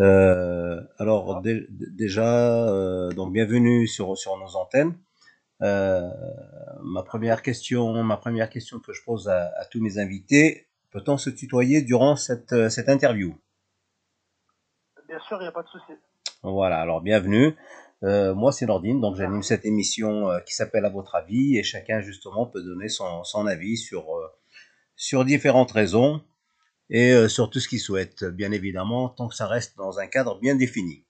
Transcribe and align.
Euh, 0.00 0.80
alors 0.98 1.40
dé- 1.42 1.66
dé- 1.70 1.90
déjà, 1.90 2.68
euh, 2.68 3.10
donc 3.10 3.32
bienvenue 3.32 3.86
sur, 3.88 4.16
sur 4.16 4.36
nos 4.36 4.54
antennes. 4.56 4.96
Euh, 5.62 6.08
ma 6.82 7.02
première 7.02 7.42
question, 7.42 8.04
ma 8.04 8.16
première 8.16 8.48
question 8.48 8.78
que 8.78 8.92
je 8.92 9.02
pose 9.04 9.28
à, 9.28 9.50
à 9.58 9.64
tous 9.64 9.80
mes 9.80 9.98
invités, 9.98 10.68
peut-on 10.90 11.16
se 11.16 11.30
tutoyer 11.30 11.82
durant 11.82 12.14
cette, 12.14 12.70
cette 12.70 12.88
interview? 12.88 13.36
Bien 15.08 15.18
sûr, 15.26 15.38
il 15.40 15.44
n'y 15.44 15.48
a 15.48 15.52
pas 15.52 15.62
de 15.64 15.68
souci. 15.68 15.92
Voilà, 16.42 16.80
alors 16.80 17.00
bienvenue. 17.00 17.56
Moi, 18.02 18.52
c'est 18.52 18.66
Nordine, 18.66 19.00
donc 19.00 19.16
j'anime 19.16 19.42
cette 19.42 19.64
émission 19.64 20.28
qui 20.46 20.54
s'appelle 20.54 20.84
À 20.84 20.90
votre 20.90 21.16
avis 21.16 21.58
et 21.58 21.64
chacun 21.64 22.00
justement 22.00 22.46
peut 22.46 22.62
donner 22.62 22.88
son, 22.88 23.24
son 23.24 23.48
avis 23.48 23.76
sur, 23.76 24.04
sur 24.94 25.24
différentes 25.24 25.72
raisons 25.72 26.22
et 26.90 27.12
euh, 27.12 27.28
sur 27.28 27.50
tout 27.50 27.60
ce 27.60 27.68
qu'il 27.68 27.80
souhaite, 27.80 28.24
bien 28.24 28.52
évidemment, 28.52 29.08
tant 29.08 29.28
que 29.28 29.34
ça 29.34 29.46
reste 29.46 29.76
dans 29.76 29.98
un 29.98 30.06
cadre 30.06 30.38
bien 30.40 30.54
défini. 30.54 31.04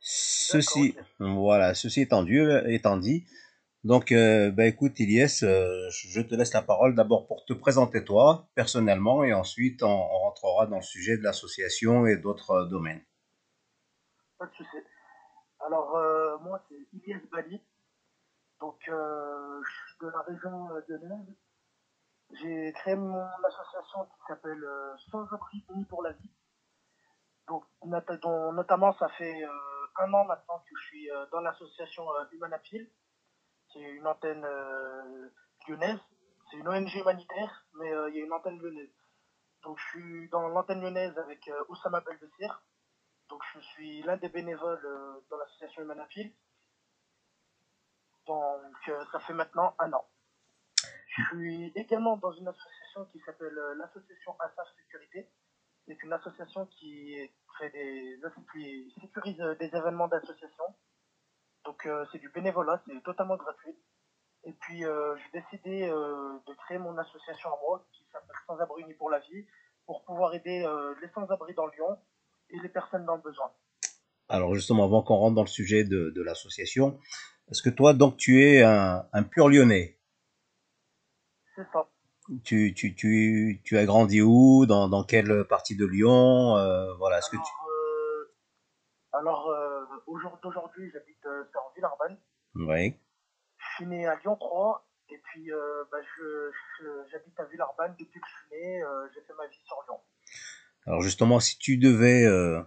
Ceci, 0.00 0.94
voilà, 1.18 1.74
ceci 1.74 2.02
étant 2.02 2.22
dit, 2.22 2.38
étant 2.66 2.96
dit 2.96 3.26
donc, 3.84 4.10
euh, 4.10 4.50
bah, 4.50 4.66
écoute, 4.66 4.98
Ilyes, 4.98 5.44
euh, 5.44 5.88
je 5.90 6.20
te 6.20 6.34
laisse 6.34 6.52
la 6.52 6.62
parole 6.62 6.96
d'abord 6.96 7.28
pour 7.28 7.44
te 7.44 7.52
présenter 7.52 8.04
toi, 8.04 8.48
personnellement, 8.54 9.22
et 9.22 9.32
ensuite 9.32 9.82
on, 9.84 9.86
on 9.86 10.18
rentrera 10.18 10.66
dans 10.66 10.76
le 10.76 10.82
sujet 10.82 11.16
de 11.16 11.22
l'association 11.22 12.04
et 12.06 12.16
d'autres 12.16 12.50
euh, 12.50 12.66
domaines. 12.66 13.00
Pas 14.36 14.46
de 14.46 14.54
souci. 14.54 14.76
Alors, 15.60 15.96
euh, 15.96 16.38
moi, 16.38 16.62
c'est 16.68 16.76
Ilyes 16.92 17.22
Bali. 17.30 17.60
Donc, 18.60 18.80
euh, 18.88 19.60
je 19.62 19.70
suis 19.70 19.98
de 20.00 20.08
la 20.08 20.22
région 20.22 20.68
de 20.88 21.08
Lens. 21.08 21.26
J'ai 22.30 22.72
créé 22.74 22.94
mon 22.94 23.26
association 23.44 24.04
qui 24.04 24.26
s'appelle 24.26 24.62
euh, 24.62 24.96
Sans 25.10 25.24
abri 25.32 25.64
unis 25.70 25.86
pour 25.86 26.02
la 26.02 26.12
vie. 26.12 26.30
Donc, 27.46 27.64
notamment, 27.82 28.92
ça 28.98 29.08
fait 29.10 29.42
euh, 29.42 29.86
un 29.96 30.12
an 30.12 30.24
maintenant 30.24 30.58
que 30.58 30.76
je 30.76 30.86
suis 30.86 31.10
euh, 31.10 31.24
dans 31.32 31.40
l'association 31.40 32.04
Humanapil, 32.32 32.90
qui 33.70 33.82
est 33.82 33.90
une 33.90 34.06
antenne 34.06 34.46
lyonnaise. 35.66 35.98
C'est 36.50 36.58
une 36.58 36.68
ONG 36.68 36.94
humanitaire, 36.94 37.66
mais 37.74 37.90
il 38.08 38.16
y 38.16 38.20
a 38.20 38.24
une 38.24 38.32
antenne 38.32 38.58
lyonnaise. 38.58 38.92
Donc, 39.62 39.78
je 39.78 39.86
suis 39.88 40.28
dans 40.28 40.48
l'antenne 40.48 40.82
lyonnaise 40.82 41.16
avec 41.18 41.50
Oussama 41.68 42.00
Belbessir. 42.02 42.62
Donc, 43.30 43.42
je 43.54 43.60
suis 43.60 44.02
l'un 44.02 44.16
des 44.18 44.28
bénévoles 44.28 45.22
dans 45.30 45.36
l'association 45.38 45.82
Humanapil. 45.82 46.34
Donc, 48.26 48.90
ça 49.12 49.20
fait 49.20 49.34
maintenant 49.34 49.74
un 49.78 49.92
an. 49.92 50.06
Je 51.18 51.36
suis 51.36 51.72
également 51.74 52.16
dans 52.16 52.32
une 52.32 52.46
association 52.46 53.04
qui 53.06 53.18
s'appelle 53.20 53.56
euh, 53.58 53.74
l'association 53.74 54.36
Assaf 54.38 54.68
Sécurité. 54.76 55.28
C'est 55.86 56.00
une 56.02 56.12
association 56.12 56.66
qui 56.66 57.16
fait 57.58 57.70
des, 57.70 58.20
qui 58.52 58.94
sécurise 59.00 59.40
euh, 59.40 59.54
des 59.56 59.66
événements 59.66 60.06
d'association. 60.06 60.64
Donc, 61.64 61.86
euh, 61.86 62.04
c'est 62.12 62.18
du 62.18 62.28
bénévolat, 62.28 62.80
c'est 62.86 63.02
totalement 63.02 63.36
gratuit. 63.36 63.76
Et 64.44 64.52
puis, 64.52 64.82
j'ai 64.82 65.40
décidé 65.40 65.88
de 65.88 66.54
créer 66.64 66.78
mon 66.78 66.96
association 66.96 67.50
à 67.50 67.58
moi, 67.60 67.84
qui 67.92 68.04
s'appelle 68.12 68.36
Sans 68.46 68.56
Abri 68.60 68.82
Unis 68.82 68.94
pour 68.94 69.10
la 69.10 69.18
Vie, 69.18 69.44
pour 69.84 70.04
pouvoir 70.04 70.32
aider 70.32 70.64
les 71.02 71.08
sans-abri 71.08 71.54
dans 71.54 71.66
Lyon 71.66 71.98
et 72.50 72.58
les 72.60 72.68
personnes 72.68 73.04
dans 73.04 73.16
le 73.16 73.22
besoin. 73.22 73.50
Alors 74.28 74.54
justement, 74.54 74.84
avant 74.84 75.02
qu'on 75.02 75.16
rentre 75.16 75.34
dans 75.34 75.42
le 75.42 75.48
sujet 75.48 75.82
de, 75.82 76.22
l'association, 76.22 77.00
est-ce 77.50 77.62
que 77.62 77.68
toi, 77.68 77.94
donc, 77.94 78.16
tu 78.16 78.44
es 78.44 78.62
un 78.62 79.22
pur 79.24 79.48
Lyonnais? 79.48 79.97
Tu, 82.44 82.74
tu, 82.74 82.94
tu, 82.94 83.60
tu 83.64 83.78
as 83.78 83.84
grandi 83.86 84.20
où? 84.20 84.66
Dans, 84.66 84.88
dans 84.88 85.02
quelle 85.04 85.44
partie 85.48 85.76
de 85.76 85.86
Lyon? 85.86 86.56
Euh, 86.56 86.94
voilà, 86.96 87.18
est-ce 87.18 87.30
que 87.30 87.36
tu... 87.36 87.42
Alors, 89.12 89.48
euh, 89.48 89.48
alors 89.48 89.48
euh, 89.48 89.84
au 90.06 90.18
jour 90.18 90.38
d'aujourd'hui, 90.42 90.90
j'habite 90.92 91.24
euh, 91.26 91.44
en 91.54 91.72
Villeurbanne. 91.74 92.18
Oui. 92.54 92.94
Je 93.56 93.74
suis 93.76 93.86
né 93.86 94.06
à 94.06 94.16
Lyon 94.16 94.36
3 94.36 94.86
et 95.10 95.18
puis 95.24 95.50
euh, 95.52 95.84
bah, 95.90 95.98
je, 96.02 96.50
je- 96.80 97.10
j'habite 97.10 97.38
à 97.40 97.44
Villeurbanne 97.46 97.94
depuis 97.98 98.20
que 98.20 98.26
je 98.26 98.36
suis 98.40 98.50
né. 98.62 98.82
euh, 98.82 99.08
j'ai 99.14 99.20
fait 99.22 99.32
ma 99.38 99.46
vie 99.46 99.58
sur 99.64 99.76
Lyon. 99.88 99.98
Alors 100.86 101.00
justement, 101.02 101.40
si 101.40 101.58
tu 101.58 101.76
devais 101.78 102.24
euh, 102.24 102.60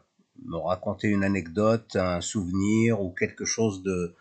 me 0.46 0.58
raconter 0.58 1.08
une 1.08 1.24
anecdote, 1.24 1.96
un 1.96 2.22
souvenir 2.22 3.00
ou 3.02 3.12
quelque 3.14 3.46
chose 3.46 3.84
de, 3.84 4.16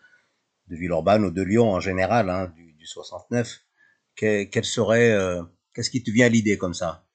de 0.67 0.75
Villeurbanne 0.75 1.25
ou 1.25 1.31
de 1.31 1.41
Lyon 1.41 1.71
en 1.71 1.79
général, 1.79 2.29
hein, 2.29 2.47
du, 2.55 2.73
du 2.73 2.85
69, 2.85 3.59
que- 4.15 4.43
quel 4.45 4.65
serait, 4.65 5.11
euh, 5.11 5.43
qu'est-ce 5.73 5.89
qui 5.89 6.03
te 6.03 6.11
vient 6.11 6.27
à 6.27 6.29
l'idée 6.29 6.57
comme 6.57 6.73
ça? 6.73 7.05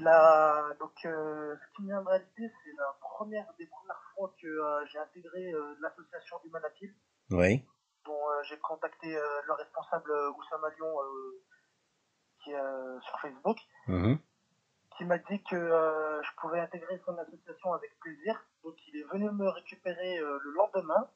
La, 0.00 0.74
donc, 0.80 0.92
euh, 1.04 1.54
ce 1.56 1.76
qui 1.76 1.82
me 1.82 1.88
viendra 1.88 2.14
à 2.14 2.18
l'idée, 2.18 2.52
c'est 2.64 2.72
la 2.76 2.96
première 3.00 3.46
des 3.58 3.66
premières 3.66 4.02
fois 4.14 4.34
que 4.40 4.46
euh, 4.46 4.86
j'ai 4.90 4.98
intégré 4.98 5.52
l'association 5.80 6.36
Humanapil, 6.44 6.92
Oui. 7.30 7.64
dont 8.04 8.20
j'ai 8.48 8.58
contacté 8.58 9.08
le 9.12 9.52
responsable 9.52 10.10
Oussama 10.36 10.68
Lyon 10.70 10.94
qui 12.42 12.50
est 12.52 13.00
sur 13.02 13.20
Facebook. 13.20 13.58
Mhm. 13.86 14.18
qui 14.96 15.04
m'a 15.04 15.18
dit 15.18 15.42
que 15.42 15.56
euh, 15.56 16.22
je 16.22 16.30
pouvais 16.40 16.60
intégrer 16.60 17.00
son 17.04 17.16
association 17.18 17.72
avec 17.72 17.98
plaisir. 17.98 18.46
Donc 18.62 18.76
il 18.88 18.96
est 19.00 19.04
venu 19.12 19.28
me 19.30 19.48
récupérer 19.48 20.18
euh, 20.18 20.38
le 20.44 20.50
lendemain. 20.52 21.08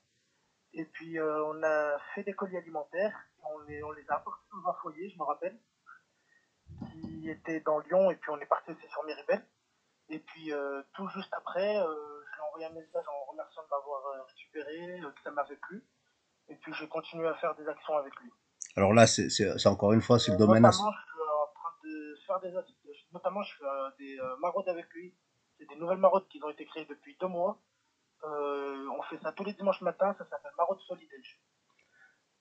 Et 0.75 0.85
puis 0.85 1.19
euh, 1.19 1.45
on 1.47 1.63
a 1.63 1.99
fait 2.15 2.23
des 2.25 2.35
colis 2.35 2.57
alimentaires. 2.57 3.17
On, 3.43 3.59
les, 3.61 3.83
on 3.83 3.93
les 3.93 4.05
a 4.11 4.15
apportés 4.17 4.45
dans 4.53 4.71
un 4.71 4.75
foyer, 4.75 5.09
je 5.11 5.19
me 5.19 5.25
rappelle, 5.25 5.59
qui 6.93 7.29
était 7.31 7.61
dans 7.61 7.79
Lyon. 7.81 8.11
Et 8.11 8.17
puis 8.17 8.31
on 8.31 8.39
est 8.39 8.47
parti 8.47 8.71
aussi 8.71 8.87
sur 8.89 9.03
Miribel. 9.05 9.45
Et 10.11 10.19
puis 10.21 10.53
euh, 10.53 10.83
tout 10.95 11.09
juste 11.09 11.33
après, 11.35 11.77
euh, 11.79 11.85
je 11.85 12.35
lui 12.35 12.39
ai 12.41 12.47
envoyé 12.49 12.67
un 12.67 12.73
message 12.73 13.05
en 13.09 13.31
remerciant 13.31 13.63
de 13.63 13.69
m'avoir 13.71 14.27
récupéré, 14.27 15.01
que 15.01 15.23
ça 15.23 15.31
m'avait 15.31 15.57
plu. 15.57 15.85
Et 16.49 16.57
puis 16.57 16.73
j'ai 16.75 16.89
continué 16.89 17.29
à 17.29 17.35
faire 17.35 17.55
des 17.57 17.67
actions 17.69 17.97
avec 17.97 18.15
lui. 18.17 18.31
Alors 18.77 18.95
là, 18.95 19.07
c'est 19.07 19.29
c'est- 19.31 19.59
c'est 19.59 19.69
encore 19.69 19.93
une 19.93 20.01
fois, 20.01 20.19
c'est 20.19 20.33
le 20.33 20.39
domaine. 20.39 20.63
notamment, 20.63 20.93
je 20.93 21.13
suis 21.13 21.21
en 21.21 21.53
train 21.55 21.73
de 21.85 22.17
faire 22.27 22.41
des, 22.41 22.53
notamment, 23.13 23.43
je 23.43 23.55
fais 23.57 23.65
des 23.99 24.19
maraudes 24.41 24.69
avec 24.69 24.89
lui. 24.95 25.15
C'est 25.59 25.67
des 25.67 25.77
nouvelles 25.77 25.99
maraudes 25.99 26.29
qui 26.29 26.41
ont 26.43 26.49
été 26.51 26.65
créées 26.67 26.85
depuis 26.87 27.17
deux 27.21 27.27
mois. 27.27 27.61
Euh, 28.25 28.87
on 28.99 29.03
fait 29.03 29.21
ça 29.23 29.33
tous 29.33 29.45
les 29.45 29.53
dimanches 29.55 29.81
matins. 29.81 30.15
Ça 30.19 30.25
s'appelle 30.25 30.53
Maraude 30.57 30.81
Solidage. 30.87 31.41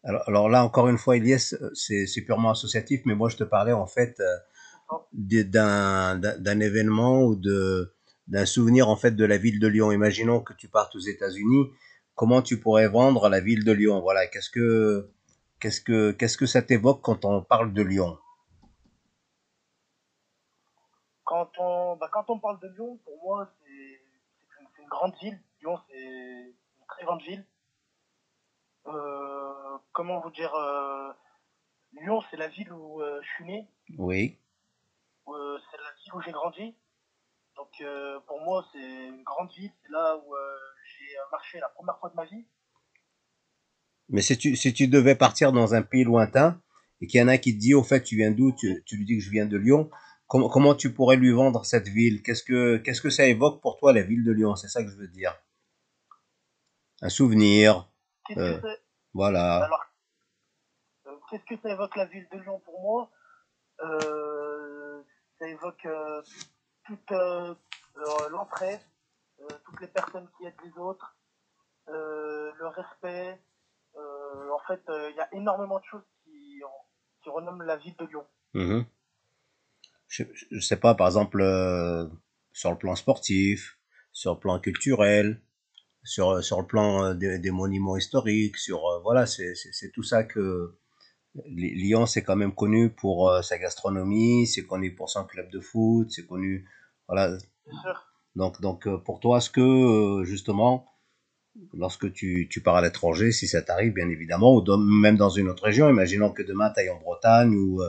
Alors, 0.04 0.24
alors 0.28 0.50
là, 0.50 0.64
encore 0.64 0.88
une 0.88 0.98
fois, 0.98 1.18
Elias, 1.18 1.56
euh, 1.62 1.70
c'est 1.74 2.22
purement 2.22 2.52
associatif, 2.52 3.02
mais 3.06 3.16
moi, 3.16 3.30
je 3.30 3.38
te 3.38 3.44
parlais 3.44 3.74
en 3.74 3.88
fait 3.88 4.20
euh, 4.20 4.38
d'un 5.14 6.60
événement 6.60 7.24
ou 7.24 7.36
d'un 7.36 8.46
souvenir 8.46 8.90
en 8.90 8.96
fait 8.96 9.12
de 9.12 9.26
la 9.26 9.38
ville 9.38 9.60
de 9.60 9.68
Lyon. 9.68 9.92
Imaginons 9.92 10.42
que 10.42 10.54
tu 10.54 10.70
partes 10.70 10.96
aux 10.96 11.00
États-Unis, 11.00 11.72
comment 12.16 12.42
tu 12.42 12.60
pourrais 12.60 12.88
vendre 12.88 13.30
la 13.30 13.40
ville 13.40 13.64
de 13.66 13.72
Lyon? 13.72 14.00
Voilà, 14.02 14.28
qu'est-ce 14.28 14.50
que 14.50 15.12
qu'est-ce 15.60 15.82
que 15.82 16.12
qu'est-ce 16.12 16.38
que 16.38 16.46
ça 16.46 16.62
t'évoque 16.62 17.02
quand 17.02 17.26
on 17.26 17.44
parle 17.44 17.74
de 17.74 17.82
Lyon? 17.82 18.18
Quand 21.26 21.52
on, 21.60 21.98
bah, 21.98 22.10
quand 22.12 22.30
on 22.30 22.40
parle 22.40 22.60
de 22.62 22.70
Lyon, 22.70 22.98
pour 23.04 23.18
moi, 23.22 23.50
c'est 23.60 23.66
c'est 23.68 24.62
une, 24.62 24.68
c'est 24.76 24.82
une 24.84 24.88
grande 24.88 25.14
ville. 25.22 25.40
Lyon, 25.68 25.80
c'est 25.90 25.96
une 25.98 26.86
très 26.88 27.04
grande 27.04 27.22
ville. 27.24 27.46
Euh, 28.86 29.78
comment 29.92 30.22
vous 30.22 30.32
dire 30.32 30.54
euh, 30.56 31.12
Lyon, 31.92 32.22
c'est 32.32 32.38
la 32.38 32.48
ville 32.48 32.72
où 32.72 33.02
euh, 33.02 33.20
je 33.22 33.28
suis 33.36 33.46
né. 33.46 33.68
Oui. 33.98 34.40
C'est 35.26 35.78
la 35.78 35.92
ville 36.02 36.14
où 36.14 36.22
j'ai 36.22 36.32
grandi. 36.32 36.74
Donc 37.58 37.84
pour 38.28 38.40
moi, 38.42 38.66
c'est 38.72 39.08
une 39.08 39.24
grande 39.24 39.52
ville. 39.52 39.72
C'est 39.84 39.92
là 39.92 40.16
où 40.16 40.34
j'ai 40.86 41.16
marché 41.32 41.60
la 41.60 41.68
première 41.70 42.00
fois 42.00 42.10
de 42.10 42.16
ma 42.16 42.24
vie. 42.24 42.46
Mais 44.08 44.22
si 44.22 44.38
tu 44.38 44.56
si 44.56 44.74
tu 44.74 44.88
devais 44.88 45.16
partir 45.16 45.52
dans 45.52 45.74
un 45.74 45.82
pays 45.82 46.06
lointain 46.06 46.62
et 47.02 47.08
qu'il 47.08 47.20
y 47.20 47.24
en 47.24 47.28
a 47.28 47.34
un 47.34 47.38
qui 47.38 47.54
te 47.56 47.60
dit 47.60 47.74
au 47.74 47.84
fait 47.84 48.02
tu 48.04 48.16
viens 48.16 48.32
d'où? 48.32 48.54
Tu, 48.54 48.84
tu 48.86 48.96
lui 48.96 49.04
dis 49.04 49.18
que 49.18 49.24
je 49.24 49.32
viens 49.32 49.46
de 49.46 49.58
Lyon. 49.58 49.90
Comment, 50.28 50.48
comment 50.48 50.76
tu 50.76 50.94
pourrais 50.94 51.18
lui 51.18 51.32
vendre 51.32 51.66
cette 51.66 51.90
ville? 51.90 52.24
Qu'est-ce 52.24 52.44
que 52.44 52.78
qu'est-ce 52.78 53.02
que 53.02 53.10
ça 53.10 53.25
évoque 53.25 53.62
pour 53.62 53.78
toi 53.78 53.92
la 53.92 54.04
ville 54.04 54.24
de 54.24 54.31
Lyon? 54.31 54.56
C'est 54.56 54.70
ça 54.70 54.81
que 54.81 54.90
je 54.90 54.96
veux 54.96 55.10
dire. 55.10 55.36
Un 57.02 57.10
souvenir, 57.10 57.88
Qu'est-ce 58.26 58.40
euh, 58.40 58.60
que 58.60 58.68
voilà. 59.14 59.64
Alors, 59.66 59.86
euh, 61.06 61.16
qu'est-ce 61.30 61.46
que 61.46 61.62
ça 61.62 61.70
évoque 61.70 61.96
la 61.96 62.06
ville 62.06 62.28
de 62.32 62.40
Lyon 62.40 62.60
pour 62.66 62.82
moi? 62.82 63.12
Euh, 63.82 65.04
Ça 65.40 65.48
évoque 65.48 65.86
euh, 65.86 66.22
toute 66.86 67.12
l'entraide, 68.32 68.80
toutes 69.66 69.82
les 69.82 69.88
personnes 69.88 70.28
qui 70.38 70.46
aident 70.46 70.62
les 70.64 70.78
autres, 70.78 71.16
le 71.88 72.68
respect. 72.68 73.40
En 73.96 74.60
fait, 74.68 74.82
il 74.88 75.16
y 75.16 75.20
a 75.20 75.30
énormément 75.34 75.80
de 75.80 75.86
choses 75.86 76.04
qui, 76.24 76.62
qui 77.22 77.30
renomment 77.30 77.64
la 77.64 77.78
ville 77.78 77.96
de 77.98 78.06
Lyon. 78.06 78.26
Mhm. 78.54 78.86
Je, 80.08 80.24
je 80.52 80.60
sais 80.60 80.78
pas, 80.80 80.96
par 80.96 81.08
exemple, 81.08 81.44
sur 82.52 82.72
le 82.72 82.78
plan 82.78 82.96
sportif, 82.96 83.80
sur 84.12 84.34
le 84.34 84.40
plan 84.40 84.60
culturel, 84.60 85.42
sur, 86.07 86.44
sur 86.44 86.59
le 86.62 86.68
plan 86.68 87.04
euh, 87.06 87.13
des, 87.15 87.39
des 87.39 87.51
monuments 87.51 87.98
historiques, 87.98 88.57
sur 88.57 88.86
euh, 88.88 89.00
voilà, 89.04 89.25
c'est 89.27 89.54
tout 89.94 90.04
ça 90.04 90.24
que 90.24 90.75
Lyon 91.48 92.06
c'est 92.07 92.24
quand 92.24 92.36
même 92.38 92.54
connu 92.56 92.89
pour 92.92 93.30
euh, 93.30 93.42
sa 93.44 93.57
gastronomie, 93.59 94.48
c'est 94.48 94.65
connu 94.65 94.95
pour 94.95 95.09
son 95.09 95.25
club 95.25 95.50
de 95.51 95.59
foot, 95.62 96.12
c'est 96.12 96.27
connu 96.27 96.65
Voilà. 97.07 97.38
Donc, 98.36 98.62
donc 98.62 98.88
pour 99.06 99.19
toi, 99.19 99.39
est-ce 99.39 99.50
que 99.50 100.24
justement, 100.24 100.86
lorsque 101.74 102.12
tu, 102.13 102.48
tu 102.50 102.62
pars 102.62 102.75
à 102.77 102.81
l'étranger, 102.81 103.31
si 103.31 103.48
ça 103.48 103.62
t'arrive, 103.62 103.94
bien 103.94 104.10
évidemment, 104.10 104.56
ou 104.56 104.62
dans- 104.62 104.77
même 104.77 105.18
dans 105.18 105.30
une 105.30 105.50
autre 105.50 105.63
région, 105.63 105.89
imaginons 105.89 106.31
que 106.31 106.44
demain 106.44 106.71
tu 106.74 106.81
ailles 106.81 106.89
en 106.89 107.00
Bretagne 107.00 107.56
ou, 107.56 107.81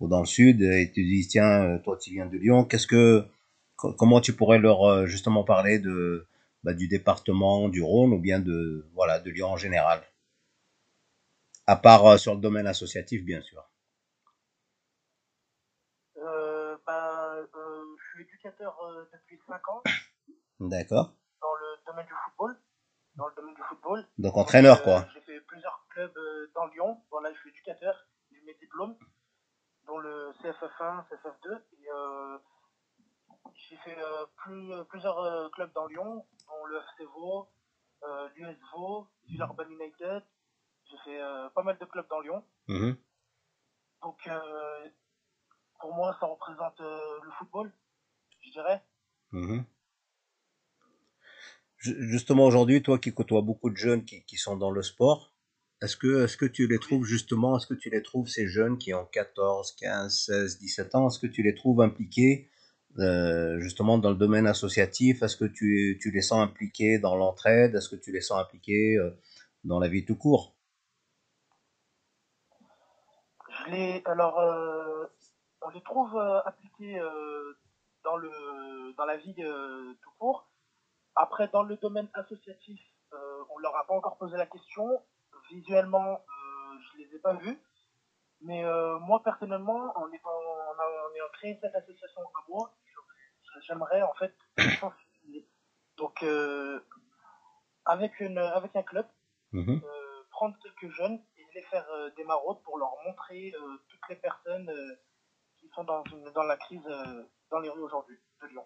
ou 0.00 0.08
dans 0.08 0.20
le 0.20 0.26
sud 0.26 0.62
et 0.62 0.90
tu 0.94 1.04
dis, 1.04 1.26
tiens, 1.28 1.78
toi 1.84 1.98
tu 2.00 2.12
viens 2.12 2.26
de 2.26 2.38
Lyon, 2.38 2.64
qu'est-ce 2.64 2.86
que, 2.88 3.24
co- 3.76 3.94
comment 3.94 4.20
tu 4.20 4.32
pourrais 4.34 4.58
leur 4.60 5.06
justement 5.06 5.44
parler 5.44 5.78
de, 5.80 6.26
bah, 6.62 6.74
du 6.74 6.88
département 6.88 7.68
du 7.68 7.82
Rhône 7.82 8.12
ou 8.12 8.18
bien 8.18 8.40
de, 8.40 8.88
voilà, 8.94 9.20
de 9.20 9.30
Lyon 9.30 9.48
en 9.48 9.56
général? 9.56 10.02
À 11.66 11.76
part 11.76 12.06
euh, 12.06 12.16
sur 12.16 12.34
le 12.34 12.40
domaine 12.40 12.66
associatif, 12.66 13.24
bien 13.24 13.40
sûr. 13.42 13.64
Euh, 16.16 16.76
bah, 16.86 17.34
euh, 17.36 17.84
je 17.98 18.10
suis 18.10 18.22
éducateur 18.22 18.76
depuis 19.12 19.38
5 19.46 19.68
ans 19.68 19.82
D'accord. 20.60 21.14
dans 21.40 21.54
le 21.54 21.86
domaine 21.86 22.06
du 22.06 22.12
football. 22.24 22.56
Dans 23.16 23.26
le 23.28 23.34
domaine 23.34 23.54
du 23.54 23.62
football. 23.62 24.06
Donc 24.18 24.36
entraîneur, 24.36 24.82
quoi. 24.82 25.06
j'ai 25.14 25.20
fait 25.20 25.40
plusieurs 25.40 25.86
clubs 25.90 26.18
dans 26.54 26.66
Lyon. 26.66 27.02
Voilà, 27.10 27.32
je 27.32 27.38
suis 27.38 27.50
éducateur. 27.50 27.94
J'ai 28.30 28.40
mes 28.42 28.54
diplômes, 28.54 28.96
dont 29.86 29.98
le 29.98 30.32
CFF1, 30.42 31.04
CFF2. 31.08 31.60
Et 31.72 31.90
euh, 31.92 32.38
j'ai 33.56 33.76
fait 33.76 33.98
euh, 33.98 34.26
plus, 34.36 34.72
euh, 34.72 34.84
plusieurs 34.84 35.18
euh, 35.18 35.48
clubs 35.50 35.72
dans 35.74 35.86
Lyon, 35.86 36.24
dont 36.46 36.64
le 36.66 36.76
FC 36.78 37.04
Vaud, 37.14 37.48
l'US 38.34 38.56
Vaud, 38.72 39.08
Villeurbanne 39.28 39.70
United. 39.72 40.22
J'ai 40.90 40.96
fait 41.04 41.20
pas 41.54 41.62
mal 41.62 41.78
de 41.78 41.84
clubs 41.84 42.08
dans 42.08 42.20
Lyon. 42.20 42.44
Mhm. 42.68 42.96
Donc, 44.02 44.28
pour 45.80 45.94
moi, 45.94 46.16
ça 46.18 46.26
représente 46.26 46.80
le 46.80 47.30
football, 47.38 47.72
je 48.40 48.50
dirais. 48.50 48.82
Mhm. 49.32 49.64
Ju- 51.78 51.96
Justement, 52.08 52.44
aujourd'hui, 52.46 52.82
toi 52.82 52.98
qui 52.98 53.12
côtoies 53.12 53.42
beaucoup 53.42 53.70
de 53.70 53.76
jeunes 53.76 54.04
qui, 54.04 54.24
qui 54.24 54.36
sont 54.36 54.56
dans 54.56 54.70
le 54.70 54.82
sport, 54.82 55.32
est-ce 55.82 55.96
que, 55.96 56.24
est-ce 56.24 56.36
que 56.36 56.46
tu 56.46 56.66
les 56.66 56.78
trouves 56.78 57.04
justement, 57.04 57.56
est-ce 57.56 57.66
que 57.66 57.74
tu 57.74 57.88
les 57.90 58.02
trouves, 58.02 58.28
ces 58.28 58.46
jeunes 58.46 58.78
qui 58.78 58.92
ont 58.92 59.06
14, 59.06 59.76
15, 59.76 60.24
16, 60.26 60.58
17 60.58 60.94
ans, 60.94 61.08
est-ce 61.08 61.18
que 61.18 61.26
tu 61.26 61.42
les 61.42 61.54
trouves 61.54 61.80
impliqués 61.80 62.50
euh, 62.98 63.60
justement 63.60 63.98
dans 63.98 64.10
le 64.10 64.16
domaine 64.16 64.46
associatif? 64.46 65.22
Est-ce 65.22 65.36
que 65.36 65.44
tu, 65.44 65.98
les 66.12 66.22
sens 66.22 66.42
impliqués 66.42 66.98
dans 66.98 67.16
l'entraide? 67.16 67.74
Est-ce 67.74 67.88
que 67.88 67.96
tu 67.96 68.12
les 68.12 68.20
sens 68.20 68.40
impliqués 68.40 68.96
euh, 68.96 69.10
dans 69.64 69.78
la 69.78 69.88
vie 69.88 70.04
tout 70.04 70.16
court? 70.16 70.56
Je 73.48 73.70
les, 73.70 74.02
alors, 74.06 74.40
euh, 74.40 75.06
on 75.62 75.68
les 75.70 75.82
trouve 75.82 76.16
euh, 76.16 77.52
dans, 78.04 78.16
le, 78.16 78.92
dans 78.96 79.04
la 79.04 79.16
vie 79.16 79.34
tout 79.34 80.10
court. 80.18 80.50
Après, 81.14 81.48
dans 81.48 81.62
le 81.62 81.76
domaine 81.76 82.08
associatif, 82.14 82.80
on 83.12 83.58
leur 83.58 83.76
a 83.76 83.86
pas 83.86 83.94
encore 83.94 84.16
posé 84.16 84.36
la 84.36 84.46
question. 84.46 84.86
Visuellement, 85.50 86.24
je 86.80 86.98
les 86.98 87.14
ai 87.14 87.18
pas 87.18 87.34
vus. 87.34 87.58
Mais 88.42 88.62
moi, 89.00 89.22
personnellement, 89.22 89.92
en, 89.96 90.10
étant, 90.12 90.30
en, 90.30 90.72
en 90.78 91.14
ayant 91.14 91.28
créé 91.34 91.58
cette 91.60 91.74
association 91.74 92.22
à 92.22 92.44
moi, 92.48 92.72
j'aimerais 93.66 94.02
en 94.02 94.14
fait. 94.14 94.34
Donc, 95.96 96.22
euh, 96.22 96.80
avec, 97.84 98.18
une, 98.20 98.38
avec 98.38 98.74
un 98.76 98.82
club, 98.82 99.06
Mhm. 99.52 99.80
euh, 99.84 100.22
prendre 100.30 100.56
quelques 100.62 100.90
jeunes 100.94 101.20
et 101.36 101.44
les 101.54 101.62
faire 101.62 101.86
euh, 101.92 102.10
des 102.16 102.24
maraudes 102.24 102.62
pour 102.62 102.78
leur 102.78 102.92
montrer 103.06 103.52
toutes 103.88 104.08
les 104.08 104.16
personnes 104.16 104.70
qui 105.58 105.68
sont 105.74 105.84
dans, 105.84 106.02
une- 106.04 106.30
dans 106.32 106.44
la 106.44 106.56
crise 106.56 106.80
dans 107.50 107.58
les 107.60 107.68
rues 107.68 107.82
aujourd'hui 107.82 108.16
de 108.42 108.46
Lyon. 108.48 108.64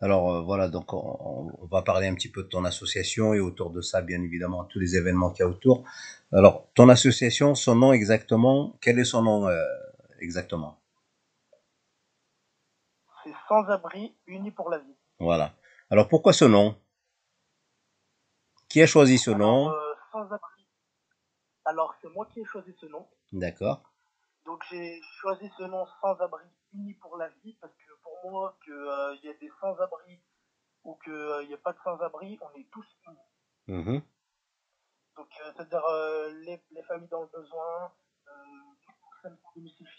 Alors 0.00 0.44
voilà, 0.44 0.68
donc 0.68 0.92
on, 0.92 1.52
on 1.58 1.66
va 1.66 1.82
parler 1.82 2.06
un 2.08 2.14
petit 2.14 2.30
peu 2.30 2.42
de 2.42 2.48
ton 2.48 2.64
association 2.64 3.34
et 3.34 3.40
autour 3.40 3.70
de 3.70 3.80
ça, 3.80 4.02
bien 4.02 4.20
évidemment, 4.22 4.64
tous 4.64 4.78
les 4.78 4.96
événements 4.96 5.30
qu'il 5.30 5.44
y 5.44 5.48
a 5.48 5.48
autour. 5.48 5.84
Alors, 6.32 6.68
ton 6.74 6.88
association, 6.88 7.54
son 7.54 7.76
nom 7.76 7.92
exactement, 7.92 8.76
quel 8.80 8.98
est 8.98 9.04
son 9.04 9.22
nom 9.22 9.48
exactement? 10.20 10.81
C'est 13.24 13.34
sans-abri, 13.48 14.14
unis 14.26 14.50
pour 14.50 14.70
la 14.70 14.78
vie. 14.78 14.96
Voilà. 15.18 15.54
Alors 15.90 16.08
pourquoi 16.08 16.32
ce 16.32 16.44
nom? 16.44 16.76
Qui 18.68 18.82
a 18.82 18.86
choisi 18.86 19.18
ce 19.18 19.30
Alors, 19.30 19.40
nom? 19.68 19.70
euh, 19.70 19.94
sans-abri, 20.10 20.66
alors 21.64 21.94
c'est 22.00 22.08
moi 22.08 22.26
qui 22.32 22.40
ai 22.40 22.44
choisi 22.44 22.74
ce 22.80 22.86
nom. 22.86 23.06
D'accord. 23.32 23.82
Donc 24.46 24.62
j'ai 24.70 25.00
choisi 25.20 25.50
ce 25.58 25.62
nom 25.64 25.86
sans-abri, 26.00 26.44
unis 26.74 26.94
pour 26.94 27.16
la 27.16 27.28
vie, 27.44 27.56
parce 27.60 27.72
que 27.74 27.92
pour 28.02 28.30
moi, 28.30 28.56
qu'il 28.64 29.20
y 29.22 29.28
ait 29.28 29.38
des 29.38 29.52
sans-abri 29.60 30.20
ou 30.84 30.94
qu'il 31.04 31.46
n'y 31.46 31.52
ait 31.52 31.58
pas 31.58 31.72
de 31.72 31.78
sans-abri, 31.84 32.38
on 32.40 32.58
est 32.58 32.68
tous 32.72 32.86
unis. 33.06 33.18
Mhm. 33.68 34.02
Donc, 35.16 35.28
euh, 35.40 35.52
c'est-à-dire 35.54 35.84
euh, 35.84 36.30
les, 36.44 36.60
les 36.70 36.82
familles 36.84 37.08
dans 37.08 37.20
le 37.22 37.28
besoin, 37.28 37.92
euh, 38.26 38.32
les 38.88 38.94
personnes 39.22 39.38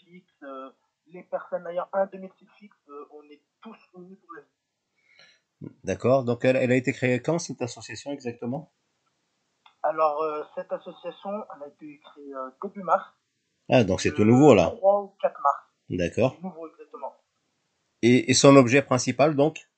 fixe, 0.00 0.42
euh, 0.42 0.70
les 1.06 1.22
personnes 1.22 1.66
ayant 1.66 1.88
un 1.92 2.06
domicile 2.06 2.48
fixe, 2.58 2.76
euh, 2.88 3.06
on 3.12 3.22
est 3.30 3.42
tous 3.60 3.76
unis 3.94 4.16
pour 4.16 4.34
la 4.34 4.42
vie. 4.42 5.74
D'accord. 5.84 6.24
Donc 6.24 6.44
elle, 6.44 6.56
elle 6.56 6.72
a 6.72 6.76
été 6.76 6.92
créée 6.92 7.20
quand 7.20 7.38
cette 7.38 7.62
association 7.62 8.12
exactement? 8.12 8.72
Alors, 9.82 10.22
euh, 10.22 10.42
cette 10.54 10.72
association, 10.72 11.30
elle 11.54 11.62
a 11.62 11.68
été 11.68 12.00
créée 12.00 12.34
euh, 12.34 12.50
début 12.62 12.82
mars. 12.82 13.04
Ah, 13.70 13.84
donc 13.84 14.00
c'est 14.00 14.12
tout 14.12 14.24
nouveau 14.24 14.54
là. 14.54 14.70
3 14.76 15.02
ou 15.02 15.16
4 15.20 15.40
mars. 15.40 15.62
D'accord. 15.90 16.36
Nouveau 16.42 16.68
exactement. 16.68 17.14
Et, 18.02 18.30
et 18.30 18.34
son 18.34 18.56
objet 18.56 18.82
principal 18.82 19.36
donc? 19.36 19.68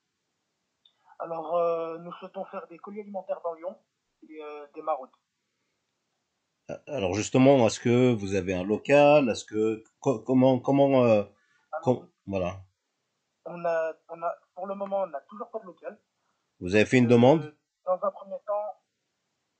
Alors, 1.18 1.56
euh, 1.56 1.98
nous 1.98 2.12
souhaitons 2.14 2.44
faire 2.46 2.66
des 2.68 2.78
colis 2.78 3.00
alimentaires 3.00 3.40
dans 3.42 3.54
Lyon 3.54 3.76
et 4.28 4.38
des 4.74 4.82
maraudes. 4.82 5.10
Alors 6.88 7.14
justement, 7.14 7.64
est-ce 7.66 7.78
que 7.78 8.12
vous 8.12 8.34
avez 8.34 8.54
un 8.54 8.64
local? 8.64 9.28
Est-ce 9.28 9.44
que 9.44 9.84
co- 10.00 10.18
comment 10.20 10.58
comment 10.58 11.04
euh, 11.04 11.22
com- 11.82 12.08
voilà. 12.26 12.60
on 13.44 13.64
a, 13.64 13.92
on 14.08 14.20
a, 14.22 14.34
pour 14.54 14.66
le 14.66 14.74
moment, 14.74 15.02
on 15.02 15.06
n'a 15.06 15.20
toujours 15.28 15.48
pas 15.50 15.60
de 15.60 15.66
local. 15.66 15.96
Vous 16.58 16.74
avez 16.74 16.84
fait 16.84 16.98
une 16.98 17.06
Euh, 17.06 17.10
demande? 17.10 17.56
dans 17.84 17.92
un 18.02 18.10
premier 18.10 18.36
temps, 18.46 18.66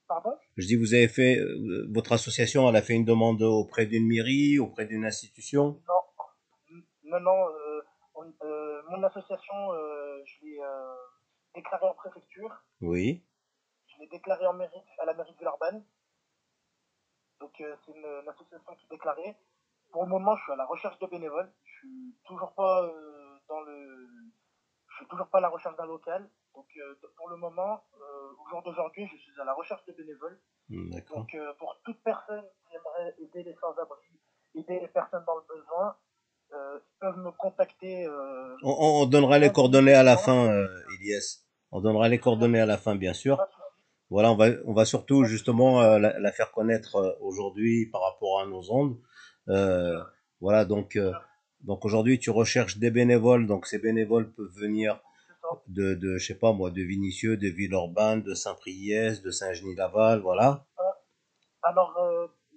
pardon? 0.08 0.32
Je 0.56 0.66
dis, 0.66 0.74
vous 0.74 0.94
avez 0.94 1.06
fait, 1.06 1.36
euh, 1.38 1.86
votre 1.94 2.10
association, 2.12 2.68
elle 2.68 2.74
a 2.76 2.82
fait 2.82 2.94
une 2.94 3.04
demande 3.04 3.40
auprès 3.42 3.86
d'une 3.86 4.06
mairie, 4.08 4.58
auprès 4.58 4.86
d'une 4.86 5.04
institution? 5.04 5.80
Non, 5.86 6.80
non, 7.04 7.20
non. 7.20 7.48
euh, 7.50 7.82
on- 8.16 8.34
euh, 8.44 8.82
mon 8.90 9.02
association, 9.04 9.54
euh, 9.74 10.22
je 10.24 10.44
l'ai 10.44 10.58
euh, 10.60 10.94
déclarée 11.54 11.86
en 11.86 11.94
préfecture, 11.94 12.50
Oui. 12.80 13.22
je 13.86 14.00
l'ai 14.00 14.08
déclarée 14.08 14.46
en 14.46 14.54
mairie, 14.54 14.82
à 14.98 15.04
la 15.04 15.14
mairie 15.14 15.32
de 15.34 15.38
Villeurbanne. 15.38 15.84
Donc 17.40 17.52
euh, 17.60 17.74
c'est 17.84 17.92
une, 17.92 18.04
une 18.04 18.28
association 18.28 18.74
qui 18.76 18.86
est 18.86 18.90
déclarée. 18.90 19.36
Pour 19.92 20.02
le 20.04 20.08
moment, 20.10 20.36
je 20.36 20.42
suis 20.42 20.52
à 20.52 20.56
la 20.56 20.66
recherche 20.66 20.98
de 20.98 21.06
bénévoles. 21.06 21.52
Je 21.64 21.78
suis 21.78 22.14
toujours 22.24 22.52
pas 22.54 22.82
euh, 22.84 23.36
dans 23.48 23.60
le, 23.60 24.08
je 24.90 24.96
suis 24.96 25.06
toujours 25.06 25.28
pas 25.28 25.38
à 25.38 25.42
la 25.42 25.48
recherche 25.48 25.76
d'un 25.76 25.86
local. 25.86 26.28
Donc 26.54 26.66
euh, 26.76 26.94
pour 27.16 27.28
le 27.28 27.36
moment, 27.36 27.84
euh, 27.94 28.32
au 28.44 28.48
jour 28.48 28.62
d'aujourd'hui, 28.62 29.06
je 29.12 29.16
suis 29.16 29.40
à 29.40 29.44
la 29.44 29.52
recherche 29.54 29.84
de 29.86 29.92
bénévoles. 29.92 30.38
Hmm. 30.68 30.90
Donc 31.14 31.34
euh, 31.34 31.52
pour 31.58 31.78
toute 31.84 32.02
personne 32.02 32.44
qui 32.68 32.74
aimerait 32.76 33.14
aider 33.18 33.42
les 33.44 33.54
sans-abri, 33.54 34.06
aider 34.54 34.80
les 34.80 34.88
personnes 34.88 35.24
dans 35.26 35.36
le 35.36 35.42
besoin, 35.46 35.96
euh, 36.52 36.78
ils 36.82 36.98
peuvent 36.98 37.18
me 37.18 37.30
contacter. 37.32 38.06
Euh, 38.06 38.56
On, 38.62 38.70
on- 38.70 39.02
on 39.02 39.06
donnera 39.06 39.38
les 39.38 39.52
coordonnées 39.52 39.94
à 39.94 40.02
la 40.02 40.16
fin, 40.16 40.46
euh, 40.48 40.66
Elias. 40.98 41.42
On 41.70 41.80
donnera 41.80 42.08
les 42.08 42.18
coordonnées 42.18 42.60
à 42.60 42.66
la 42.66 42.78
fin, 42.78 42.94
bien 42.96 43.12
sûr. 43.12 43.36
Voilà, 44.10 44.30
on 44.30 44.36
va, 44.36 44.46
on 44.66 44.72
va 44.72 44.84
surtout 44.84 45.24
justement 45.24 45.82
euh, 45.82 45.98
la, 45.98 46.18
la 46.18 46.32
faire 46.32 46.52
connaître 46.52 46.96
euh, 46.96 47.12
aujourd'hui 47.20 47.86
par 47.86 48.02
rapport 48.02 48.40
à 48.40 48.46
nos 48.46 48.70
ondes. 48.70 48.96
Euh, 49.48 50.00
voilà, 50.40 50.64
donc, 50.64 50.96
euh, 50.96 51.12
donc 51.60 51.84
aujourd'hui, 51.84 52.18
tu 52.18 52.30
recherches 52.30 52.78
des 52.78 52.90
bénévoles. 52.90 53.46
Donc 53.46 53.66
ces 53.66 53.78
bénévoles 53.78 54.32
peuvent 54.32 54.54
venir 54.54 55.00
de, 55.68 55.94
de, 55.94 56.18
je 56.18 56.26
sais 56.26 56.38
pas 56.38 56.52
moi, 56.52 56.70
de 56.70 56.82
Vinicieux, 56.82 57.36
de 57.36 57.48
Villeurbanne, 57.48 58.22
de 58.22 58.34
Saint-Priest, 58.34 59.24
de 59.24 59.30
Saint-Genis-Laval, 59.30 60.20
voilà. 60.20 60.64
Alors 61.62 61.94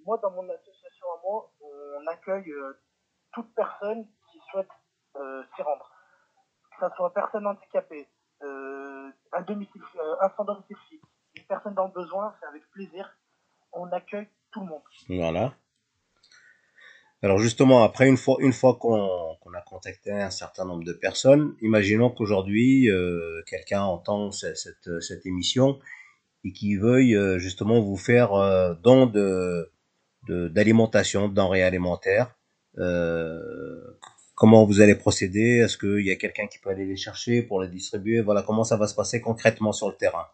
moi, 0.06 0.18
dans 0.22 0.30
mon 0.30 0.48
association 0.48 1.06
à 1.16 1.20
moi, 1.22 1.52
on 1.60 2.06
accueille 2.06 2.52
toute 3.32 3.52
personne 3.54 4.06
qui 4.30 4.38
souhaite 4.50 4.68
euh, 5.16 5.42
s'y 5.54 5.62
rendre. 5.62 5.90
Que 6.78 6.88
ce 6.88 6.96
soit 6.96 7.12
personne 7.12 7.46
handicapée, 7.46 8.08
euh, 8.42 9.08
un 9.32 9.42
domicile, 9.42 9.82
euh, 9.96 10.16
un 10.20 10.30
sans 10.36 10.44
domicile 10.44 10.99
personne 11.54 11.74
dans 11.74 11.86
le 11.90 11.92
besoin, 12.02 12.32
c'est 12.40 12.46
avec 12.46 12.62
plaisir. 12.70 13.04
On 13.72 13.86
accueille 14.00 14.28
tout 14.52 14.60
le 14.60 14.66
monde. 14.72 14.86
Voilà. 15.08 15.54
Alors 17.22 17.38
justement, 17.38 17.82
après 17.84 18.08
une 18.08 18.16
fois, 18.16 18.36
une 18.40 18.54
fois 18.60 18.76
qu'on 18.80 19.52
a 19.60 19.60
contacté 19.66 20.10
un 20.10 20.30
certain 20.30 20.64
nombre 20.64 20.84
de 20.84 20.94
personnes, 20.94 21.54
imaginons 21.60 22.10
qu'aujourd'hui 22.10 22.90
euh, 22.90 23.42
quelqu'un 23.46 23.82
entend 23.82 24.30
ce- 24.32 24.54
cette, 24.54 24.90
cette 25.08 25.26
émission 25.26 25.78
et 26.44 26.52
qui 26.52 26.76
veuille 26.76 27.14
euh, 27.16 27.38
justement 27.38 27.80
vous 27.80 27.98
faire 27.98 28.32
euh, 28.34 28.74
don 28.86 29.06
de 29.06 29.70
d'alimentation, 30.28 31.28
de 31.28 31.34
denrées 31.34 31.62
alimentaires. 31.62 32.28
Comment 34.40 34.64
vous 34.64 34.80
allez 34.80 34.94
procéder? 34.94 35.58
Est-ce 35.64 35.76
qu'il 35.76 36.06
y 36.06 36.10
a 36.10 36.16
quelqu'un 36.16 36.46
qui 36.46 36.58
peut 36.58 36.70
aller 36.70 36.86
les 36.86 36.96
chercher 36.96 37.42
pour 37.42 37.60
les 37.60 37.68
distribuer? 37.68 38.20
Voilà, 38.22 38.42
comment 38.42 38.64
ça 38.64 38.76
va 38.76 38.86
se 38.86 38.94
passer 38.94 39.20
concrètement 39.20 39.72
sur 39.72 39.88
le 39.88 39.96
terrain? 39.96 40.26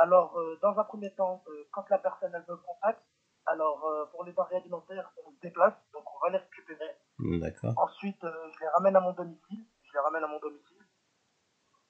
Alors, 0.00 0.34
euh, 0.38 0.58
dans 0.62 0.78
un 0.78 0.84
premier 0.84 1.12
temps, 1.14 1.44
euh, 1.46 1.68
quand 1.72 1.84
la 1.90 1.98
personne 1.98 2.32
elle 2.34 2.44
veut 2.48 2.56
contact, 2.56 3.02
alors 3.44 3.84
euh, 3.84 4.06
pour 4.06 4.24
les 4.24 4.32
denrées 4.32 4.56
alimentaires, 4.56 5.12
on 5.26 5.30
se 5.30 5.40
déplace, 5.40 5.74
donc 5.92 6.04
on 6.16 6.24
va 6.24 6.30
les 6.30 6.38
récupérer. 6.38 6.96
D'accord. 7.18 7.74
Ensuite, 7.76 8.22
je 8.22 8.60
les 8.60 8.68
ramène 8.68 8.96
à 8.96 9.00
mon 9.00 9.12
domicile. 9.12 9.66
Je 9.82 9.92
les 9.92 9.98
ramène 9.98 10.24
à 10.24 10.26
mon 10.26 10.38
domicile. 10.38 10.78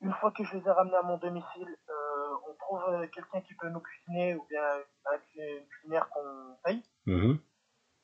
Une 0.01 0.13
fois 0.15 0.33
que 0.33 0.43
je 0.43 0.57
les 0.57 0.67
ai 0.67 0.71
ramenés 0.73 0.97
à 0.97 1.03
mon 1.03 1.19
domicile, 1.19 1.77
on 2.49 2.55
trouve 2.55 3.09
quelqu'un 3.11 3.43
qui 3.43 3.55
peut 3.55 3.69
nous 3.69 3.81
cuisiner 3.81 4.35
ou 4.35 4.45
bien 4.49 4.65
une 5.37 5.67
cuisinière 5.69 6.09
qu'on 6.09 6.57
paye. 6.65 6.83
Mhm. 7.07 7.39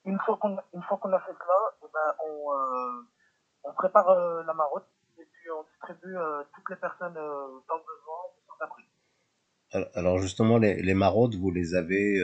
Une 0.05 0.19
fois 0.21 0.37
qu'on 0.37 0.57
une 0.73 0.83
fois 0.83 0.99
qu'on 0.99 1.13
a 1.13 1.19
fait 1.19 1.33
cela, 1.33 1.75
eh 1.83 1.87
ben, 1.93 2.15
on, 2.25 3.71
on 3.71 3.73
prépare 3.73 4.15
la 4.45 4.55
marotte 4.55 4.89
et 5.19 5.25
puis 5.25 5.51
on 5.51 5.65
distribue 5.65 6.17
toutes 6.55 6.71
les 6.71 6.77
personnes 6.77 7.15
dans 7.15 7.77
le 7.77 7.83
besoin 7.83 8.19
sans 8.47 8.65
abri. 8.65 8.86
Alors 9.95 10.19
justement, 10.19 10.59
les, 10.59 10.83
les 10.83 10.95
maraudes, 10.95 11.35
vous 11.35 11.51
les 11.51 11.75
avez, 11.75 12.21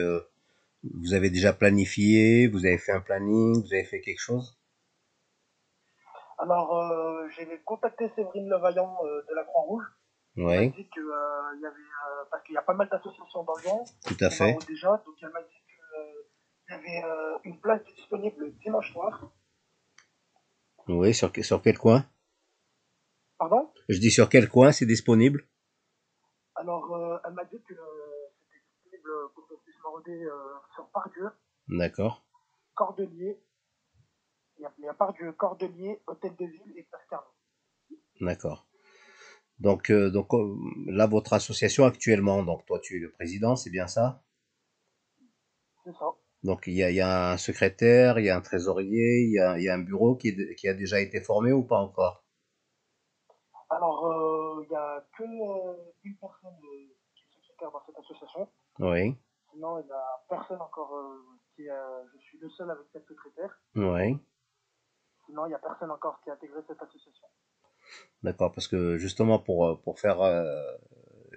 vous 0.83 1.13
avez 1.13 1.29
déjà 1.29 1.53
planifié, 1.53 2.47
vous 2.47 2.65
avez 2.65 2.77
fait 2.77 2.91
un 2.91 3.01
planning, 3.01 3.61
vous 3.61 3.73
avez 3.73 3.83
fait 3.83 4.01
quelque 4.01 4.19
chose? 4.19 4.59
Alors, 6.39 7.29
j'ai 7.35 7.47
contacté 7.65 8.09
Séverine 8.15 8.49
Levaillant 8.49 8.97
de 9.03 9.35
la 9.35 9.43
Croix-Rouge. 9.43 9.85
Oui. 10.35 10.53
Elle 10.53 10.69
m'a 10.69 10.75
dit 10.75 10.89
que, 10.89 11.61
y 11.61 11.65
avait, 11.65 11.75
parce 12.31 12.43
qu'il 12.43 12.55
y 12.55 12.57
a 12.57 12.63
pas 12.63 12.73
mal 12.73 12.89
d'associations 12.89 13.43
dans. 13.43 13.53
Tout 14.05 14.17
à 14.19 14.29
fait. 14.29 14.57
Déjà, 14.67 14.89
donc 15.05 15.15
elle 15.21 15.29
m'a 15.29 15.41
dit 15.41 15.63
il 16.69 16.71
y 16.71 16.75
avait 16.75 17.03
euh, 17.05 17.37
une 17.43 17.59
place 17.59 17.83
disponible 17.95 18.53
dimanche 18.63 18.91
soir. 18.93 19.31
Oui, 20.87 21.13
sur, 21.13 21.31
sur 21.41 21.61
quel 21.61 21.77
coin? 21.77 22.05
Pardon? 23.37 23.69
Je 23.89 23.99
dis 23.99 24.11
sur 24.11 24.29
quel 24.29 24.49
coin 24.49 24.71
c'est 24.71 24.85
disponible? 24.85 25.45
Alors, 26.55 26.93
euh, 26.93 27.17
elle 27.25 27.33
m'a 27.33 27.45
dit 27.45 27.61
que 27.67 27.73
euh, 27.73 28.29
c'était 28.39 28.63
disponible 28.65 29.09
pour 29.33 29.47
qu'on 29.47 29.57
puisse 29.57 29.79
marauder 29.83 30.27
sur 30.75 30.87
Pardieu. 30.89 31.29
D'accord. 31.67 32.25
Cordelier. 32.75 33.39
Il 34.59 34.69
y, 34.83 34.87
a, 34.87 34.93
Pardieu, 34.93 35.31
Cordelier, 35.33 36.01
Hôtel 36.07 36.35
de 36.35 36.45
Ville 36.45 36.73
et 36.77 36.83
Place 36.83 37.21
D'accord. 38.21 38.67
Donc, 39.59 39.91
donc 39.91 40.29
là, 40.87 41.07
votre 41.07 41.33
association 41.33 41.85
actuellement, 41.85 42.43
donc 42.43 42.65
toi 42.65 42.79
tu 42.79 42.97
es 42.97 42.99
le 42.99 43.11
président, 43.11 43.55
c'est 43.55 43.71
bien 43.71 43.87
ça? 43.87 44.23
C'est 45.83 45.93
ça. 45.93 46.13
Donc 46.43 46.67
il 46.67 46.73
y 46.73 46.83
a, 46.83 46.91
il 46.91 46.95
y 46.95 47.01
a 47.01 47.31
un 47.31 47.37
secrétaire, 47.37 48.19
il 48.19 48.25
y 48.25 48.29
a 48.29 48.35
un 48.35 48.41
trésorier, 48.41 49.23
il 49.23 49.31
y 49.31 49.39
a, 49.39 49.57
il 49.57 49.63
y 49.63 49.69
a 49.69 49.73
un 49.73 49.79
bureau 49.79 50.15
qui, 50.15 50.29
est, 50.29 50.55
qui, 50.55 50.67
a 50.67 50.73
déjà 50.73 50.99
été 50.99 51.21
formé 51.21 51.53
ou 51.53 51.63
pas 51.63 51.79
encore? 51.79 52.23
Alors, 53.69 54.05
euh, 54.05 54.32
il 54.63 54.69
n'y 54.69 54.75
a 54.75 55.05
que 55.17 55.23
euh, 55.23 55.73
une 56.03 56.15
personne 56.17 56.57
euh, 56.63 56.87
qui 57.15 57.23
est 57.23 57.41
secrétaire 57.41 57.71
dans 57.71 57.81
cette 57.85 57.97
association. 57.97 58.49
Oui. 58.79 59.15
Sinon, 59.51 59.79
il 59.79 59.85
n'y 59.85 59.91
a 59.91 60.23
personne 60.29 60.61
encore 60.61 60.91
qui 61.55 61.63
Je 61.63 62.19
suis 62.19 62.39
le 62.39 62.49
seul 62.49 62.69
avec 62.71 62.85
cette 62.91 63.07
secrétaire. 63.07 63.59
Oui. 63.75 64.17
Sinon, 65.25 65.45
il 65.45 65.49
n'y 65.49 65.55
a 65.55 65.59
personne 65.59 65.91
encore 65.91 66.19
qui 66.21 66.29
a 66.29 66.33
intégré 66.33 66.59
cette 66.67 66.81
association. 66.81 67.27
D'accord, 68.23 68.51
parce 68.51 68.67
que 68.67 68.97
justement 68.97 69.39
pour, 69.39 69.79
pour 69.81 69.99
faire 69.99 70.19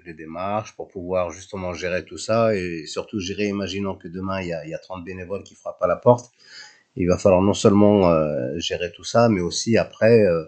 les 0.07 0.15
démarches 0.15 0.75
pour 0.77 0.89
pouvoir 0.89 1.31
justement 1.31 1.75
gérer 1.75 2.05
tout 2.05 2.17
ça 2.17 2.55
et 2.55 2.87
surtout 2.87 3.19
gérer, 3.19 3.49
imaginons 3.49 3.97
que 3.97 4.09
demain 4.09 4.41
il 4.41 4.49
y 4.49 4.53
a, 4.53 4.65
il 4.65 4.71
y 4.71 4.75
a 4.75 4.79
30 4.79 5.05
bénévoles 5.05 5.43
qui 5.43 5.55
frappent 5.55 5.83
à 5.83 5.87
la 5.87 5.97
porte. 5.97 6.31
Il 6.95 7.09
va 7.09 7.19
falloir 7.19 7.43
non 7.43 7.53
seulement 7.53 8.09
euh, 8.09 8.59
gérer 8.59 8.91
tout 8.93 9.05
ça, 9.05 9.29
mais 9.29 9.43
aussi 9.43 9.77
après 9.77 10.25
euh, 10.25 10.45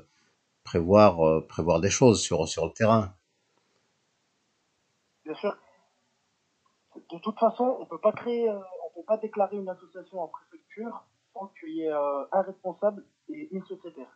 prévoir, 0.70 1.26
euh, 1.26 1.46
prévoir 1.46 1.80
des 1.80 1.90
choses 1.90 2.20
sur, 2.20 2.46
sur 2.46 2.66
le 2.66 2.72
terrain. 2.72 3.14
Bien 5.24 5.34
sûr. 5.34 5.56
De 7.12 7.18
toute 7.18 7.38
façon, 7.38 7.76
on 7.80 7.86
peut 7.86 8.00
pas 8.00 8.12
créer, 8.12 8.50
on 8.50 8.90
peut 8.94 9.06
pas 9.06 9.16
déclarer 9.16 9.56
une 9.56 9.68
association 9.68 10.20
en 10.20 10.28
préfecture 10.28 11.04
sans 11.32 11.46
qu'il 11.58 11.74
y 11.76 11.82
ait 11.82 11.92
un 12.32 12.42
responsable 12.42 13.04
et 13.28 13.48
une 13.52 13.64
secrétaire. 13.64 14.12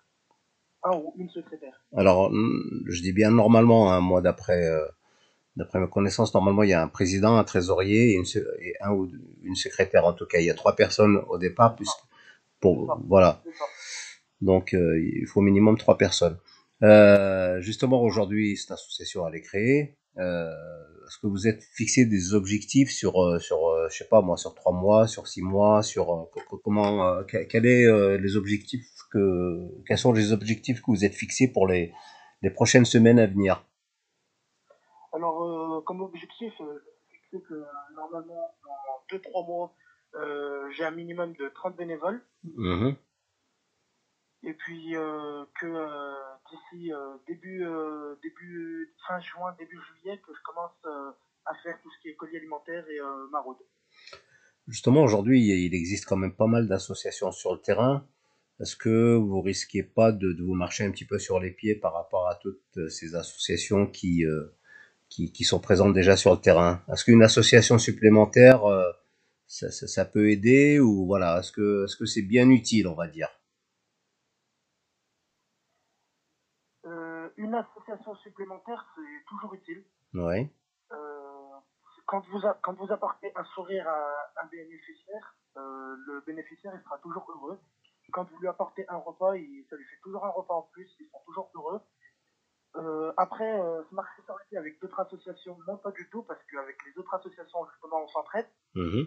Un 0.82 0.96
ou 0.96 1.14
une 1.16 1.30
secrétaire. 1.30 1.80
Alors, 1.96 2.30
je 2.32 3.02
dis 3.02 3.12
bien 3.12 3.30
normalement, 3.30 3.92
un 3.92 4.00
mois 4.00 4.20
d'après 4.20 4.68
D'après 5.54 5.80
mes 5.80 5.88
connaissances, 5.88 6.32
normalement, 6.32 6.62
il 6.62 6.70
y 6.70 6.72
a 6.72 6.82
un 6.82 6.88
président, 6.88 7.36
un 7.36 7.44
trésorier 7.44 8.12
et, 8.12 8.14
une, 8.14 8.24
et 8.60 8.74
un 8.80 8.92
ou 8.92 9.10
une 9.42 9.54
secrétaire. 9.54 10.06
En 10.06 10.14
tout 10.14 10.24
cas, 10.24 10.38
il 10.38 10.46
y 10.46 10.50
a 10.50 10.54
trois 10.54 10.74
personnes 10.74 11.18
au 11.28 11.36
départ, 11.36 11.76
puisque 11.76 12.00
pour 12.58 12.98
voilà. 13.06 13.42
Donc, 14.42 14.74
euh, 14.74 15.00
il 15.00 15.26
faut 15.26 15.40
au 15.40 15.42
minimum 15.42 15.78
trois 15.78 15.96
personnes. 15.96 16.38
Euh, 16.82 17.60
justement, 17.60 18.02
aujourd'hui, 18.02 18.56
cette 18.56 18.72
association 18.72 19.26
elle 19.26 19.36
est 19.36 19.40
créée. 19.40 19.96
Euh, 20.18 20.50
Est-ce 21.06 21.18
que 21.18 21.26
vous 21.26 21.48
êtes 21.48 21.62
fixé 21.62 22.04
des 22.04 22.34
objectifs 22.34 22.90
sur, 22.90 23.14
sur, 23.40 23.58
je 23.88 23.96
sais 23.96 24.08
pas 24.08 24.20
moi, 24.20 24.36
sur 24.36 24.54
trois 24.54 24.72
mois, 24.72 25.06
sur 25.06 25.26
six 25.26 25.42
mois, 25.42 25.82
sur 25.82 26.28
comment, 26.62 27.22
quels 27.24 27.66
est 27.66 28.18
les 28.18 28.36
objectifs 28.36 28.86
que, 29.10 29.68
quels 29.86 29.98
sont 29.98 30.12
les 30.12 30.32
objectifs 30.32 30.80
que 30.80 30.90
vous 30.90 31.04
êtes 31.04 31.14
fixés 31.14 31.48
pour 31.48 31.66
les, 31.66 31.92
les 32.42 32.50
prochaines 32.50 32.84
semaines 32.84 33.18
à 33.18 33.26
venir? 33.26 33.64
Alors, 35.12 35.42
euh, 35.42 35.80
comme 35.82 36.00
objectif, 36.00 36.52
euh, 36.60 36.82
c'est 37.30 37.40
que 37.40 37.62
normalement, 37.94 38.54
dans 38.64 39.16
2-3 39.16 39.46
mois, 39.46 39.74
euh, 40.14 40.70
j'ai 40.70 40.84
un 40.84 40.90
minimum 40.90 41.34
de 41.34 41.48
30 41.48 41.76
bénévoles. 41.76 42.22
Mm-hmm. 42.56 42.94
Et 44.44 44.54
puis 44.54 44.94
que 45.60 45.66
d'ici 46.50 46.90
début, 47.26 47.64
début 48.22 48.94
fin 49.06 49.20
juin, 49.20 49.54
début 49.58 49.78
juillet, 49.78 50.18
que 50.26 50.32
je 50.34 50.42
commence 50.42 50.72
à 51.46 51.54
faire 51.62 51.80
tout 51.82 51.90
ce 51.90 52.02
qui 52.02 52.08
est 52.08 52.14
colis 52.14 52.36
alimentaire 52.36 52.84
et 52.88 52.98
maraude. 53.30 53.58
Justement, 54.66 55.02
aujourd'hui, 55.02 55.64
il 55.64 55.74
existe 55.74 56.06
quand 56.06 56.16
même 56.16 56.34
pas 56.34 56.46
mal 56.46 56.66
d'associations 56.66 57.30
sur 57.30 57.52
le 57.52 57.60
terrain. 57.60 58.06
Est-ce 58.60 58.76
que 58.76 59.14
vous 59.14 59.40
risquez 59.40 59.82
pas 59.82 60.12
de, 60.12 60.32
de, 60.32 60.42
vous 60.42 60.54
marcher 60.54 60.84
un 60.84 60.90
petit 60.90 61.04
peu 61.04 61.18
sur 61.18 61.38
les 61.40 61.50
pieds 61.50 61.74
par 61.74 61.94
rapport 61.94 62.28
à 62.28 62.34
toutes 62.36 62.88
ces 62.88 63.14
associations 63.14 63.86
qui, 63.86 64.24
qui, 65.12 65.44
sont 65.44 65.60
présentes 65.60 65.94
déjà 65.94 66.16
sur 66.16 66.32
le 66.32 66.40
terrain? 66.40 66.82
Est-ce 66.92 67.04
qu'une 67.04 67.22
association 67.22 67.78
supplémentaire, 67.78 68.64
euh, 68.64 68.90
ça, 69.46 70.04
peut 70.04 70.30
aider 70.30 70.80
ou 70.80 71.06
voilà, 71.06 71.40
est-ce 71.40 71.52
que 71.52 71.84
est-ce 71.84 71.96
que 71.96 72.06
c'est 72.06 72.22
bien 72.22 72.48
utile, 72.50 72.86
on 72.88 72.94
va 72.94 73.08
dire 73.08 73.28
euh, 76.86 77.28
Une 77.36 77.51
association 77.62 78.14
supplémentaire, 78.16 78.86
c'est 78.94 79.24
toujours 79.28 79.54
utile. 79.54 79.84
Oui. 80.14 80.50
Euh, 80.92 80.96
quand 82.06 82.26
vous 82.28 82.40
quand 82.62 82.74
vous 82.74 82.92
apportez 82.92 83.32
un 83.36 83.44
sourire 83.44 83.88
à 83.88 84.42
un 84.42 84.46
bénéficiaire, 84.46 85.36
le 85.56 86.20
bénéficiaire 86.26 86.72
il 86.74 86.82
sera 86.82 86.98
toujours 86.98 87.30
heureux. 87.30 87.58
Quand 88.12 88.24
vous 88.30 88.38
lui 88.40 88.48
apportez 88.48 88.84
un 88.88 88.96
repas, 88.96 89.36
il, 89.36 89.64
ça 89.70 89.76
lui 89.76 89.84
fait 89.84 90.00
toujours 90.02 90.24
un 90.26 90.30
repas 90.30 90.54
en 90.54 90.62
plus, 90.72 90.88
ils 91.00 91.08
sont 91.08 91.20
toujours 91.24 91.50
heureux. 91.54 91.80
Euh, 92.76 93.12
après, 93.16 93.60
euh, 93.60 93.82
marcher 93.90 94.22
sur 94.24 94.36
avec 94.58 94.80
d'autres 94.80 95.00
associations, 95.00 95.58
non 95.66 95.76
pas 95.76 95.90
du 95.92 96.08
tout, 96.10 96.22
parce 96.22 96.42
qu'avec 96.44 96.76
les 96.86 96.98
autres 96.98 97.14
associations, 97.14 97.66
justement, 97.70 98.02
on 98.02 98.08
s'entraide. 98.08 98.46
Mhm. 98.74 99.06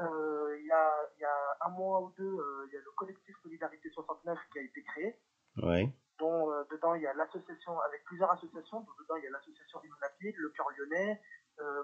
Euh, 0.00 0.56
il 0.60 0.66
y, 0.66 0.72
a, 0.72 0.92
y, 1.18 1.24
a, 1.24 1.66
un 1.66 1.70
mois 1.70 2.02
ou 2.02 2.12
deux, 2.18 2.36
il 2.68 2.74
y 2.74 2.76
a 2.76 2.80
le 2.80 2.90
collectif 2.96 3.34
Solidarité 3.42 3.88
69 3.90 4.38
qui 4.52 4.58
a 4.58 4.62
été 4.62 4.82
créé. 4.82 5.18
Ouais. 5.62 5.88
Dont 6.18 6.48
dedans 6.70 6.94
il 6.94 7.02
y 7.02 7.06
a 7.06 7.14
l'association, 7.14 7.78
avec 7.80 8.04
plusieurs 8.04 8.30
associations, 8.30 8.80
dont 8.80 8.92
dedans 9.00 9.16
il 9.16 9.24
y 9.24 9.26
a 9.26 9.30
l'association 9.30 9.80
Immunapide, 9.84 10.34
le 10.38 10.48
Cœur 10.50 10.66
Lyonnais, 10.78 11.20
euh, 11.60 11.82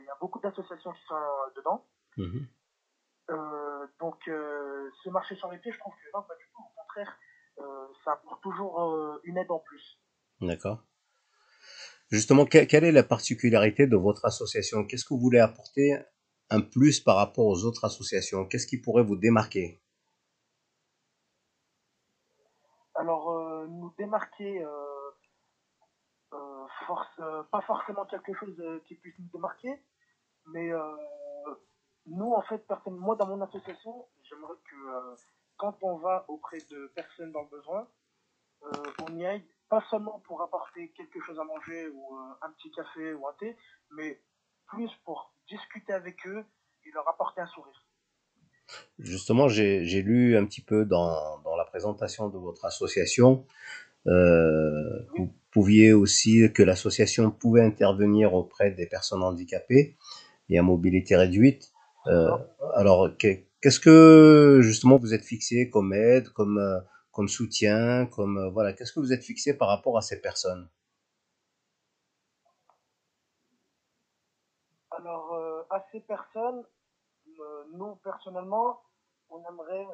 il 0.00 0.04
y 0.04 0.10
a 0.10 0.16
beaucoup 0.20 0.40
d'associations 0.40 0.92
qui 0.92 1.04
sont 1.06 1.14
dedans. 1.56 1.86
Mhm. 2.16 2.46
donc, 3.98 4.20
ce 4.26 5.10
marché 5.10 5.34
sur 5.36 5.50
les 5.50 5.58
pieds, 5.58 5.72
je 5.72 5.78
trouve 5.78 5.94
que 5.94 6.16
non, 6.16 6.22
pas 6.22 6.36
du 6.36 6.44
tout. 6.54 6.62
Au 6.62 6.80
contraire, 6.80 7.18
euh, 7.58 7.86
ça 8.04 8.12
apporte 8.12 8.42
toujours 8.42 8.82
euh, 8.82 9.20
une 9.24 9.38
aide 9.38 9.50
en 9.50 9.60
plus. 9.60 10.00
D'accord. 10.40 10.84
Justement, 12.10 12.44
quelle 12.44 12.84
est 12.84 12.92
la 12.92 13.02
particularité 13.02 13.86
de 13.86 13.96
votre 13.96 14.24
association? 14.24 14.84
Qu'est-ce 14.84 15.04
que 15.04 15.14
vous 15.14 15.20
voulez 15.20 15.40
apporter 15.40 15.98
un 16.50 16.60
plus 16.60 17.00
par 17.00 17.16
rapport 17.16 17.46
aux 17.46 17.64
autres 17.64 17.84
associations? 17.84 18.46
Qu'est-ce 18.46 18.66
qui 18.66 18.78
pourrait 18.80 19.02
vous 19.02 19.16
démarquer 19.16 19.80
Alors, 22.94 23.30
euh, 23.32 23.66
nous 23.66 23.93
démarquer, 24.04 24.64
force, 26.86 27.20
pas 27.50 27.60
forcément 27.62 28.04
quelque 28.06 28.34
chose 28.34 28.62
qui 28.86 28.94
puisse 28.96 29.18
nous 29.18 29.30
démarquer, 29.32 29.82
mais 30.46 30.70
nous, 32.06 32.32
en 32.32 32.42
fait, 32.42 32.64
moi, 32.86 33.16
dans 33.16 33.26
mon 33.26 33.40
association, 33.40 34.06
j'aimerais 34.28 34.58
que 34.70 35.16
quand 35.56 35.76
on 35.82 35.96
va 35.96 36.24
auprès 36.28 36.58
de 36.70 36.92
personnes 36.94 37.32
dans 37.32 37.42
le 37.42 37.48
besoin, 37.48 37.88
euh, 38.64 38.70
on 39.08 39.16
y 39.16 39.26
aille 39.26 39.44
pas 39.68 39.82
seulement 39.90 40.20
pour 40.26 40.42
apporter 40.42 40.90
quelque 40.90 41.20
chose 41.20 41.38
à 41.38 41.44
manger 41.44 41.88
ou 41.88 42.16
euh, 42.16 42.34
un 42.42 42.50
petit 42.52 42.70
café 42.70 43.14
ou 43.14 43.26
un 43.26 43.32
thé, 43.34 43.56
mais 43.90 44.20
plus 44.66 44.90
pour 45.04 45.32
discuter 45.48 45.92
avec 45.92 46.26
eux 46.26 46.44
et 46.84 46.90
leur 46.92 47.08
apporter 47.08 47.40
un 47.40 47.46
sourire. 47.46 47.86
Justement, 48.98 49.48
j'ai 49.48 50.02
lu 50.02 50.38
un 50.38 50.46
petit 50.46 50.62
peu 50.62 50.86
dans, 50.86 51.38
dans, 51.40 51.54
la 51.56 51.66
présentation 51.66 52.28
de 52.28 52.38
votre 52.38 52.64
association, 52.64 53.46
euh, 53.46 53.83
vous 54.06 55.32
pouviez 55.50 55.92
aussi 55.92 56.52
que 56.52 56.62
l'association 56.62 57.30
pouvait 57.30 57.62
intervenir 57.62 58.34
auprès 58.34 58.70
des 58.70 58.86
personnes 58.86 59.22
handicapées 59.22 59.96
et 60.48 60.58
à 60.58 60.62
mobilité 60.62 61.16
réduite. 61.16 61.72
Euh, 62.06 62.30
alors, 62.74 63.08
qu'est-ce 63.18 63.80
que 63.80 64.60
justement 64.62 64.98
vous 64.98 65.14
êtes 65.14 65.24
fixé 65.24 65.70
comme 65.70 65.94
aide, 65.94 66.28
comme 66.30 66.58
euh, 66.58 66.80
comme 67.14 67.28
soutien, 67.28 68.06
comme 68.06 68.38
euh, 68.38 68.50
voilà, 68.50 68.72
qu'est-ce 68.72 68.92
que 68.92 68.98
vous 68.98 69.12
êtes 69.12 69.22
fixé 69.22 69.56
par 69.56 69.68
rapport 69.68 69.96
à 69.96 70.02
ces 70.02 70.20
personnes? 70.20 70.68
Alors, 74.90 75.32
euh, 75.34 75.62
à 75.70 75.86
ces 75.92 76.00
personnes, 76.00 76.64
euh, 77.40 77.64
nous 77.72 77.94
personnellement, 78.02 78.82
on 79.30 79.40
aimerait, 79.48 79.86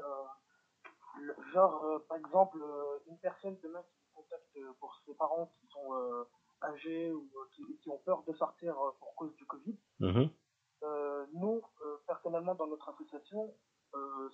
genre, 1.52 2.02
par 2.08 2.16
exemple, 2.16 2.58
une 3.06 3.18
personne 3.18 3.56
demain 3.62 3.82
qui 3.82 3.99
contacte 4.20 4.58
pour 4.78 4.94
ses 5.06 5.14
parents 5.14 5.52
qui 5.60 5.66
sont 5.68 6.26
âgés 6.62 7.12
ou 7.12 7.28
qui, 7.52 7.88
ont 7.88 7.98
peur 7.98 8.22
de 8.26 8.32
sortir 8.34 8.76
pour 8.98 9.14
cause 9.14 9.34
du 9.36 9.46
Covid. 9.46 9.76
Mmh 10.00 10.24
nous, 11.32 11.62
personnellement, 12.08 12.56
dans 12.56 12.66
notre 12.66 12.88
association, 12.88 13.54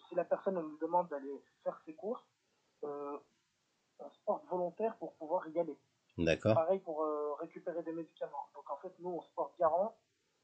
si 0.09 0.15
la 0.15 0.25
personne 0.25 0.55
nous 0.55 0.79
demande 0.79 1.09
d'aller 1.09 1.43
faire 1.63 1.79
ses 1.85 1.95
courses, 1.95 2.25
euh, 2.85 3.19
un 3.99 4.11
sport 4.11 4.45
volontaire 4.51 4.95
pour 4.99 5.15
pouvoir 5.15 5.49
y 5.49 5.59
aller. 5.59 5.79
D'accord. 6.19 6.55
Pareil 6.55 6.81
pour 6.81 7.03
euh, 7.03 7.33
récupérer 7.35 7.83
des 7.83 7.93
médicaments. 7.93 8.49
Donc 8.55 8.71
en 8.71 8.77
fait, 8.77 8.93
nous, 8.99 9.11
on 9.11 9.23
se 9.23 9.31
porte 9.35 9.59
garant 9.59 9.97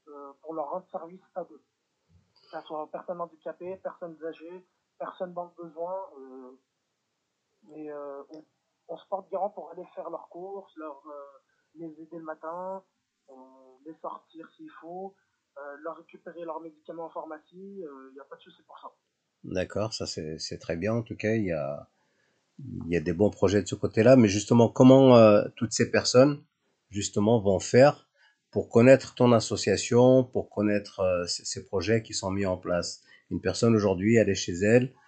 euh, 0.07 0.33
pour 0.41 0.55
leur 0.55 0.69
rendre 0.69 0.87
service 0.89 1.21
à 1.35 1.43
eux. 1.43 1.63
Que 2.33 2.59
ce 2.59 2.61
soit 2.61 2.89
personnes 2.91 3.21
handicapées, 3.21 3.77
personnes 3.77 4.17
âgées, 4.25 4.65
personnes 4.97 5.33
dans 5.33 5.45
le 5.45 5.63
besoin. 5.63 6.09
mais 7.63 7.93
on, 7.93 8.43
on, 8.87 8.97
se 8.97 9.05
porte 9.07 9.29
garant 9.31 9.49
pour 9.49 9.71
aller 9.71 9.85
faire 9.95 10.09
leurs 10.09 10.27
courses, 10.29 10.75
leur, 10.77 11.01
les 11.75 11.87
aider 12.01 12.17
le 12.17 12.23
matin, 12.23 12.83
les 13.85 13.95
sortir 14.01 14.49
s'il 14.55 14.69
faut, 14.81 15.15
leur 15.83 15.97
récupérer 15.97 16.43
leurs 16.43 16.61
médicaments 16.61 17.05
en 17.05 17.09
pharmacie. 17.09 17.81
Il 17.81 18.13
n'y 18.13 18.19
a 18.19 18.25
pas 18.25 18.35
de 18.35 18.41
souci 18.41 18.61
pour 18.63 18.79
ça. 18.79 18.91
D'accord, 19.43 19.93
ça 19.93 20.05
c'est 20.05 20.57
très 20.59 20.77
bien. 20.77 20.93
En 20.93 21.01
tout 21.01 21.17
cas, 21.17 21.33
il 21.33 21.45
y 21.45 21.51
a, 21.51 21.89
y 22.87 22.95
a 22.95 23.01
des 23.01 23.13
bons 23.13 23.29
projets 23.29 23.61
de 23.61 23.67
ce 23.67 23.75
côté-là, 23.75 24.15
mais 24.15 24.27
justement, 24.27 24.69
comment 24.69 25.17
euh, 25.17 25.43
toutes 25.55 25.73
ces 25.73 25.91
personnes, 25.91 26.43
justement, 26.89 27.39
vont 27.39 27.59
faire 27.59 28.07
pour 28.51 28.69
connaître 28.69 29.15
ton 29.15 29.31
association, 29.31 30.23
pour 30.23 30.49
connaître 30.49 30.99
euh, 31.01 31.25
ces, 31.27 31.65
projets 31.65 32.03
qui 32.03 32.13
sont 32.13 32.31
mis 32.31 32.45
en 32.45 32.57
place? 32.57 33.01
Une 33.31 33.41
personne 33.41 33.75
aujourd'hui, 33.75 34.15
elle 34.15 34.29
est 34.29 34.35
chez 34.35 34.53
elle, 34.53 34.85
euh, 34.85 35.02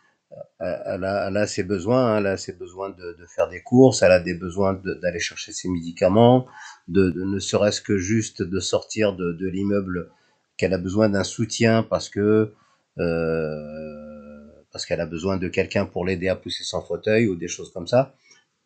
elle, 0.60 1.04
a, 1.04 1.28
elle 1.28 1.38
a, 1.38 1.48
ses 1.48 1.64
besoins, 1.64 2.06
hein, 2.06 2.18
elle 2.18 2.28
a 2.28 2.38
ses 2.38 2.54
besoins 2.54 2.90
de, 2.90 3.18
de, 3.20 3.26
faire 3.28 3.48
des 3.50 3.62
courses, 3.62 4.02
elle 4.02 4.12
a 4.12 4.20
des 4.20 4.34
besoins 4.34 4.74
d'aller 5.02 5.20
chercher 5.20 5.52
ses 5.52 5.70
médicaments, 5.70 6.48
de, 6.88 7.10
de 7.10 7.24
ne 7.24 7.40
serait-ce 7.40 7.82
que 7.82 7.98
juste 7.98 8.42
de 8.42 8.60
sortir 8.60 9.16
de, 9.16 9.48
l'immeuble, 9.48 10.12
qu'elle 10.58 10.74
a 10.74 10.78
besoin 10.78 11.10
d'un 11.10 11.24
soutien 11.24 11.84
parce 11.84 12.10
que 12.10 12.54
euh, 12.98 14.36
parce 14.72 14.86
qu'elle 14.86 15.00
a 15.00 15.06
besoin 15.06 15.38
de 15.38 15.48
quelqu'un 15.48 15.86
pour 15.86 16.06
l'aider 16.06 16.28
à 16.28 16.36
pousser 16.36 16.66
son 16.66 16.82
fauteuil 16.82 17.28
ou 17.28 17.36
des 17.36 17.48
choses 17.48 17.72
comme 17.72 17.88
ça. 17.88 18.14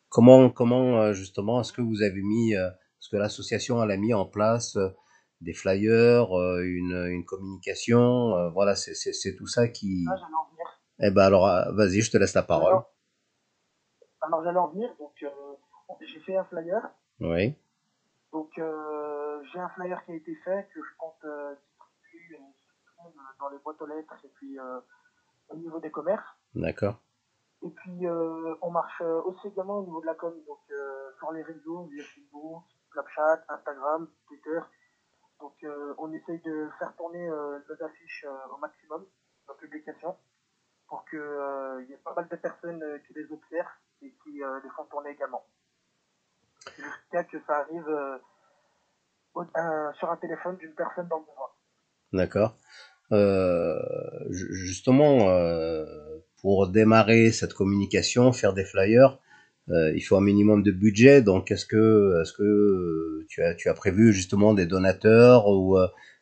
Comment, 0.09 0.49
comment 0.49 0.99
euh, 1.01 1.13
justement, 1.13 1.61
est-ce 1.61 1.71
que 1.71 1.83
vous 1.83 2.01
avez 2.01 2.23
mis, 2.23 2.55
euh, 2.55 2.67
est-ce 2.67 3.09
que 3.09 3.17
l'association 3.17 3.79
a 3.79 3.95
mis 3.95 4.13
en 4.13 4.25
place 4.25 4.75
euh, 4.75 4.89
des 5.41 5.53
flyers, 5.53 6.27
une, 6.63 7.07
une 7.11 7.23
communication, 7.23 8.49
voilà, 8.49 8.75
c'est 8.75 9.35
tout 9.37 9.47
ça 9.47 9.69
qui. 9.69 10.03
Eh 11.01 11.11
ben 11.11 11.23
alors, 11.23 11.45
vas-y, 11.73 12.01
je 12.01 12.11
te 12.11 12.17
laisse 12.17 12.33
la 12.33 12.43
parole. 12.43 12.73
Alors, 12.73 12.91
alors 14.21 14.43
j'allais 14.43 14.59
en 14.59 14.67
venir, 14.67 14.89
donc 14.99 15.13
j'ai 16.01 16.19
fait 16.19 16.35
un 16.35 16.43
flyer. 16.45 16.81
Oui. 17.21 17.55
Donc 18.31 18.51
j'ai 18.55 19.59
un 19.59 19.69
flyer 19.69 20.03
qui 20.05 20.11
a 20.11 20.15
été 20.15 20.35
fait 20.43 20.67
que 20.73 20.81
je 20.83 20.97
compte 20.97 21.25
distribuer 22.01 22.39
dans 23.39 23.49
les 23.49 23.57
boîtes 23.59 23.81
aux 23.81 23.87
lettres 23.87 24.15
et 24.23 24.29
puis 24.35 24.57
au 25.49 25.55
niveau 25.55 25.79
des 25.79 25.91
commerces. 25.91 26.27
D'accord. 26.53 26.99
Et 27.61 27.69
puis, 27.69 28.07
euh, 28.07 28.55
on 28.61 28.71
marche 28.71 29.01
euh, 29.01 29.21
aussi 29.23 29.47
également 29.47 29.79
au 29.79 29.83
niveau 29.83 29.99
de 29.99 30.05
la 30.05 30.15
com, 30.15 30.33
donc 30.47 30.59
euh, 30.71 31.11
sur 31.17 31.31
les 31.33 31.43
réseaux, 31.43 31.89
via 31.91 32.03
Facebook, 32.03 32.63
Snapchat, 32.93 33.43
Instagram, 33.49 34.07
Twitter. 34.27 34.59
Donc, 35.41 35.55
on 35.97 36.11
essaye 36.11 36.39
de 36.41 36.69
faire 36.79 36.93
tourner 36.97 37.25
nos 37.29 37.85
affiches 37.85 38.25
au 38.53 38.57
maximum, 38.57 39.05
nos 39.47 39.53
publications, 39.53 40.17
pour 40.89 41.05
qu'il 41.09 41.85
y 41.87 41.93
ait 41.93 42.01
pas 42.03 42.13
mal 42.15 42.27
de 42.27 42.35
personnes 42.35 42.83
qui 43.07 43.13
les 43.13 43.31
observent 43.31 43.67
et 44.01 44.13
qui 44.23 44.31
les 44.31 44.69
font 44.75 44.85
tourner 44.85 45.11
également. 45.11 45.45
Jusqu'à 46.75 47.23
que 47.23 47.37
ça 47.47 47.59
arrive 47.59 48.19
sur 49.99 50.09
un 50.09 50.17
téléphone 50.17 50.57
d'une 50.57 50.73
personne 50.73 51.07
dans 51.07 51.19
le 51.19 51.25
besoin. 51.25 51.47
D'accord. 52.11 52.57
Euh, 53.11 53.79
justement, 54.29 55.29
euh, 55.29 55.85
pour 56.41 56.67
démarrer 56.67 57.31
cette 57.31 57.53
communication, 57.53 58.31
faire 58.31 58.53
des 58.53 58.65
flyers, 58.65 59.19
euh, 59.69 59.91
il 59.95 60.01
faut 60.01 60.15
un 60.15 60.21
minimum 60.21 60.63
de 60.63 60.71
budget. 60.71 61.21
Donc, 61.21 61.51
est-ce 61.51 61.65
que, 61.65 62.21
est-ce 62.21 62.33
que 62.33 63.25
tu 63.27 63.43
as, 63.43 63.55
tu 63.55 63.69
as 63.69 63.73
prévu 63.73 64.13
justement 64.13 64.53
des 64.53 64.65
donateurs 64.65 65.47
ou 65.47 65.77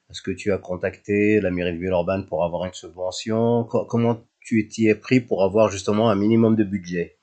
est-ce 0.09 0.21
que 0.21 0.31
tu 0.31 0.51
as 0.51 0.57
contacté 0.57 1.41
la 1.41 1.51
mairie 1.51 1.73
de 1.73 1.79
Villeurbanne 1.79 2.25
pour 2.25 2.43
avoir 2.43 2.65
une 2.65 2.73
subvention? 2.73 3.63
Comment 3.65 4.21
tu 4.47 4.65
t'y 4.69 4.87
es 4.87 4.95
pris 4.95 5.19
pour 5.19 5.43
avoir 5.43 5.67
justement 5.67 6.09
un 6.09 6.15
minimum 6.15 6.55
de 6.55 6.63
budget? 6.63 7.19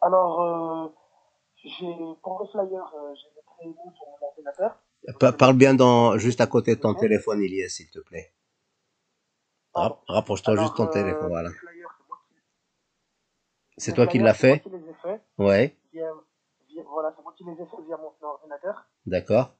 Alors, 0.00 0.92
j'ai, 1.62 1.86
pour 2.20 2.40
le 2.40 2.48
flyer, 2.48 2.92
j'ai 3.14 3.42
créé 3.46 3.72
sur 3.96 4.06
mon 4.10 4.26
ordinateur. 4.26 4.82
Parle 5.38 5.56
bien 5.56 5.74
dans, 5.74 6.18
juste 6.18 6.40
à 6.40 6.48
côté 6.48 6.74
de 6.74 6.80
ton 6.80 6.94
téléphone, 6.94 7.40
Elias, 7.40 7.68
s'il 7.68 7.90
te 7.90 8.00
plaît. 8.00 8.32
Rapproche-toi 9.72 10.56
juste 10.56 10.74
ton 10.76 10.88
téléphone, 10.88 11.28
voilà. 11.28 11.50
C'est 13.76 13.92
toi 13.94 14.08
qui 14.08 14.18
l'as 14.18 14.34
fait, 14.34 14.64
Ouais. 15.38 15.76
voilà, 16.86 17.14
c'est 17.16 17.22
moi 17.22 17.32
qui 17.36 17.44
les 17.44 17.52
ai 17.52 17.66
fait 17.66 17.82
via 17.86 17.96
mon 17.98 18.12
ordinateur. 18.26 18.84
D'accord. 19.06 19.54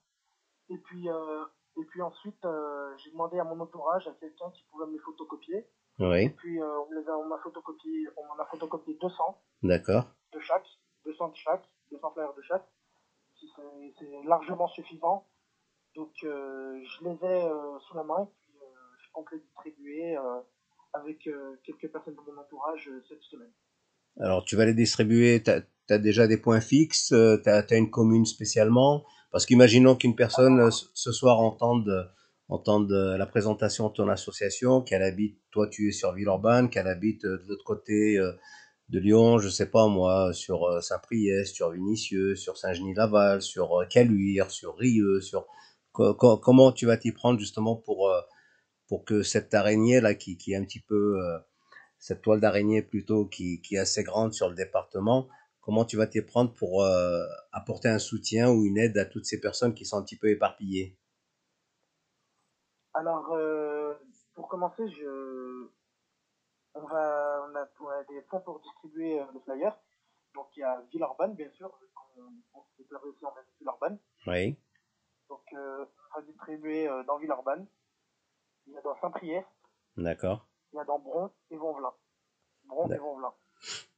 Et 0.68 0.78
puis, 0.78 1.08
euh, 1.08 1.44
et 1.76 1.84
puis 1.86 2.02
ensuite, 2.02 2.44
euh, 2.44 2.96
j'ai 2.98 3.10
demandé 3.10 3.38
à 3.38 3.44
mon 3.44 3.58
entourage, 3.60 4.06
à 4.06 4.12
quelqu'un 4.12 4.50
qui 4.50 4.64
pouvait 4.70 4.86
me 4.86 4.92
les 4.92 4.98
photocopier. 4.98 5.66
Oui. 5.98 6.24
Et 6.24 6.30
puis, 6.30 6.60
euh, 6.60 6.80
on 7.08 7.26
m'a 7.26 7.38
photocopié, 7.38 8.08
on 8.16 8.26
m'en 8.26 8.42
a 8.42 8.46
photocopié 8.46 8.94
200. 9.00 9.42
D'accord. 9.62 10.04
De 10.32 10.40
chaque, 10.40 10.66
200 11.04 11.28
de 11.28 11.36
chaque, 11.36 11.64
200 11.90 12.10
flyers 12.12 12.34
de 12.34 12.42
chaque. 12.42 12.66
C'est 13.98 14.22
largement 14.24 14.68
suffisant 14.68 15.26
donc 15.94 16.12
euh, 16.24 16.82
je 16.82 17.04
les 17.04 17.24
ai 17.24 17.44
euh, 17.44 17.78
sous 17.80 17.94
la 17.96 18.04
main 18.04 18.22
et 18.22 18.32
puis 18.40 18.56
euh, 18.56 18.66
je 18.98 19.12
compte 19.12 19.30
les 19.32 19.40
distribuer 19.40 20.16
avec 20.94 21.28
quelques 21.64 21.90
personnes 21.90 22.14
de 22.14 22.20
mon 22.20 22.40
entourage 22.40 22.90
cette 23.08 23.22
semaine. 23.22 23.52
Alors 24.20 24.44
tu 24.44 24.56
vas 24.56 24.66
les 24.66 24.74
distribuer, 24.74 25.42
tu 25.42 25.50
as, 25.50 25.98
déjà 25.98 26.26
des 26.26 26.38
points 26.38 26.60
fixes, 26.60 27.08
tu 27.08 27.48
as, 27.48 27.76
une 27.76 27.90
commune 27.90 28.26
spécialement? 28.26 29.04
Parce 29.30 29.46
qu'imaginons 29.46 29.96
qu'une 29.96 30.14
personne 30.14 30.70
ce 30.70 31.12
soir 31.12 31.40
entende, 31.40 32.10
entende 32.48 32.90
la 32.90 33.26
présentation 33.26 33.88
de 33.88 33.94
ton 33.94 34.08
association, 34.08 34.82
qu'elle 34.82 35.02
habite, 35.02 35.38
toi 35.50 35.68
tu 35.68 35.88
es 35.88 35.92
sur 35.92 36.12
Villeurbanne, 36.12 36.70
qu'elle 36.70 36.88
habite 36.88 37.22
de 37.22 37.42
l'autre 37.48 37.64
côté 37.64 38.18
de 38.90 38.98
Lyon, 38.98 39.38
je 39.38 39.48
sais 39.48 39.70
pas 39.70 39.88
moi, 39.88 40.32
sur 40.34 40.82
Saint-Priest, 40.82 41.54
sur 41.54 41.70
Vinicieux, 41.70 42.36
sur 42.36 42.58
Saint-Genis-Laval, 42.58 43.40
sur 43.40 43.82
Caluire, 43.88 44.50
sur 44.50 44.76
Rieux, 44.76 45.20
sur 45.22 45.46
comment 45.92 46.72
tu 46.72 46.86
vas 46.86 46.96
t'y 46.96 47.12
prendre 47.12 47.38
justement 47.38 47.76
pour, 47.76 48.08
euh, 48.08 48.20
pour 48.88 49.04
que 49.04 49.22
cette 49.22 49.54
araignée 49.54 50.00
là 50.00 50.14
qui, 50.14 50.36
qui 50.36 50.52
est 50.52 50.56
un 50.56 50.64
petit 50.64 50.80
peu 50.80 51.18
euh, 51.20 51.38
cette 52.02 52.20
toile 52.20 52.40
d'araignée 52.40 52.82
plutôt 52.82 53.26
qui, 53.26 53.62
qui, 53.62 53.76
est 53.76 53.78
assez 53.78 54.02
grande 54.02 54.32
sur 54.32 54.48
le 54.48 54.56
département, 54.56 55.28
comment 55.60 55.84
tu 55.84 55.96
vas 55.96 56.08
t'y 56.08 56.20
prendre 56.20 56.52
pour 56.52 56.82
euh, 56.82 57.24
apporter 57.52 57.88
un 57.88 58.00
soutien 58.00 58.50
ou 58.50 58.64
une 58.64 58.76
aide 58.76 58.98
à 58.98 59.04
toutes 59.04 59.24
ces 59.24 59.40
personnes 59.40 59.72
qui 59.72 59.84
sont 59.84 59.98
un 59.98 60.02
petit 60.02 60.18
peu 60.18 60.28
éparpillées? 60.28 60.98
Alors, 62.94 63.34
pour 64.34 64.48
commencer, 64.48 64.82
je... 64.90 65.68
on, 66.74 66.86
va, 66.86 67.48
on, 67.48 67.54
a, 67.88 68.04
des 68.10 68.20
fonds 68.22 68.40
pour 68.40 68.60
distribuer 68.60 69.20
le 69.32 69.40
flyer. 69.40 69.78
Donc 70.34 70.48
il 70.56 70.60
y 70.60 70.64
a 70.64 70.82
Villeurbanne, 70.90 71.34
bien 71.34 71.50
sûr, 71.52 71.70
on, 72.16 72.22
on 72.54 72.62
s'est 72.76 72.84
aussi 73.06 73.24
en 73.24 73.32
Villeurbanne. 73.60 73.98
Oui. 74.26 74.58
Donc, 75.32 75.40
euh, 75.54 75.86
on 76.14 76.20
va 76.20 76.26
distribuer 76.26 76.88
euh, 76.88 77.02
dans 77.04 77.16
Villeurbanne. 77.16 77.66
Il 78.66 78.74
y 78.74 78.76
a 78.76 78.82
dans 78.82 78.94
Saint-Priest. 79.00 79.46
D'accord. 79.96 80.46
Il 80.72 80.76
y 80.76 80.80
a 80.80 80.84
dans 80.84 80.98
Bron 80.98 81.30
et 81.50 81.56
Vonvelin. 81.56 81.92
Bron 82.66 82.90
et 82.90 82.98
Vonvelin. 82.98 83.32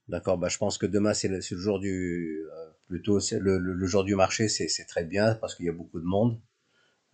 D'accord, 0.08 0.36
bah, 0.36 0.48
je 0.48 0.58
pense 0.58 0.76
que 0.76 0.86
demain 0.86 1.14
c'est 1.14 1.28
le, 1.28 1.36
le, 1.36 1.58
jour 1.58 1.78
du 1.78 2.46
euh, 2.52 2.70
plutôt 2.88 3.18
le, 3.32 3.58
le, 3.58 3.72
le, 3.72 3.86
jour 3.86 4.04
du 4.04 4.14
marché, 4.14 4.48
c'est 4.48 4.84
très 4.84 5.04
bien 5.04 5.34
parce 5.36 5.54
qu'il 5.54 5.64
y 5.66 5.70
a 5.70 5.72
beaucoup 5.72 5.98
de 5.98 6.04
monde. 6.04 6.38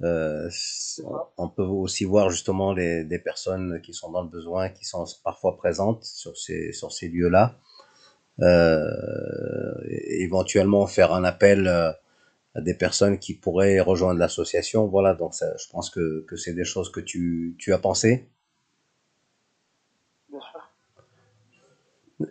Euh, 0.02 0.50
on 1.36 1.48
peut 1.48 1.62
aussi 1.62 2.04
voir 2.04 2.30
justement 2.30 2.72
les, 2.72 3.04
des 3.04 3.18
personnes 3.18 3.80
qui 3.82 3.92
sont 3.92 4.10
dans 4.10 4.22
le 4.22 4.28
besoin, 4.28 4.70
qui 4.70 4.84
sont 4.84 5.04
parfois 5.22 5.56
présentes 5.56 6.04
sur 6.04 6.36
ces, 6.36 6.72
sur 6.72 6.90
ces 6.90 7.08
lieux-là. 7.08 7.58
Euh, 8.40 8.90
éventuellement 9.86 10.86
faire 10.86 11.12
un 11.12 11.24
appel 11.24 11.68
à 11.68 12.60
des 12.60 12.74
personnes 12.74 13.18
qui 13.18 13.34
pourraient 13.34 13.80
rejoindre 13.80 14.18
l'association. 14.18 14.86
Voilà, 14.86 15.14
donc 15.14 15.34
ça, 15.34 15.56
je 15.56 15.68
pense 15.70 15.90
que, 15.90 16.24
que 16.26 16.36
c'est 16.36 16.54
des 16.54 16.64
choses 16.64 16.90
que 16.90 17.00
tu, 17.00 17.54
tu 17.58 17.72
as 17.72 17.78
pensé. 17.78 18.28
Bien 20.30 20.40
sûr. 20.40 20.60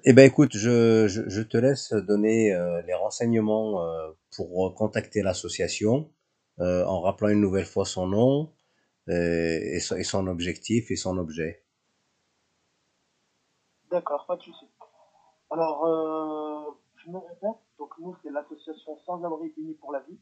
Eh 0.03 0.13
ben 0.13 0.23
écoute, 0.23 0.51
je, 0.55 1.07
je, 1.07 1.41
te 1.41 1.57
laisse 1.57 1.93
donner 1.93 2.53
euh, 2.53 2.79
les 2.83 2.93
renseignements 2.93 3.83
euh, 3.83 4.11
pour 4.35 4.75
contacter 4.75 5.23
l'association 5.23 6.11
euh, 6.59 6.85
en 6.85 7.01
rappelant 7.01 7.29
une 7.29 7.41
nouvelle 7.41 7.65
fois 7.65 7.85
son 7.85 8.05
nom 8.05 8.53
et, 9.07 9.79
son, 9.79 10.27
objectif 10.27 10.91
et 10.91 10.95
son 10.95 11.17
objet. 11.17 11.63
D'accord, 13.89 14.27
pas 14.27 14.35
de 14.35 14.43
souci. 14.43 14.67
Alors, 15.49 15.83
je 16.97 17.09
me 17.09 17.17
répète, 17.17 17.59
donc 17.79 17.89
nous, 17.97 18.15
c'est 18.21 18.29
l'association 18.29 18.99
Sans 19.07 19.23
Abri 19.23 19.51
Unis 19.57 19.73
pour 19.81 19.91
la 19.91 20.01
Vie. 20.01 20.19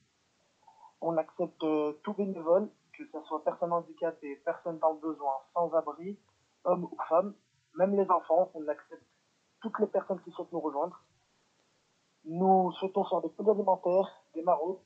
On 1.02 1.18
accepte 1.18 1.66
tout 2.04 2.14
bénévole, 2.14 2.70
que 2.98 3.04
ce 3.12 3.18
soit 3.28 3.44
personne 3.44 3.74
handicapée, 3.74 4.38
personne 4.46 4.80
dans 4.80 4.94
le 4.94 5.00
besoin, 5.00 5.34
sans 5.54 5.70
abri, 5.74 6.18
homme 6.64 6.86
ou 6.86 6.98
femme, 7.10 7.34
même 7.78 7.98
les 7.98 8.10
enfants, 8.10 8.50
on 8.54 8.66
accepte 8.70 9.04
toutes 9.62 9.80
les 9.80 9.88
personnes 9.88 10.22
qui 10.22 10.32
souhaitent 10.32 10.52
nous 10.52 10.60
rejoindre. 10.60 11.02
Nous 12.26 12.72
souhaitons 12.74 13.06
faire 13.06 13.22
des 13.22 13.30
pots 13.30 13.50
alimentaires, 13.50 14.22
des 14.36 14.41
maraudes, 14.41 14.80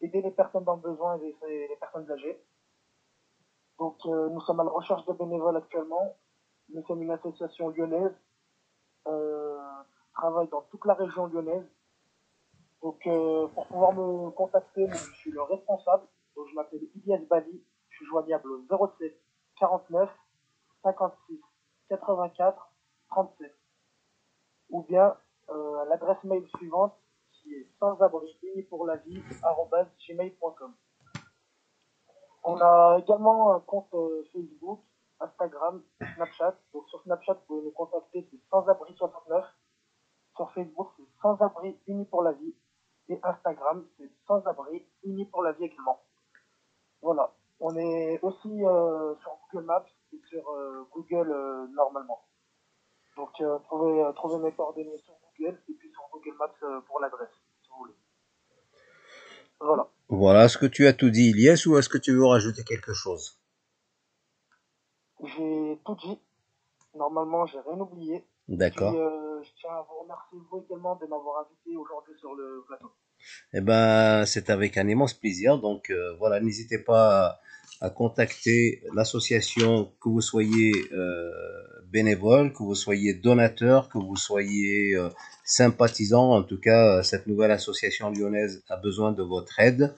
aider 0.00 0.22
les 0.22 0.30
personnes 0.30 0.64
dans 0.64 0.76
le 0.76 0.82
besoin 0.82 1.18
et 1.18 1.36
les, 1.46 1.76
personnes 1.76 2.10
âgées. 2.10 2.42
Donc, 3.78 3.96
euh, 4.06 4.28
nous 4.30 4.40
sommes 4.40 4.60
à 4.60 4.64
la 4.64 4.70
recherche 4.70 5.04
de 5.06 5.12
bénévoles 5.12 5.56
actuellement. 5.56 6.16
Nous 6.70 6.84
sommes 6.86 7.02
une 7.02 7.10
association 7.10 7.68
lyonnaise, 7.70 8.12
euh, 9.06 9.58
travaille 10.14 10.48
dans 10.48 10.62
toute 10.62 10.84
la 10.84 10.94
région 10.94 11.26
lyonnaise. 11.26 11.66
Donc, 12.82 13.06
euh, 13.06 13.46
pour 13.48 13.66
pouvoir 13.66 13.92
me 13.92 14.30
contacter, 14.30 14.86
je 14.88 15.14
suis 15.16 15.30
le 15.30 15.42
responsable. 15.42 16.04
Donc, 16.34 16.48
je 16.48 16.54
m'appelle 16.54 16.82
Ilyes 16.96 17.26
Bali. 17.28 17.62
Je 17.88 17.96
suis 17.96 18.06
joignable 18.06 18.50
au 18.50 18.88
07 18.98 19.20
49 19.58 20.10
56 20.82 21.40
84 21.88 22.72
37. 23.10 23.59
Ou 24.70 24.82
bien 24.82 25.16
euh, 25.50 25.84
l'adresse 25.86 26.22
mail 26.24 26.46
suivante 26.56 26.94
qui 27.32 27.54
est 27.54 27.68
sans 27.78 28.00
abri 28.00 28.36
pour 28.68 28.86
la 28.86 28.96
vie 28.96 29.22
gmail.com. 30.08 30.74
On 32.44 32.56
a 32.60 32.98
également 32.98 33.54
un 33.54 33.60
compte 33.60 33.92
euh, 33.94 34.24
Facebook, 34.32 34.80
Instagram, 35.20 35.82
Snapchat. 36.14 36.56
Donc 36.72 36.88
sur 36.88 37.02
Snapchat, 37.02 37.34
vous 37.34 37.46
pouvez 37.46 37.62
nous 37.62 37.70
contacter, 37.72 38.26
c'est 38.30 38.40
sans 38.50 38.66
abri 38.68 38.94
69. 38.96 39.44
Sur 40.36 40.52
Facebook, 40.52 40.88
c'est 40.96 41.20
sans 41.20 41.36
abri 41.42 41.78
uni 41.86 42.04
pour 42.06 42.22
la 42.22 42.32
vie. 42.32 42.54
Et 43.08 43.18
Instagram, 43.22 43.84
c'est 43.98 44.10
sans 44.26 44.46
abri 44.46 44.86
uni 45.02 45.26
pour 45.26 45.42
la 45.42 45.52
vie 45.52 45.64
également. 45.64 46.00
Voilà. 47.02 47.32
On 47.60 47.76
est 47.76 48.18
aussi 48.22 48.64
euh, 48.64 49.14
sur 49.16 49.38
Google 49.52 49.66
Maps 49.66 49.84
et 50.12 50.20
sur 50.28 50.48
euh, 50.50 50.88
Google 50.92 51.30
euh, 51.30 51.66
normalement. 51.74 52.22
Donc 53.16 53.30
euh, 53.40 53.58
vous 53.58 53.64
pouvez 53.68 54.02
euh, 54.02 54.12
trouver 54.12 54.38
mes 54.44 54.52
coordonnées 54.52 54.98
sur 54.98 55.14
Google 55.38 55.60
et 55.68 55.74
puis 55.74 55.90
sur 55.90 56.02
Google 56.12 56.36
Maps 56.38 56.52
euh, 56.62 56.80
pour 56.82 57.00
l'adresse, 57.00 57.28
si 57.62 57.70
vous 57.70 57.78
voulez. 57.78 57.94
Voilà. 59.60 59.88
Voilà, 60.08 60.44
est-ce 60.44 60.58
que 60.58 60.66
tu 60.66 60.86
as 60.86 60.92
tout 60.92 61.10
dit, 61.10 61.30
Ilyes, 61.30 61.66
ou 61.66 61.76
est-ce 61.76 61.88
que 61.88 61.98
tu 61.98 62.12
veux 62.12 62.26
rajouter 62.26 62.64
quelque 62.64 62.92
chose? 62.92 63.38
J'ai 65.22 65.78
tout 65.84 65.94
dit. 65.96 66.18
Normalement, 66.94 67.46
j'ai 67.46 67.60
rien 67.60 67.78
oublié. 67.78 68.24
D'accord. 68.48 68.94
Euh, 68.94 69.42
je 69.42 69.50
tiens 69.60 69.70
à 69.70 69.86
vous 69.88 70.02
remercier 70.02 70.38
vous 70.50 70.64
également 70.66 70.96
de 70.96 71.06
m'avoir 71.06 71.46
invité 71.46 71.76
aujourd'hui 71.76 72.14
sur 72.18 72.34
le 72.34 72.64
plateau. 72.66 72.90
Eh 73.52 73.60
ben, 73.60 74.24
c'est 74.26 74.50
avec 74.50 74.76
un 74.76 74.88
immense 74.88 75.14
plaisir. 75.14 75.58
Donc 75.58 75.90
euh, 75.90 76.16
voilà, 76.18 76.40
n'hésitez 76.40 76.78
pas 76.78 77.38
à, 77.80 77.90
contacter 77.90 78.82
l'association, 78.94 79.92
que 80.00 80.08
vous 80.08 80.20
soyez 80.20 80.72
euh, 80.92 81.30
bénévole, 81.90 82.52
que 82.52 82.62
vous 82.62 82.74
soyez 82.74 83.14
donateur, 83.14 83.88
que 83.88 83.98
vous 83.98 84.16
soyez 84.16 84.94
euh, 84.94 85.08
sympathisant. 85.44 86.34
En 86.34 86.42
tout 86.42 86.60
cas, 86.60 86.98
euh, 86.98 87.02
cette 87.02 87.26
nouvelle 87.26 87.50
association 87.50 88.10
lyonnaise 88.10 88.62
a 88.68 88.76
besoin 88.76 89.12
de 89.12 89.22
votre 89.22 89.58
aide 89.60 89.94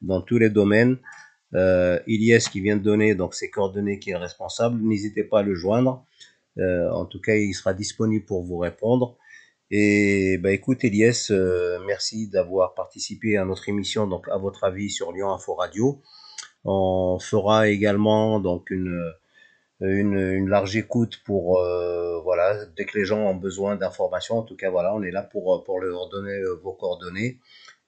dans 0.00 0.20
tous 0.20 0.38
les 0.38 0.50
domaines. 0.50 0.98
Euh, 1.54 1.98
qui 2.06 2.60
vient 2.60 2.76
de 2.76 2.82
donner 2.82 3.14
donc 3.14 3.34
ses 3.34 3.50
coordonnées, 3.50 3.98
qui 3.98 4.10
est 4.10 4.16
responsable, 4.16 4.80
n'hésitez 4.82 5.24
pas 5.24 5.40
à 5.40 5.42
le 5.42 5.54
joindre. 5.54 6.04
Euh, 6.58 6.90
en 6.90 7.04
tout 7.04 7.20
cas, 7.20 7.34
il 7.34 7.52
sera 7.52 7.74
disponible 7.74 8.24
pour 8.24 8.42
vous 8.42 8.58
répondre. 8.58 9.16
Et 9.70 10.36
bah 10.38 10.52
écoute 10.52 10.84
Elias, 10.84 11.28
euh, 11.30 11.78
merci 11.86 12.28
d'avoir 12.28 12.74
participé 12.74 13.38
à 13.38 13.46
notre 13.46 13.70
émission 13.70 14.06
donc 14.06 14.28
à 14.28 14.36
votre 14.36 14.64
avis 14.64 14.90
sur 14.90 15.12
Lyon 15.12 15.32
Info 15.32 15.54
Radio. 15.54 16.02
On 16.64 17.18
fera 17.18 17.68
également 17.68 18.40
donc 18.40 18.70
une 18.70 19.12
une, 19.80 20.16
une 20.16 20.48
large 20.48 20.76
écoute 20.76 21.20
pour 21.24 21.58
euh, 21.58 22.20
voilà 22.22 22.66
dès 22.76 22.84
que 22.84 22.96
les 22.96 23.04
gens 23.04 23.18
ont 23.18 23.34
besoin 23.34 23.76
d'informations. 23.76 24.38
En 24.38 24.42
tout 24.42 24.56
cas 24.56 24.70
voilà, 24.70 24.94
on 24.94 25.02
est 25.02 25.10
là 25.10 25.22
pour 25.22 25.64
pour 25.64 25.80
leur 25.80 26.08
donner 26.08 26.38
euh, 26.38 26.54
vos 26.62 26.72
coordonnées. 26.72 27.38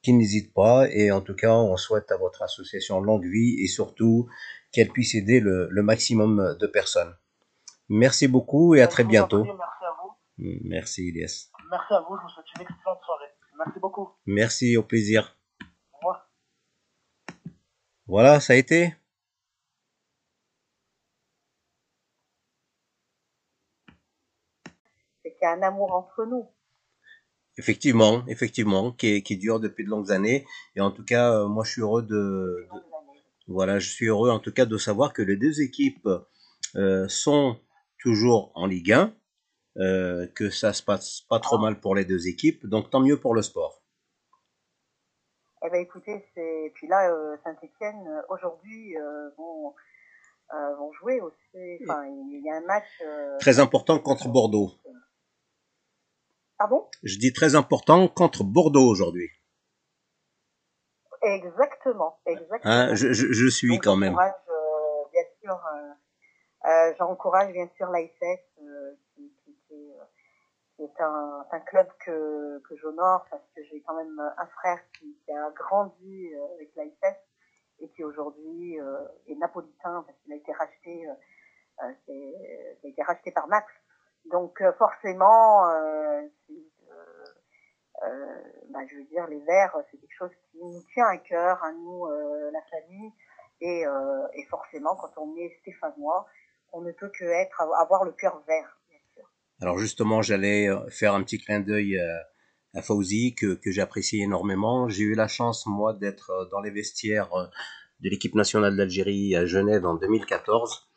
Qui 0.03 0.13
n'hésitent 0.13 0.53
pas 0.53 0.87
et 0.91 1.11
en 1.11 1.23
tout 1.23 1.35
cas 1.35 1.55
on 1.55 1.79
souhaite 1.79 2.13
à 2.13 2.19
votre 2.19 2.43
association 2.43 3.01
longue 3.01 3.25
vie 3.25 3.57
et 3.61 3.69
surtout 3.69 4.29
qu'elle 4.71 4.91
puisse 4.91 5.15
aider 5.15 5.41
le, 5.41 5.67
le 5.71 5.83
maximum 5.83 6.57
de 6.61 6.67
personnes. 6.67 7.15
Merci 7.89 8.29
beaucoup 8.29 8.75
et 8.75 8.83
à 8.83 8.87
très 8.87 9.05
bientôt. 9.05 9.45
merci 9.45 9.85
à 9.85 9.95
vous. 10.03 10.13
Merci 10.37 11.09
Elias. 11.09 11.49
Merci 11.71 11.95
à 11.95 12.01
vous, 12.01 12.17
je 12.17 12.23
vous 12.23 12.29
souhaite 12.29 12.47
une 12.57 12.63
excellente 12.63 12.99
soirée. 13.05 13.31
Merci 13.59 13.81
beaucoup. 13.81 14.11
Merci, 14.27 14.77
au 14.77 14.83
plaisir. 14.83 15.34
Voilà, 18.07 18.41
ça 18.41 18.55
a 18.55 18.57
été 18.57 18.95
c'est 25.23 25.33
qu'il 25.33 25.43
y 25.43 25.47
a 25.47 25.53
un 25.53 25.63
amour 25.63 25.93
entre 25.93 26.25
nous. 26.25 26.49
Effectivement, 27.59 28.25
effectivement, 28.29 28.93
qui, 28.93 29.09
est- 29.09 29.23
qui 29.23 29.37
dure 29.37 29.61
depuis 29.61 29.85
de 29.85 29.89
longues 29.91 30.11
années. 30.13 30.45
Et 30.77 30.81
en 30.81 30.91
tout 30.93 31.05
cas, 31.05 31.33
euh, 31.33 31.49
moi, 31.49 31.65
je 31.65 31.71
suis 31.73 31.81
heureux 31.83 32.03
de, 32.03 32.69
voilà, 33.49 33.79
je 33.81 33.91
suis 33.91 34.07
heureux 34.09 34.31
en 34.31 34.41
tout 34.41 34.53
cas 34.53 34.67
de 34.67 34.79
savoir 34.79 35.13
que 35.15 35.23
les 35.23 35.37
deux 35.37 35.63
équipes 35.63 36.09
euh, 36.77 37.09
sont 37.09 37.59
toujours 38.01 38.53
en 38.57 38.67
Ligue 38.67 38.93
1, 38.93 39.15
euh, 39.79 40.29
que 40.37 40.51
ça 40.51 40.75
se 40.75 40.83
passe 40.85 41.23
pas 41.31 41.41
trop 41.41 41.59
mal 41.59 41.81
pour 41.81 41.97
les 41.97 42.07
deux 42.07 42.29
équipes. 42.29 42.67
Donc, 42.67 42.91
tant 42.91 43.01
mieux 43.03 43.21
pour 43.21 43.35
le 43.37 43.43
sport. 43.43 43.84
Eh 45.67 45.71
ben 45.71 45.81
écoutez, 45.81 46.25
c'est 46.35 46.73
puis 46.75 46.87
là 46.89 47.11
euh, 47.11 47.37
Saint-Étienne 47.43 48.23
aujourd'hui 48.29 48.97
euh, 48.99 49.31
vont 49.39 49.75
euh, 50.53 50.75
vont 50.77 50.93
jouer 50.93 51.21
aussi. 51.23 51.79
Enfin, 51.83 52.05
il 52.07 52.43
y 52.45 52.51
a 52.51 52.57
un 52.57 52.61
match. 52.67 52.85
euh, 53.03 53.39
Très 53.39 53.59
important 53.61 53.99
contre 53.99 54.29
Bordeaux. 54.29 54.73
Pardon? 56.59 56.87
Je 57.03 57.19
dis 57.19 57.33
très 57.33 57.55
important 57.55 58.09
contre 58.09 58.45
Bordeaux 58.45 58.87
aujourd'hui. 58.89 59.29
Exactement, 61.23 62.19
exactement. 62.27 62.61
Hein, 62.73 62.95
je, 62.95 63.13
je, 63.15 63.33
je 63.33 63.47
suis 63.49 63.71
Donc, 63.71 63.85
quand 63.85 63.97
même. 63.97 64.13
j'encourage, 64.13 64.35
euh, 64.51 65.09
bien 65.11 65.23
sûr, 65.41 65.67
euh, 65.75 66.69
euh, 66.69 66.95
j'encourage 66.99 67.53
bien 67.53 67.69
sûr 67.77 67.87
l'AISS, 67.91 68.41
euh, 68.61 68.95
qui, 69.15 69.33
qui, 69.43 69.57
qui, 69.67 69.75
euh, 69.75 70.05
qui 70.77 70.83
est 70.83 71.01
un, 71.01 71.47
un 71.51 71.61
club 71.61 71.87
que, 72.05 72.59
que 72.69 72.77
j'honore 72.77 73.25
parce 73.31 73.43
que 73.55 73.63
j'ai 73.65 73.81
quand 73.83 73.95
même 73.95 74.19
un 74.37 74.47
frère 74.47 74.79
qui, 74.99 75.17
qui 75.25 75.33
a 75.33 75.51
grandi 75.51 76.35
euh, 76.35 76.55
avec 76.55 76.75
l'AISS 76.77 77.17
et 77.81 77.89
qui 77.91 78.05
aujourd'hui 78.05 78.81
euh, 78.81 79.07
est 79.29 79.35
napolitain 79.37 80.03
parce 80.07 80.19
qu'il 80.21 80.33
a 80.33 80.37
été 80.37 80.53
racheté, 80.53 81.09
euh, 81.09 81.13
euh, 81.85 81.93
c'est- 82.07 82.79
a 82.85 82.89
été 82.89 83.03
racheté 83.03 83.31
par 83.33 83.47
Naples. 83.49 83.81
Donc 84.27 84.61
euh, 84.63 84.73
forcément, 84.75 85.65
bah, 88.71 88.81
je 88.89 88.97
veux 88.97 89.05
dire, 89.05 89.27
les 89.29 89.41
Verts, 89.41 89.77
c'est 89.91 89.99
quelque 89.99 90.15
chose 90.17 90.31
qui 90.51 90.59
nous 90.59 90.81
tient 90.93 91.07
à 91.07 91.17
cœur, 91.19 91.63
à 91.63 91.73
nous, 91.73 92.07
euh, 92.07 92.51
la 92.51 92.63
famille. 92.63 93.13
Et, 93.61 93.85
et 94.35 94.45
forcément, 94.47 94.97
quand 94.97 95.17
on 95.17 95.35
est 95.37 95.57
stéphanois, 95.61 96.27
on 96.73 96.81
ne 96.83 96.93
peut 96.93 97.09
que 97.09 97.25
être, 97.25 97.63
avoir 97.81 98.05
le 98.05 98.13
cœur 98.13 98.41
vert. 98.47 98.79
Alors 99.61 99.79
justement, 99.79 100.23
j'allais 100.23 100.69
euh, 100.69 100.79
faire 100.91 101.15
un 101.15 101.23
petit 101.23 101.39
clin 101.39 101.61
d'œil 101.61 101.99
à, 101.99 102.79
à 102.79 102.83
Fauzi 102.83 103.35
que, 103.35 103.55
que 103.55 103.71
j'apprécie 103.71 104.21
énormément. 104.23 104.89
J'ai 104.89 105.05
eu 105.05 105.15
la 105.15 105.29
chance, 105.29 105.67
moi, 105.67 105.93
d'être 105.95 106.31
euh, 106.31 106.45
dans 106.51 106.61
les 106.61 106.71
vestiaires 106.71 107.33
euh, 107.35 107.47
de 108.01 108.11
l'équipe 108.11 108.35
nationale 108.35 108.77
d'Algérie 108.77 109.37
à 109.37 109.47
Genève 109.47 109.87
en 109.87 109.95
2014. 109.95 110.89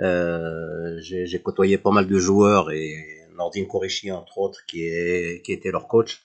Euh, 0.00 0.98
J'ai 1.00 1.40
côtoyé 1.42 1.78
pas 1.78 1.90
mal 1.90 2.06
de 2.06 2.18
joueurs 2.18 2.70
et 2.70 2.94
Nordine 3.36 3.66
Koreshi, 3.68 4.10
entre 4.12 4.38
autres, 4.38 4.60
qui, 4.66 4.82
est, 4.86 5.42
qui 5.44 5.52
était 5.52 5.70
leur 5.70 5.88
coach. 5.88 6.24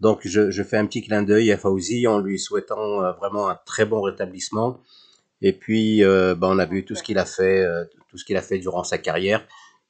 Donc 0.00 0.20
je, 0.24 0.50
je 0.50 0.62
fais 0.62 0.78
un 0.78 0.86
petit 0.86 1.02
clin 1.02 1.22
d'œil 1.22 1.52
à 1.52 1.58
Fauzi 1.58 2.06
en 2.06 2.20
lui 2.20 2.38
souhaitant 2.38 3.02
euh, 3.04 3.12
vraiment 3.12 3.48
un 3.48 3.58
très 3.66 3.84
bon 3.84 4.00
rétablissement 4.00 4.80
Et 5.42 5.52
puis, 5.52 6.04
euh, 6.04 6.34
bah, 6.34 6.48
on 6.50 6.58
a 6.58 6.66
vu 6.66 6.84
tout 6.84 6.94
ce 6.94 7.02
qu'il 7.02 7.18
a 7.18 7.26
fait, 7.26 7.62
euh, 7.64 7.84
tout 8.08 8.18
ce 8.18 8.24
qu'il 8.24 8.36
a 8.36 8.42
fait 8.42 8.58
durant 8.58 8.84
sa 8.84 8.98
carrière. 8.98 9.46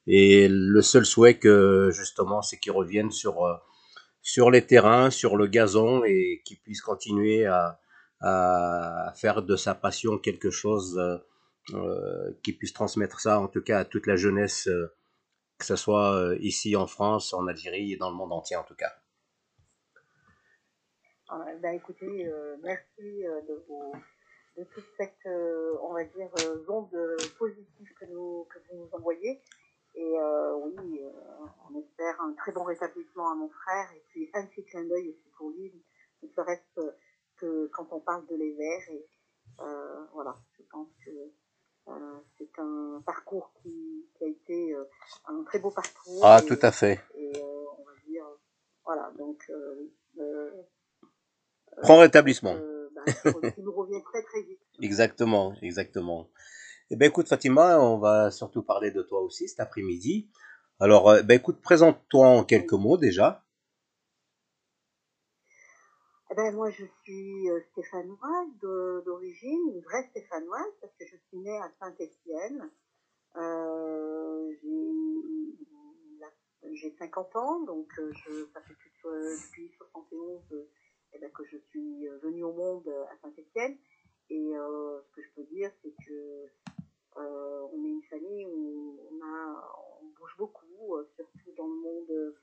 Et 0.07 0.47
le 0.49 0.81
seul 0.81 1.05
souhait 1.05 1.39
justement, 1.91 2.41
c'est 2.41 2.57
qu'il 2.57 2.71
revienne 2.71 3.11
sur 3.11 3.45
euh, 3.45 3.55
sur 4.21 4.51
les 4.51 4.65
terrains, 4.65 5.09
sur 5.09 5.35
le 5.35 5.47
gazon 5.47 6.03
et 6.05 6.41
qu'il 6.45 6.59
puisse 6.59 6.81
continuer 6.81 7.45
à, 7.45 7.79
à 8.21 9.13
faire 9.15 9.41
de 9.41 9.55
sa 9.55 9.73
passion 9.75 10.17
quelque 10.17 10.51
chose 10.51 10.97
euh, 10.99 11.17
euh, 11.73 12.33
qui 12.43 12.53
puisse 12.53 12.73
transmettre 12.73 13.19
ça, 13.19 13.39
en 13.39 13.47
tout 13.47 13.61
cas 13.61 13.79
à 13.79 13.85
toute 13.85 14.07
la 14.07 14.15
jeunesse, 14.15 14.67
euh, 14.67 14.93
que 15.57 15.65
ce 15.65 15.75
soit 15.75 16.35
ici 16.39 16.75
en 16.75 16.87
France, 16.87 17.33
en 17.33 17.47
Algérie 17.47 17.93
et 17.93 17.97
dans 17.97 18.09
le 18.09 18.15
monde 18.15 18.33
entier 18.33 18.55
en 18.55 18.63
tout 18.63 18.75
cas. 18.75 18.91
Euh, 21.31 21.57
ben, 21.61 21.75
écoutez, 21.75 22.29
merci 22.63 23.23
de, 23.23 23.63
vos, 23.67 23.93
toute 24.73 24.85
cette, 24.97 25.25
on 25.25 25.93
va 25.93 26.03
dire, 26.03 26.29
onde 26.67 26.89
positive 27.37 27.87
que, 27.99 28.05
nous, 28.05 28.47
que 28.49 28.59
vous 28.69 28.79
nous 28.79 28.89
envoyez. 28.93 29.39
Et 29.95 30.17
euh, 30.19 30.55
oui, 30.55 31.01
euh, 31.03 31.09
on 31.69 31.79
espère 31.79 32.21
un 32.21 32.33
très 32.33 32.51
bon 32.51 32.63
rétablissement 32.63 33.31
à 33.31 33.35
mon 33.35 33.49
frère 33.49 33.91
et 33.95 34.03
puis 34.09 34.29
un 34.33 34.45
petit 34.45 34.63
clin 34.65 34.83
d'œil 34.85 35.09
aussi 35.09 35.29
pour 35.37 35.49
lui, 35.51 35.71
ne 36.23 36.27
serait-ce 36.29 36.81
que, 36.81 36.95
que 37.37 37.67
quand 37.73 37.87
on 37.91 37.99
parle 37.99 38.25
de 38.27 38.35
les 38.35 38.53
verts. 38.53 38.89
Et 38.89 39.05
euh, 39.59 40.05
voilà, 40.13 40.37
je 40.57 40.63
pense 40.71 40.87
que 41.05 41.11
euh, 41.89 42.17
c'est 42.37 42.57
un 42.59 43.01
parcours 43.05 43.51
qui, 43.61 44.05
qui 44.17 44.23
a 44.23 44.27
été 44.27 44.73
euh, 44.73 44.85
un 45.25 45.43
très 45.43 45.59
beau 45.59 45.71
parcours. 45.71 46.21
Ah, 46.23 46.39
et, 46.41 46.45
tout 46.47 46.59
à 46.61 46.71
fait. 46.71 46.99
et 47.15 47.35
euh, 47.37 47.65
on 47.77 47.83
va 47.83 47.91
dire, 48.07 48.25
voilà, 48.85 49.11
donc 49.17 49.43
euh, 49.49 49.91
euh, 50.19 50.51
Prends 51.81 51.99
rétablissement. 51.99 52.53
euh, 52.55 52.89
bah, 52.95 53.03
qui 53.51 53.61
nous 53.61 53.73
revient 53.73 54.01
très 54.03 54.21
très 54.23 54.41
vite. 54.43 54.59
Exactement, 54.81 55.53
exactement. 55.61 56.29
Eh 56.93 56.97
ben 56.97 57.07
écoute 57.07 57.29
Fatima, 57.29 57.79
on 57.79 57.99
va 57.99 58.31
surtout 58.31 58.63
parler 58.63 58.91
de 58.91 59.01
toi 59.01 59.21
aussi 59.21 59.47
cet 59.47 59.61
après-midi. 59.61 60.29
Alors, 60.81 61.09
euh, 61.09 61.21
ben 61.21 61.35
écoute, 61.35 61.61
présente-toi 61.61 62.27
en 62.27 62.43
quelques 62.43 62.73
mots 62.73 62.97
déjà. 62.97 63.45
Eh 66.29 66.35
ben, 66.35 66.53
moi, 66.53 66.69
je 66.69 66.83
suis 67.03 67.49
euh, 67.49 67.61
stéphanoise 67.71 68.49
d'origine, 69.05 69.71
une 69.73 69.79
vraie 69.79 70.03
stéphanoise, 70.09 70.73
parce 70.81 70.91
que 70.99 71.05
je 71.05 71.15
suis 71.15 71.37
née 71.37 71.57
à 71.59 71.71
Saint-Étienne. 71.79 72.69
Euh, 73.37 74.51
j'ai 74.61 76.19
la- 76.19 76.73
j'ai 76.73 76.93
50 76.99 77.33
ans, 77.37 77.61
donc 77.61 77.87
je, 77.97 78.47
ça 78.53 78.59
fait 78.63 78.73
plus, 78.73 78.91
depuis 79.01 79.71
71 79.77 80.41
euh, 80.51 80.67
eh 81.13 81.19
ben, 81.19 81.31
que 81.31 81.45
je 81.45 81.55
suis 81.69 82.05
venue 82.21 82.43
au 82.43 82.51
monde 82.51 82.89
à 83.09 83.15
Saint-Étienne. 83.21 83.77
Et 84.29 84.51
ce 84.53 85.11
que 85.13 85.21
je 85.21 85.29
peux 85.35 85.43
dire, 85.43 85.71
c'est 85.81 85.93
que 86.05 86.49
euh, 87.17 87.67
on 87.73 87.83
est 87.83 87.89
une 87.89 88.03
famille 88.03 88.45
où 88.45 88.97
on, 89.11 89.25
a, 89.25 89.73
on 90.01 90.05
bouge 90.17 90.35
beaucoup, 90.37 90.95
euh, 90.95 91.09
surtout 91.15 91.51
dans 91.57 91.67
le 91.67 91.81
monde, 91.81 92.35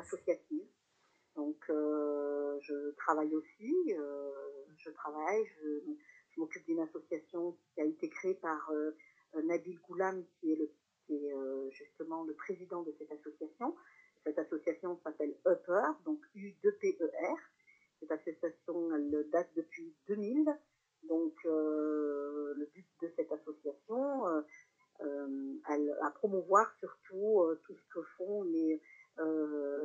associatif. 0.00 0.66
Donc, 1.36 1.56
euh, 1.70 2.58
je 2.60 2.90
travaille 2.96 3.34
aussi, 3.34 3.94
euh, 3.94 4.30
je 4.76 4.90
travaille, 4.90 5.44
je, 5.62 5.80
m'occupe 6.36 6.64
d'une 6.64 6.80
association 6.80 7.54
qui 7.74 7.82
a 7.82 7.84
été 7.84 8.08
créée 8.08 8.34
par 8.34 8.70
euh, 8.70 8.92
Nabil 9.44 9.78
Goulam, 9.80 10.24
qui 10.38 10.52
est, 10.52 10.70
justement 11.72 12.22
le 12.22 12.34
président 12.34 12.82
de 12.82 12.94
cette 12.98 13.10
association. 13.10 13.74
Cette 14.24 14.38
association 14.38 14.98
s'appelle 15.02 15.34
Upper, 15.44 15.82
donc 16.04 16.20
U2PER. 16.36 17.36
Cette 17.98 18.12
association, 18.12 18.94
elle 18.94 19.28
date 19.32 19.50
depuis 19.56 19.92
2000. 20.06 20.46
Donc, 21.08 21.34
le 21.44 22.70
but 22.72 22.86
de 23.02 23.12
cette 23.16 23.32
association, 23.32 24.44
elle, 25.00 25.98
à 26.02 26.10
promouvoir 26.12 26.72
surtout 26.78 27.44
tout 27.64 27.74
ce 27.74 27.88
que 27.92 28.02
font 28.16 28.44
les, 28.44 28.80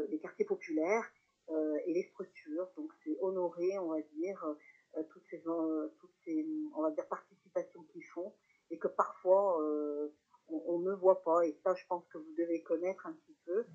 les 0.09 0.19
quartiers 0.19 0.45
populaires 0.45 1.05
euh, 1.49 1.77
et 1.85 1.93
les 1.93 2.03
structures. 2.03 2.67
Donc, 2.77 2.91
c'est 3.03 3.17
honorer, 3.21 3.77
on 3.79 3.89
va 3.89 4.01
dire, 4.13 4.43
euh, 4.97 5.03
toutes 5.09 5.23
ces, 5.29 5.41
euh, 5.47 5.89
toutes 5.99 6.13
ces, 6.23 6.45
on 6.75 6.81
va 6.81 6.91
dire, 6.91 7.07
participations 7.07 7.83
qu'ils 7.91 8.05
font 8.05 8.33
et 8.71 8.77
que 8.77 8.87
parfois 8.87 9.61
euh, 9.61 10.13
on, 10.49 10.79
ne 10.79 10.93
voit 10.93 11.21
pas. 11.23 11.45
Et 11.45 11.57
ça, 11.63 11.73
je 11.75 11.85
pense 11.87 12.05
que 12.07 12.17
vous 12.17 12.33
devez 12.37 12.61
connaître 12.63 13.05
un 13.05 13.13
petit 13.13 13.37
peu. 13.45 13.65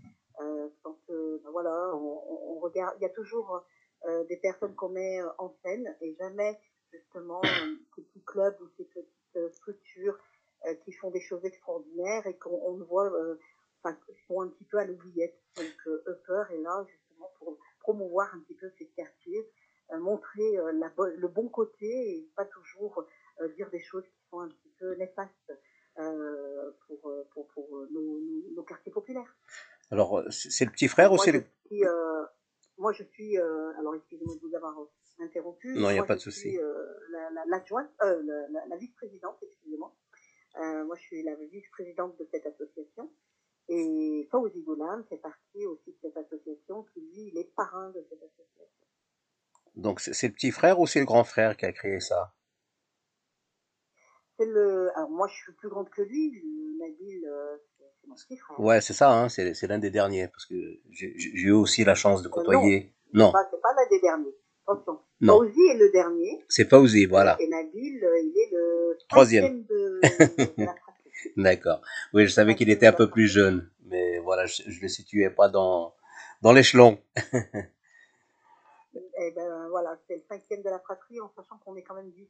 Euh, 0.40 0.68
quand, 0.83 0.99
euh, 1.11 1.40
ben 1.44 1.51
voilà, 1.51 1.94
on, 1.94 2.59
regarde, 2.61 2.96
il 2.99 3.03
y 3.03 3.07
a 3.07 3.11
toujours 3.11 3.64
euh, 4.07 4.25
des 4.25 4.37
personnes 4.38 4.75
qu'on 4.75 4.88
met 4.88 5.20
en 5.38 5.55
scène 5.62 5.94
et 6.01 6.14
jamais 6.14 6.59
justement 6.92 7.40
ces 7.42 8.03
petits 8.03 8.23
clubs 8.25 8.57
ou 8.61 8.68
ces 8.77 8.85
petites 8.85 9.55
structures 9.55 10.18
euh, 10.66 10.75
qui 10.85 10.92
font 10.92 11.11
des 11.11 11.20
choses 11.20 11.44
extraordinaires 11.44 12.27
et 12.27 12.37
qu'on 12.37 12.51
on 12.51 12.85
voit, 12.85 13.12
euh, 13.12 13.38
enfin, 13.83 13.97
sont 14.27 14.43
un 14.43 14.49
petit 14.49 14.64
peu 14.64 14.79
à 14.79 14.85
l'oubliette. 14.85 15.38
Donc, 15.57 15.77
euh, 15.87 16.03
Upper 16.07 16.55
est 16.55 16.62
là 16.62 16.85
justement 16.88 17.31
pour 17.38 17.59
promouvoir 17.81 18.35
un 18.35 18.40
petit 18.40 18.55
peu 18.55 18.71
ces 18.79 18.87
quartiers, 18.88 19.51
euh, 19.93 19.99
montrer 19.99 20.59
euh, 20.59 20.73
la 20.73 20.93
le 20.99 21.29
bon 21.29 21.49
côté 21.49 21.87
et 21.87 22.31
pas 22.37 22.45
toujours 22.45 23.07
dire 23.57 23.71
des 23.71 23.81
choses 23.81 24.05
qui 24.05 24.29
sont 24.31 24.40
un 24.40 24.49
petit 24.49 24.71
peu 24.79 24.95
néfastes 24.97 25.53
pour, 26.87 27.12
pour, 27.33 27.49
pour 27.49 27.87
nos, 27.90 28.21
nos, 28.21 28.55
nos, 28.55 28.62
quartiers 28.62 28.93
populaires. 28.93 29.35
Alors, 29.90 30.23
c'est 30.31 30.64
le 30.66 30.71
petit 30.71 30.88
frère 30.88 31.09
moi, 31.11 31.19
ou 31.19 31.23
c'est 31.23 31.33
le... 31.33 31.43
Suis, 31.66 31.83
moi, 32.77 32.93
je 32.93 33.03
suis, 33.05 33.38
alors 33.38 33.95
excusez-moi 33.95 34.35
de 34.35 34.40
vous 34.40 34.55
avoir 34.55 34.77
interrompu. 35.21 35.75
Non, 35.75 35.88
il 35.88 35.95
n'y 35.95 35.99
a 35.99 36.05
pas 36.05 36.16
de 36.16 36.21
souci. 36.21 36.59
L'adjointe, 37.47 37.90
la, 37.99 38.14
la, 38.14 38.23
la, 38.23 38.49
la, 38.49 38.66
la 38.66 38.77
vice-présidente, 38.77 39.38
excusez-moi. 39.43 39.95
Euh, 40.59 40.85
moi, 40.85 40.97
je 40.97 41.03
suis 41.03 41.23
la 41.23 41.35
vice-présidente 41.37 42.19
de 42.19 42.27
cette 42.31 42.47
association. 42.47 43.11
Et 43.72 44.28
Fawzi 44.33 44.62
Goulam 44.62 45.04
fait 45.09 45.18
partie 45.18 45.64
aussi 45.64 45.92
de 45.92 45.96
cette 46.02 46.16
association, 46.16 46.85
qui 46.92 47.00
lui, 47.00 47.30
il 47.33 47.38
est 47.38 47.54
parrain 47.54 47.90
de 47.90 48.04
cette 48.09 48.18
association. 48.18 48.87
Donc, 49.76 50.00
c'est 50.00 50.26
le 50.26 50.35
petit 50.35 50.50
frère 50.50 50.80
ou 50.80 50.88
c'est 50.88 50.98
le 50.98 51.06
grand 51.06 51.22
frère 51.22 51.56
qui 51.56 51.66
a 51.66 51.72
créé 51.72 52.00
ça? 52.00 52.35
C'est 54.37 54.46
le. 54.46 54.90
Alors, 54.96 55.11
moi, 55.11 55.28
je 55.28 55.37
suis 55.37 55.52
plus 55.52 55.68
grande 55.68 55.88
que 55.88 56.02
lui. 56.02 56.33
Le 56.33 56.78
Nabil, 56.80 57.24
euh, 57.24 57.56
c'est 57.78 58.09
mon 58.09 58.16
petit 58.16 58.37
frère. 58.38 58.59
Ouais, 58.59 58.80
c'est 58.80 58.92
ça, 58.92 59.12
hein, 59.12 59.28
c'est 59.28 59.66
l'un 59.68 59.78
des 59.78 59.90
derniers, 59.90 60.26
parce 60.26 60.46
que 60.46 60.56
j'ai 60.90 61.14
eu 61.16 61.52
aussi 61.52 61.85
la 61.85 61.94
chance 61.94 62.24
de 62.24 62.28
côtoyer. 62.28 62.87
Euh, 62.87 63.18
non, 63.18 63.26
non. 63.26 63.33
c'est 63.52 63.61
pas 63.61 63.72
l'un 63.76 63.88
des 63.88 64.00
derniers. 64.00 64.35
Attention. 64.66 65.00
Non. 65.20 65.38
Fawzi 65.38 65.61
est 65.70 65.78
le 65.78 65.92
dernier. 65.92 66.44
C'est 66.48 66.68
Fawzi, 66.68 67.06
voilà. 67.06 67.37
Et 67.40 67.46
Nabil, 67.46 68.04
euh, 68.04 68.18
il 68.18 68.33
est 68.37 68.50
le 68.52 68.98
troisième 69.09 69.62
de, 69.62 70.00
de 70.59 70.64
la 70.64 70.74
D'accord. 71.37 71.83
Oui, 72.12 72.26
je 72.26 72.33
savais 72.33 72.54
qu'il 72.54 72.70
était 72.70 72.87
un 72.87 72.92
peu 72.92 73.11
plus 73.11 73.28
jeune, 73.28 73.70
mais 73.87 74.18
voilà, 74.18 74.46
je, 74.46 74.62
je 74.66 74.80
le 74.80 74.88
situais 74.88 75.30
pas 75.30 75.48
dans 75.48 75.94
dans 76.42 76.52
l'échelon. 76.52 76.98
Eh 79.22 79.30
ben 79.33 79.68
voilà, 79.68 79.96
c'est 80.09 80.16
le 80.16 80.22
cinquième 80.28 80.62
de 80.62 80.70
la 80.70 80.78
fratrie, 80.80 81.20
en 81.20 81.30
sachant 81.37 81.59
qu'on 81.64 81.76
est 81.76 81.83
quand 81.83 81.94
même 81.94 82.11
dix. 82.11 82.28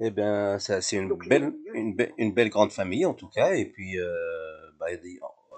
Eh 0.00 0.10
bien, 0.10 0.58
c'est 0.58 0.96
une 0.96 1.08
Donc, 1.08 1.28
belle 1.28 1.52
une, 1.74 1.94
be 1.94 2.08
une, 2.16 2.32
belle 2.32 2.48
grande 2.48 2.72
famille 2.72 3.04
en 3.04 3.12
tout 3.12 3.28
cas, 3.28 3.52
et 3.52 3.66
puis 3.66 4.00
euh, 4.00 4.08
bah, 4.78 4.86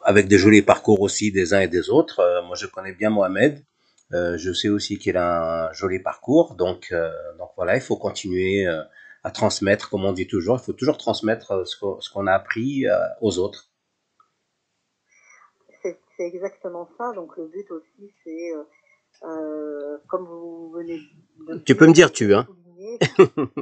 avec 0.04 0.26
des 0.26 0.36
jolis 0.36 0.62
parcours 0.62 1.00
aussi 1.00 1.30
des 1.30 1.54
uns 1.54 1.60
et 1.60 1.68
des 1.68 1.90
autres. 1.90 2.18
Euh, 2.18 2.42
moi, 2.42 2.56
je 2.56 2.66
connais 2.66 2.92
bien 2.92 3.08
Mohamed. 3.10 3.64
Euh, 4.12 4.36
je 4.36 4.52
sais 4.52 4.68
aussi 4.68 4.98
qu'il 4.98 5.16
a 5.16 5.68
un 5.68 5.72
joli 5.72 6.00
parcours, 6.00 6.56
donc 6.56 6.92
donc 7.38 7.50
voilà, 7.56 7.76
il 7.76 7.80
faut 7.80 7.96
continuer 7.96 8.66
à 9.24 9.30
transmettre, 9.30 9.90
comme 9.90 10.04
on 10.04 10.12
dit 10.12 10.26
toujours, 10.26 10.58
il 10.60 10.64
faut 10.64 10.72
toujours 10.72 10.98
transmettre 10.98 11.66
ce 11.66 11.76
qu'on 11.78 11.98
qu 11.98 12.28
a 12.28 12.34
appris 12.34 12.86
euh, 12.86 12.98
aux 13.20 13.38
autres. 13.38 13.68
C'est 15.82 15.98
exactement 16.18 16.88
ça. 16.98 17.12
Donc 17.14 17.36
le 17.36 17.48
but 17.48 17.70
aussi, 17.70 18.12
c'est 18.22 18.52
euh, 19.24 19.98
comme 20.08 20.26
vous 20.26 20.70
venez 20.70 21.00
de 21.46 21.58
tu 21.58 21.76
peux 21.76 21.86
me 21.86 21.92
dire 21.92 22.10
tu 22.12 22.34
hein 22.34 22.46
euh, 22.80 22.98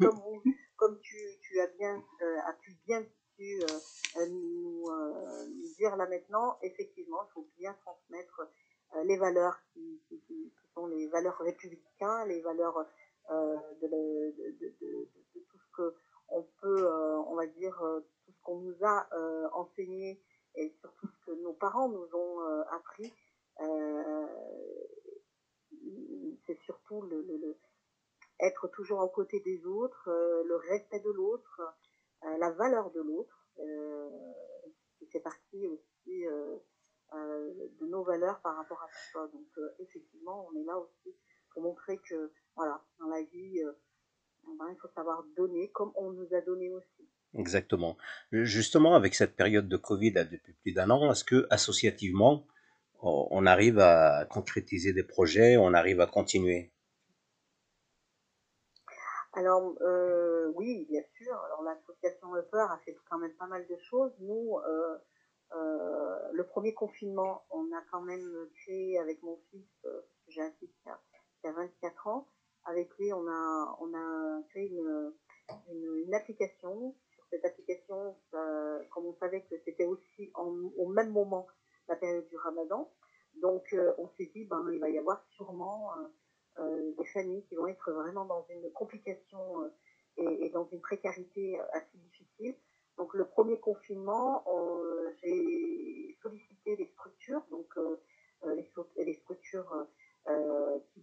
comme, 0.00 0.18
vous, 0.18 0.42
comme 0.76 0.98
tu, 1.00 1.16
tu, 1.42 1.60
as 1.60 1.68
bien 1.78 1.96
euh, 2.22 2.38
as 2.48 2.54
pu 2.54 2.76
bien 2.86 3.00
euh, 3.00 4.26
nous, 4.28 4.84
nous, 4.90 5.74
dire 5.78 5.96
là 5.96 6.06
maintenant 6.08 6.58
effectivement 6.62 7.20
il 7.28 7.32
faut 7.32 7.48
bien 7.58 7.74
transmettre 7.84 8.48
les 9.04 9.16
valeurs 9.16 9.58
qui, 9.72 10.00
qui, 10.08 10.20
qui, 10.26 10.52
sont 10.74 10.86
les 10.88 11.06
valeurs 11.08 11.38
républicaines 11.38 12.28
les 12.28 12.40
valeurs 12.40 12.84
de, 13.28 13.86
de, 13.86 15.08
tout 15.48 15.58
ce 15.58 15.76
que 15.76 15.94
on 16.28 16.42
peut 16.60 16.88
on 17.26 17.34
va 17.34 17.46
dire 17.46 17.76
tout 18.24 18.32
ce 18.32 18.40
qu'on 18.42 18.58
nous 18.58 18.76
a 18.82 19.08
enseigné 19.52 20.20
et 20.56 20.74
surtout 20.80 21.08
ce 21.08 21.26
que 21.26 21.42
nos 21.42 21.52
parents 21.52 21.88
nous 21.88 22.08
ont 22.14 22.62
appris 22.70 23.12
euh, 23.60 24.26
c'est 26.46 26.58
surtout 26.64 27.02
le, 27.02 27.56
être 28.40 28.68
toujours 28.68 29.00
aux 29.00 29.08
côtés 29.08 29.40
des 29.40 29.66
autres, 29.66 30.08
euh, 30.08 30.42
le 30.44 30.56
respect 30.56 31.00
de 31.00 31.10
l'autre, 31.10 31.60
euh, 32.24 32.38
la 32.38 32.50
valeur 32.50 32.90
de 32.90 33.00
l'autre. 33.00 33.46
Euh, 33.58 34.08
c'est 35.12 35.20
partie 35.20 35.66
aussi 35.66 36.26
euh, 36.26 36.56
de 37.12 37.86
nos 37.86 38.02
valeurs 38.02 38.40
par 38.40 38.56
rapport 38.56 38.82
à 38.82 38.88
ça. 39.12 39.26
Donc 39.28 39.48
effectivement, 39.80 40.48
on 40.50 40.56
est 40.56 40.64
là 40.64 40.78
aussi 40.78 41.16
pour 41.52 41.62
montrer 41.62 41.98
que 41.98 42.32
voilà, 42.56 42.82
dans 42.98 43.08
la 43.08 43.22
vie, 43.22 43.62
ben, 44.58 44.66
il 44.70 44.76
faut 44.80 44.88
savoir 44.94 45.24
donner 45.36 45.70
comme 45.70 45.92
on 45.94 46.10
nous 46.10 46.28
a 46.34 46.40
donné 46.40 46.70
aussi. 46.70 47.08
Exactement. 47.34 47.96
Justement, 48.32 48.94
avec 48.94 49.14
cette 49.14 49.36
période 49.36 49.68
de 49.68 49.76
Covid 49.76 50.12
depuis 50.12 50.52
plus 50.54 50.72
d'un 50.72 50.90
an, 50.90 51.10
est-ce 51.12 51.24
que 51.24 51.46
associativement, 51.50 52.46
on 53.02 53.46
arrive 53.46 53.78
à 53.78 54.26
concrétiser 54.26 54.92
des 54.92 55.04
projets, 55.04 55.56
on 55.56 55.72
arrive 55.72 56.00
à 56.00 56.06
continuer? 56.06 56.72
Alors 59.32 59.74
euh, 59.80 60.50
oui, 60.56 60.86
bien 60.88 61.02
sûr. 61.16 61.34
Alors 61.44 61.62
l'association 61.62 62.34
Upper 62.34 62.66
a 62.68 62.80
fait 62.84 62.96
quand 63.08 63.18
même 63.18 63.34
pas 63.34 63.46
mal 63.46 63.66
de 63.68 63.76
choses. 63.76 64.12
Nous, 64.18 64.58
euh, 64.58 64.98
euh, 65.54 66.18
le 66.32 66.44
premier 66.46 66.74
confinement, 66.74 67.44
on 67.50 67.64
a 67.72 67.82
quand 67.92 68.02
même 68.02 68.48
créé 68.62 68.98
avec 68.98 69.22
mon 69.22 69.38
fils, 69.50 69.86
j'ai 70.28 70.42
un 70.42 70.52
fils 70.58 70.70
qui 70.82 70.88
a, 70.88 71.00
qui 71.40 71.48
a 71.48 71.52
24 71.52 72.06
ans, 72.08 72.26
avec 72.64 72.90
lui, 72.98 73.12
on 73.12 73.26
a, 73.26 73.78
on 73.80 73.94
a 73.94 74.42
créé 74.50 74.68
une, 74.68 76.14
application. 76.14 76.94
Sur 77.12 77.24
cette 77.30 77.44
application, 77.44 78.16
comme 78.90 79.06
on 79.06 79.14
savait 79.14 79.42
que 79.42 79.54
c'était 79.64 79.86
aussi 79.86 80.30
en, 80.34 80.48
au 80.76 80.88
même 80.88 81.10
moment 81.10 81.46
la 81.88 81.96
période 81.96 82.26
du 82.28 82.36
ramadan, 82.36 82.90
donc 83.36 83.72
euh, 83.72 83.92
on 83.98 84.08
s'est 84.16 84.30
dit, 84.34 84.44
ben, 84.44 84.64
il 84.72 84.80
va 84.80 84.90
y 84.90 84.98
avoir 84.98 85.24
sûrement 85.30 85.92
euh, 85.96 86.62
euh, 86.62 86.92
des 86.98 87.06
familles 87.06 87.44
qui 87.48 87.54
vont 87.54 87.66
être 87.66 87.90
vraiment 87.92 88.24
dans 88.24 88.46
une 88.50 88.70
complication 88.72 89.70
et, 90.16 90.50
dans 90.50 90.68
une 90.72 90.80
précarité 90.80 91.58
assez 91.72 91.96
difficile. 91.96 92.54
Donc 92.98 93.14
le 93.14 93.24
premier 93.24 93.58
confinement, 93.58 94.44
j'ai 95.22 96.16
sollicité 96.20 96.76
les 96.76 96.86
structures, 96.88 97.42
donc 97.50 97.74
les, 98.44 99.14
structures 99.14 99.86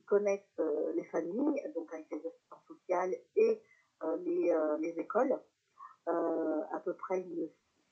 connaissent 0.08 0.60
euh, 0.60 0.94
les 0.96 1.04
familles, 1.06 1.62
donc 1.76 1.94
avec 1.94 2.08
les 2.12 2.26
assistants 2.26 2.64
sociales 2.68 3.16
et 3.36 3.62
euh, 4.04 4.18
les, 4.18 4.54
les, 4.80 5.00
écoles, 5.00 5.40
à 6.06 6.80
peu 6.84 6.94
près 6.94 7.20
une, 7.22 7.50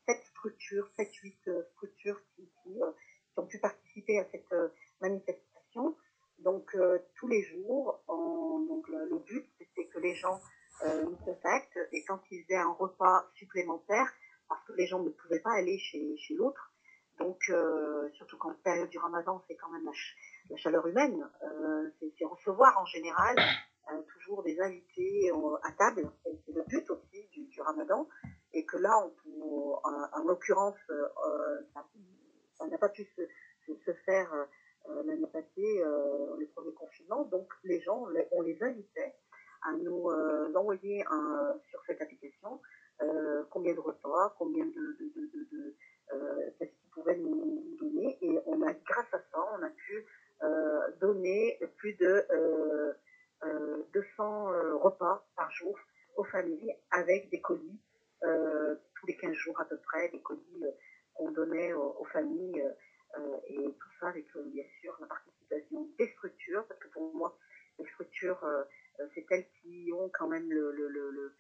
7 0.08 0.18
structures, 0.26 0.90
7-8 0.98 1.66
structures 1.74 2.20
qui, 2.36 2.50
qui, 2.64 2.80
ont 3.38 3.46
pu 3.46 3.60
participer 3.60 4.20
à 4.20 4.26
cette 4.32 4.54
manifestation. 5.02 5.96
Donc 6.40 6.78
tous 7.16 7.28
les 7.28 7.42
jours, 7.42 8.02
on, 8.08 8.60
donc, 8.60 8.88
le, 8.88 9.20
but 9.20 9.46
c'était 9.58 9.88
que 9.88 10.00
les 10.00 10.16
gens 10.16 10.40
nous 11.04 11.16
contactent 11.18 11.80
et 11.92 12.04
quand 12.06 12.22
ils 12.32 12.44
faisaient 12.44 12.56
un 12.56 12.72
repas 12.72 13.26
supplémentaire, 13.34 14.14
parce 14.48 14.64
que 14.66 14.74
les 14.74 14.86
gens 14.88 15.00
ne 15.00 15.10
pouvaient 15.10 15.40
pas 15.40 15.54
aller 15.54 15.80
chez, 15.80 16.16
chez 16.18 16.36
l'autre, 16.36 16.72
donc, 17.20 17.38
euh, 17.50 18.10
surtout 18.14 18.38
qu'en 18.38 18.54
période 18.64 18.90
du 18.90 18.98
ramadan, 18.98 19.42
c'est 19.48 19.56
quand 19.56 19.70
même 19.70 19.86
la, 19.86 19.92
la 20.50 20.58
chaleur 20.58 20.86
humaine. 20.88 21.28
Euh, 22.36 22.38
recevoir 22.38 22.78
en 22.80 22.86
général 22.86 23.36
euh, 23.92 24.02
toujours 24.14 24.44
des 24.44 24.60
invités 24.60 25.32
à 25.64 25.72
table. 25.72 26.10
C'est 26.24 26.54
le 26.54 26.64
but 26.64 26.90
aussi 26.90 27.28
du, 27.32 27.62
ramadan. 27.62 28.08
Et 28.54 28.66
que 28.66 28.78
là, 28.78 28.92
en, 28.98 30.20
en 30.20 30.24
l'occurrence, 30.24 30.78
ça 32.58 32.68
n'a 32.68 32.78
pas 32.78 32.90
pu 32.90 33.06
se 33.68 33.94
faire 34.06 34.32
l'année 35.06 35.28
passée, 35.28 35.82
le 35.84 36.48
premier 36.56 36.74
confinement. 36.74 37.26
Donc, 37.26 37.52
les 37.64 37.82
gens, 37.82 38.08
on 38.32 38.42
les 38.42 38.62
invitait 38.64 39.14
à 39.64 39.74
nous 39.74 40.10
envoyer 40.56 41.04
un, 41.10 41.54
sur 41.70 41.82
cette 41.86 42.02
application 42.02 42.62
combien 43.50 43.74
de 43.74 43.80
repas, 43.80 44.36
combien 44.38 44.66
de, 44.66 44.72
de, 44.72 45.12
de, 45.16 45.48
de 45.52 45.76
euh, 46.14 46.50
qu'est-ce 46.58 46.72
qu'ils 46.72 46.90
pouvaient 46.92 47.18
nous, 47.18 47.76
donner. 47.80 48.18
Et 48.22 48.40
on 48.46 48.62
a, 48.62 48.74
grâce 48.74 49.14
à 49.14 49.20
ça, 49.20 49.40
on 49.58 49.64
a 49.64 49.70
pu 49.70 50.06
euh, 50.44 50.92
donner 51.02 51.60
plus 51.78 51.94
de 51.94 52.26
euh, 52.32 52.94
200 53.94 54.52
euh, 54.52 54.76
aux 56.16 56.24
familles 56.26 56.76
avec 56.92 57.30
des 57.30 57.42
colis 57.42 57.80
tous 58.22 59.08
les 59.08 59.16
15 59.18 59.34
jours 59.34 59.60
à 59.60 59.66
peu 59.66 59.78
près, 59.78 60.10
des 60.10 60.22
colis 60.22 60.64
qu'on 61.14 61.32
donnait 61.32 61.74
aux, 61.74 62.06
familles. 62.12 62.64
et 63.48 63.56
tout 63.56 63.90
ça 64.00 64.08
avec, 64.08 64.26
bien 64.48 64.64
sûr, 64.82 64.98
la 65.00 65.08
participation 65.08 65.88
des 66.00 66.08
structures, 66.14 66.66
parce 66.68 66.80
que 66.80 66.88
pour 66.90 67.14
moi, 67.14 67.38
les 67.78 67.86
structures, 67.86 68.44
c'est 69.14 69.26
elles 69.30 69.48
qui 69.62 69.92
ont 69.94 70.10
quand 70.10 70.28
même 70.28 70.52
le, 70.52 71.36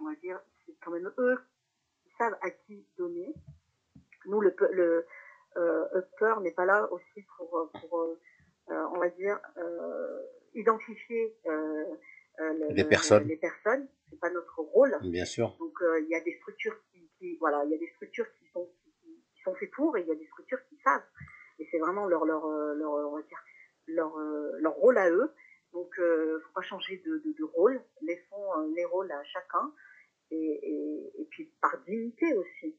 on 0.00 0.04
va 0.04 0.14
dire, 0.16 0.40
c'est 0.64 0.74
quand 0.80 0.90
même 0.90 1.12
eux 1.18 1.38
qui 2.02 2.10
savent 2.18 2.38
à 2.40 2.50
qui 2.50 2.86
donner. 2.96 3.34
Nous, 4.26 4.40
le, 4.40 4.54
le 4.72 5.06
euh, 5.56 5.86
Upper 5.94 6.40
n'est 6.42 6.52
pas 6.52 6.66
là 6.66 6.90
aussi 6.92 7.26
pour, 7.36 7.56
euh, 7.56 8.86
on 8.92 8.98
va 8.98 9.08
dire, 9.10 9.38
euh, 9.56 10.22
identifier 10.54 11.34
le, 12.38 12.72
les 12.72 12.84
personnes. 12.84 13.26
Les 13.26 13.36
personnes, 13.36 13.88
c'est 14.08 14.20
pas 14.20 14.30
notre 14.30 14.60
rôle. 14.60 14.96
Bien 15.02 15.24
sûr. 15.24 15.56
Donc 15.58 15.78
il 16.00 16.08
y 16.08 16.14
a 16.14 16.20
des 16.20 16.36
structures 16.36 16.76
qui, 16.90 17.10
qui 17.18 17.36
voilà, 17.38 17.64
il 17.64 17.70
y 17.70 17.74
a 17.74 17.78
des 17.78 17.90
structures 17.94 18.30
qui 18.34 18.46
sont 18.52 18.68
qui, 18.82 18.92
qui, 19.34 19.42
sont 19.42 19.54
faites 19.54 19.70
pour 19.72 19.96
et 19.96 20.02
il 20.02 20.06
y 20.08 20.12
a 20.12 20.14
des 20.14 20.26
structures 20.26 20.60
qui 20.68 20.76
savent. 20.84 21.02
Et 21.58 21.68
c'est 21.70 21.78
vraiment 21.78 22.06
leur 22.06 22.24
leur 22.24 22.46
leur 22.46 22.90
on 22.90 23.16
va 23.16 23.22
dire 23.22 23.42
leur 23.86 24.16
leur 24.60 24.74
rôle 24.74 24.98
à 24.98 25.10
eux. 25.10 25.32
Donc, 25.72 25.98
euh, 25.98 26.40
faut 26.40 26.52
pas 26.54 26.62
changer 26.62 27.02
de, 27.04 27.18
de, 27.18 27.32
de 27.38 27.44
rôle. 27.44 27.80
Laissons 28.02 28.52
euh, 28.58 28.72
les 28.74 28.84
rôles 28.84 29.10
à 29.12 29.22
chacun. 29.24 29.72
Et, 30.30 30.36
et, 30.36 31.20
et 31.20 31.24
puis, 31.30 31.52
par 31.60 31.78
dignité 31.86 32.32
aussi. 32.34 32.76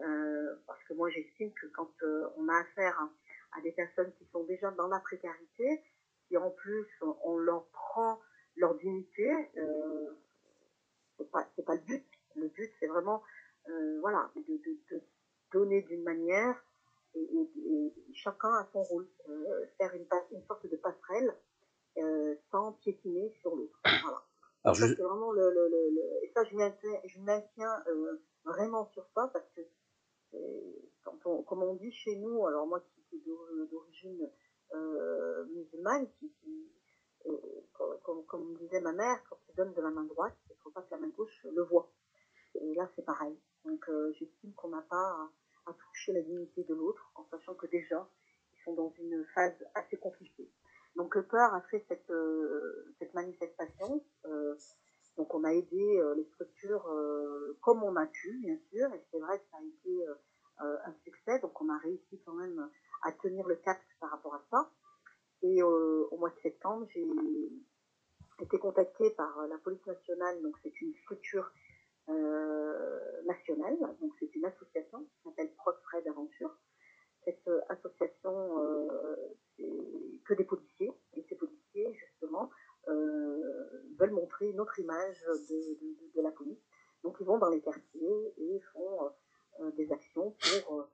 Euh, 0.00 0.56
parce 0.66 0.82
que 0.84 0.94
moi, 0.94 1.10
j'estime 1.10 1.52
que 1.52 1.66
quand 1.68 1.90
euh, 2.02 2.26
on 2.36 2.48
a 2.48 2.58
affaire 2.60 2.98
à, 2.98 3.58
à, 3.58 3.62
des 3.62 3.72
personnes 3.72 4.12
qui 4.18 4.26
sont 4.32 4.44
déjà 4.44 4.70
dans 4.72 4.88
la 4.88 5.00
précarité, 5.00 5.82
si 6.26 6.36
en 6.36 6.50
plus 6.50 6.86
on 7.24 7.36
leur 7.38 7.66
prend 7.68 8.20
leur 8.56 8.74
dignité, 8.76 9.30
euh, 9.56 10.10
c'est 11.18 11.30
pas, 11.30 11.48
pas 11.66 11.74
le 11.74 11.80
but. 11.82 12.06
Le 12.36 12.48
but, 12.48 12.70
c'est 12.80 12.86
vraiment, 12.86 13.22
euh, 13.68 14.00
voilà, 14.00 14.30
de, 14.36 14.40
de, 14.42 14.78
de 14.90 15.02
donner 15.52 15.82
d'une 15.82 16.02
manière 16.02 16.64
et, 17.14 17.20
et, 17.20 17.92
chacun 18.14 18.52
a 18.54 18.66
son 18.72 18.82
rôle. 18.82 19.06
faire 19.78 19.94
une, 19.94 20.06
une 20.32 20.42
sorte 20.46 20.66
de 20.66 20.76
passerelle 20.76 21.34
euh, 21.98 22.34
sans 22.50 22.72
piétiner 22.72 23.30
sur 23.40 23.54
l'autre. 23.54 23.78
Voilà. 23.84 24.22
Alors, 24.64 24.76
ça, 24.76 24.86
je... 24.86 24.94
vraiment 24.94 25.32
le, 25.32 25.50
le, 25.50 25.68
le, 25.68 25.90
le, 25.90 26.24
et 26.24 26.30
ça, 26.34 26.44
je 26.44 26.54
maintiens, 26.54 27.00
je 27.04 27.18
maintiens 27.20 27.84
euh, 27.88 28.22
vraiment 28.44 28.86
sur 28.92 29.04
ça 29.14 29.28
parce 29.32 29.48
que 29.56 29.60
quand 31.04 31.18
on, 31.26 31.42
comme 31.42 31.62
on 31.62 31.74
dit 31.74 31.92
chez 31.92 32.16
nous, 32.16 32.46
alors 32.46 32.66
moi 32.66 32.80
qui 32.80 33.02
suis 33.08 33.22
d'origine 33.70 34.30
euh, 34.74 35.44
musulmane, 35.46 36.08
qui, 36.18 36.30
qui 36.40 36.70
euh, 37.26 37.96
comme, 38.02 38.24
comme, 38.26 38.54
disait 38.56 38.80
ma 38.80 38.92
mère, 38.92 39.22
quand 39.28 39.36
tu 39.46 39.56
donnes 39.56 39.72
de 39.74 39.80
la 39.80 39.90
main 39.90 40.04
droite, 40.04 40.36
il 40.48 40.52
ne 40.52 40.58
faut 40.62 40.70
pas 40.70 40.82
que 40.82 40.90
la 40.90 40.98
main 40.98 41.08
gauche 41.08 41.46
le 41.50 41.62
voit. 41.62 41.90
Et 42.54 42.74
là, 42.74 42.88
c'est 42.94 43.04
pareil. 43.04 43.38
Donc, 43.64 43.88
euh, 43.88 44.12
j'estime 44.18 44.52
qu'on 44.54 44.68
n'a 44.68 44.82
pas 44.82 45.30
à, 45.66 45.72
toucher 45.72 46.12
la 46.12 46.22
dignité 46.22 46.64
de 46.64 46.74
l'autre, 46.74 47.10
en 47.14 47.24
sachant 47.30 47.54
que 47.54 47.66
déjà, 47.66 48.08
ils 48.52 48.64
sont 48.64 48.74
dans 48.74 48.92
une 48.98 49.24
phase 49.34 49.64
assez 49.74 49.96
compliquée. 49.96 50.50
Donc 50.96 51.14
le 51.14 51.22
peur 51.22 51.54
a 51.54 51.62
fait 51.62 51.84
cette, 51.88 52.10
euh, 52.10 52.94
manifestation. 53.14 54.04
Euh, 54.26 54.54
donc 55.16 55.34
on 55.34 55.44
a 55.44 55.52
aidé 55.52 55.98
euh, 55.98 56.14
les 56.14 56.24
structures 56.24 56.88
comme 57.60 57.82
on 57.82 57.96
a 57.96 58.06
pu, 58.06 58.38
bien 58.38 58.56
sûr, 58.70 58.92
et 58.94 59.04
c'est 59.10 59.18
vrai 59.18 59.38
que 59.38 59.44
ça 59.50 59.58
a 59.58 59.62
été 59.62 60.06
un 60.58 60.94
succès. 61.04 61.38
Donc 61.40 61.60
on 61.60 61.68
a 61.68 61.78
réussi 61.78 62.20
quand 62.24 62.34
même 62.34 62.70
à 63.02 63.12
tenir 63.12 63.46
le 63.46 63.56
cap 63.56 63.78
par 64.00 64.10
rapport 64.10 64.34
à 64.34 64.42
ça. 64.50 64.70
Et 65.42 65.62
au 65.62 66.16
mois 66.18 66.30
de 66.30 66.40
septembre, 66.42 66.86
j'ai 66.94 67.06
été 68.40 68.58
contactée 68.58 69.10
par 69.10 69.46
la 69.48 69.58
police 69.58 69.84
nationale. 69.86 70.40
Donc 70.42 70.56
c'est 70.62 70.80
une 70.80 70.94
structure 71.02 71.52
nationale. 73.26 73.76
Donc 74.00 74.12
c'est 74.20 74.34
une 74.34 74.44
association 74.44 75.04
qui 75.04 75.22
s'appelle 75.24 75.52
Proxred 75.56 76.06
Aventure 76.08 76.56
cette 77.24 77.48
association, 77.68 78.58
euh, 78.58 79.16
c'est 79.56 80.24
que 80.24 80.34
des 80.34 80.44
policiers, 80.44 80.92
et 81.16 81.24
ces 81.28 81.36
policiers, 81.36 81.94
justement, 81.94 82.50
euh, 82.88 83.84
veulent 83.98 84.12
montrer 84.12 84.48
une 84.50 84.60
autre 84.60 84.78
image 84.78 85.22
de, 85.48 85.78
de, 86.16 86.22
la 86.22 86.30
police. 86.32 86.58
Donc 87.04 87.16
ils 87.20 87.26
vont 87.26 87.38
dans 87.38 87.48
les 87.48 87.60
quartiers 87.60 88.34
et 88.38 88.60
font 88.72 89.10
euh, 89.60 89.70
des 89.72 89.90
actions 89.92 90.34
pour, 90.66 90.88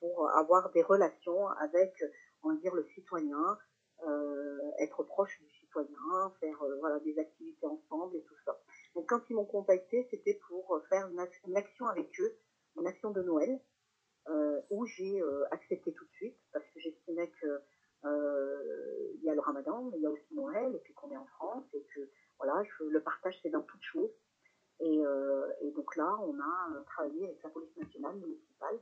pour 0.00 0.30
avoir 0.30 0.70
des 0.72 0.82
relations 0.82 1.48
avec, 1.48 1.92
on 2.42 2.50
va 2.50 2.56
dire, 2.56 2.74
le 2.74 2.84
citoyen, 2.94 3.58
être 4.78 5.02
proche 5.04 5.38
du 5.40 5.50
citoyen, 5.58 6.32
faire 6.40 6.62
voilà, 6.80 7.00
des 7.00 7.18
activités 7.18 7.66
ensemble 7.66 8.16
et 8.16 8.22
tout 8.22 8.34
ça. 8.44 8.60
Donc 8.94 9.08
quand 9.08 9.20
ils 9.30 9.34
m'ont 9.34 9.46
contacté, 9.46 10.06
c'était 10.10 10.38
pour 10.48 10.80
faire 10.88 11.08
une, 11.08 11.56
action 11.56 11.86
avec 11.86 12.08
eux, 12.20 12.36
une 12.76 12.86
action 12.86 13.10
de 13.10 13.22
Noël, 13.22 13.60
euh, 14.28 14.60
où 14.70 14.86
j'ai 14.86 15.22
euh, 15.22 15.44
accepté 15.52 15.92
tout 15.92 16.04
de 16.04 16.10
suite 16.10 16.36
parce 16.52 16.64
que 16.74 16.80
j'estimais 16.80 17.30
que 17.40 17.60
euh, 18.04 19.12
il 19.14 19.22
y 19.22 19.30
a 19.30 19.34
le 19.34 19.40
Ramadan, 19.40 19.84
mais 19.84 19.98
il 19.98 20.02
y 20.02 20.06
a 20.06 20.10
aussi 20.10 20.34
Noël 20.34 20.74
et 20.74 20.78
puis 20.78 20.94
qu'on 20.94 21.12
est 21.12 21.16
en 21.16 21.26
France 21.26 21.64
et 21.74 21.86
que 21.94 22.10
voilà, 22.38 22.60
le 22.80 23.00
partage 23.02 23.38
c'est 23.42 23.50
dans 23.50 23.62
toute 23.62 23.82
chose. 23.82 24.10
Et, 24.80 25.00
et, 25.62 25.70
donc 25.70 25.96
là, 25.96 26.18
on 26.20 26.38
a 26.38 26.84
travaillé 26.84 27.24
avec 27.24 27.42
la 27.42 27.48
police 27.48 27.74
nationale 27.78 28.16
municipale 28.16 28.78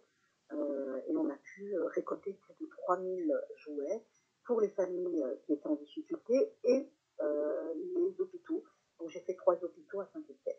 et 1.09 1.17
on 1.17 1.29
a 1.29 1.37
pu 1.37 1.75
récolter 1.95 2.33
plus 2.33 2.55
de 2.61 2.71
3000 2.87 3.33
jouets 3.57 4.03
pour 4.47 4.61
les 4.61 4.69
familles 4.71 5.25
qui 5.45 5.53
étaient 5.53 5.67
en 5.67 5.77
difficulté 5.77 6.53
et 6.65 6.89
les 7.21 8.21
hôpitaux. 8.21 8.65
Donc 8.99 9.11
j'ai 9.11 9.21
fait 9.21 9.35
trois 9.35 9.55
hôpitaux 9.63 10.01
à 10.01 10.07
Saint-Etienne. 10.13 10.57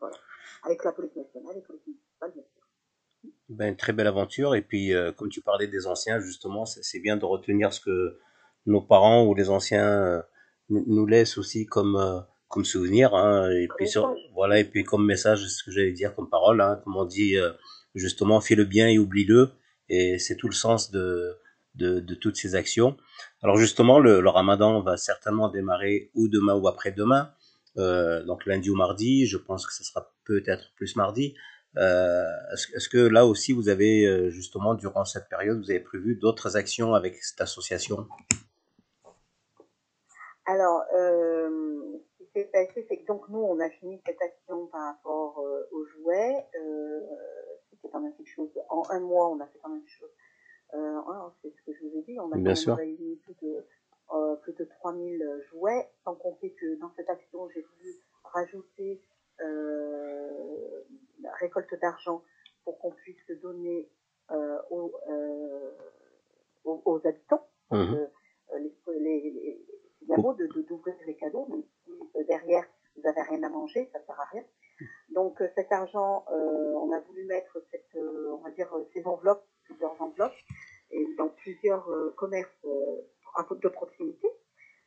Voilà. 0.00 0.16
Avec 0.64 0.84
la 0.84 0.92
police 0.92 1.14
nationale 1.16 1.56
et 1.56 1.60
la 1.60 1.66
police 1.66 1.86
municipale, 1.86 2.32
bien 2.32 2.42
sûr. 2.42 3.32
Ben, 3.48 3.76
très 3.76 3.92
belle 3.92 4.06
aventure. 4.06 4.54
Et 4.54 4.62
puis, 4.62 4.92
comme 5.16 5.28
tu 5.28 5.42
parlais 5.42 5.66
des 5.66 5.86
anciens, 5.86 6.20
justement, 6.20 6.64
c'est 6.66 7.00
bien 7.00 7.16
de 7.16 7.24
retenir 7.24 7.72
ce 7.72 7.80
que 7.80 8.18
nos 8.66 8.80
parents 8.80 9.26
ou 9.26 9.34
les 9.34 9.50
anciens 9.50 10.24
nous 10.68 11.06
laissent 11.06 11.38
aussi 11.38 11.66
comme 11.66 12.24
comme 12.52 12.64
souvenir 12.64 13.14
hein, 13.14 13.50
et 13.50 13.66
puis 13.76 13.88
voilà 14.34 14.60
et 14.60 14.64
puis 14.64 14.84
comme 14.84 15.04
message 15.04 15.46
ce 15.48 15.64
que 15.64 15.72
j'allais 15.72 15.92
dire 15.92 16.14
comme 16.14 16.28
parole 16.28 16.60
hein, 16.60 16.80
comme 16.84 16.96
on 16.96 17.04
dit 17.04 17.36
justement 17.94 18.40
fais 18.40 18.54
le 18.54 18.64
bien 18.64 18.88
et 18.88 18.98
oublie-le. 18.98 19.50
Et 19.88 20.18
c'est 20.18 20.36
tout 20.36 20.48
le 20.48 20.54
sens 20.54 20.90
de, 20.90 21.36
de, 21.74 22.00
de, 22.00 22.14
toutes 22.14 22.36
ces 22.36 22.54
actions. 22.54 22.96
Alors 23.42 23.56
justement 23.56 23.98
le, 23.98 24.20
le, 24.20 24.28
ramadan 24.28 24.80
va 24.80 24.96
certainement 24.96 25.48
démarrer 25.48 26.10
ou 26.14 26.28
demain 26.28 26.54
ou 26.54 26.68
après-demain. 26.68 27.32
Euh, 27.78 28.22
donc 28.24 28.44
lundi 28.44 28.68
ou 28.68 28.76
mardi 28.76 29.26
je 29.26 29.38
pense 29.38 29.66
que 29.66 29.72
ce 29.72 29.84
sera 29.84 30.14
peut-être 30.24 30.72
plus 30.76 30.96
mardi. 30.96 31.34
Euh, 31.78 32.24
est-ce, 32.52 32.76
est-ce 32.76 32.88
que 32.88 32.98
là 32.98 33.24
aussi 33.26 33.52
vous 33.52 33.70
avez 33.70 34.04
euh, 34.04 34.28
justement 34.28 34.74
durant 34.74 35.06
cette 35.06 35.28
période 35.30 35.58
vous 35.58 35.70
avez 35.70 35.80
prévu 35.80 36.16
d'autres 36.16 36.56
actions 36.56 36.94
avec 36.94 37.16
cette 37.22 37.40
association? 37.40 38.06
Alors 40.44 40.82
euh, 40.98 41.48
s'est 42.32 42.44
passé, 42.52 42.86
c'est 42.88 42.96
que 42.98 43.06
donc 43.06 43.28
nous, 43.28 43.40
on 43.40 43.58
a 43.60 43.68
fini 43.70 44.00
cette 44.06 44.20
action 44.20 44.66
par 44.66 44.94
rapport 44.94 45.38
euh, 45.40 45.68
aux 45.72 45.84
jouets. 45.84 46.46
Euh, 46.60 47.00
C'était 47.70 47.88
quand 47.88 48.00
même 48.00 48.14
quelque 48.14 48.28
chose. 48.34 48.50
En 48.68 48.82
un 48.90 49.00
mois, 49.00 49.28
on 49.30 49.40
a 49.40 49.46
fait 49.46 49.58
quand 49.62 49.70
même 49.70 49.80
quelque 49.80 49.98
chose. 49.98 50.10
Euh, 50.74 51.00
c'est 51.42 51.50
ce 51.50 51.62
que 51.62 51.72
je 51.74 51.86
vous 51.86 51.98
ai 51.98 52.02
dit. 52.02 52.18
On 52.18 52.32
a 52.32 52.36
Bien 52.36 52.54
sûr. 52.54 52.76
réuni 52.76 53.16
plus 53.16 53.34
de, 53.42 53.64
plus 54.42 54.52
de 54.54 54.64
3000 54.64 55.42
jouets, 55.50 55.88
sans 56.04 56.14
compter 56.14 56.52
que 56.52 56.76
dans 56.76 56.90
cette 56.96 57.10
action, 57.10 57.48
j'ai 57.50 57.62
voulu 57.62 57.94
rajouter 58.24 59.02
la 59.38 61.32
récolte 61.40 61.74
d'argent 61.80 62.22
pour 62.64 62.78
qu'on 62.78 62.92
puisse 62.92 63.30
donner 63.42 63.88
aux, 64.70 64.92
aux, 66.64 66.82
aux, 66.84 67.06
habitants. 67.06 67.46
Mmh. 67.70 67.94
les, 68.58 68.72
les, 68.98 69.30
les, 69.30 69.66
beau 70.08 70.34
d'ouvrir 70.34 70.94
les 71.06 71.16
cadeaux, 71.16 71.46
mais 71.50 71.62
si 71.84 72.24
derrière 72.26 72.64
vous 72.96 73.02
n'avez 73.02 73.22
rien 73.22 73.42
à 73.42 73.48
manger, 73.48 73.88
ça 73.92 73.98
ne 73.98 74.04
sert 74.04 74.20
à 74.20 74.24
rien. 74.24 74.44
Donc 75.10 75.40
euh, 75.40 75.48
cet 75.54 75.70
argent, 75.72 76.24
euh, 76.30 76.74
on 76.74 76.92
a 76.92 77.00
voulu 77.00 77.24
mettre 77.24 77.62
cette, 77.70 77.94
euh, 77.96 78.32
on 78.32 78.38
va 78.38 78.50
dire 78.50 78.72
ces 78.92 79.04
enveloppes, 79.06 79.44
plusieurs 79.64 80.00
enveloppes, 80.00 80.36
et 80.90 81.06
dans 81.16 81.28
plusieurs 81.28 81.88
commerces 82.16 82.66
de 83.50 83.68
proximité. 83.68 84.28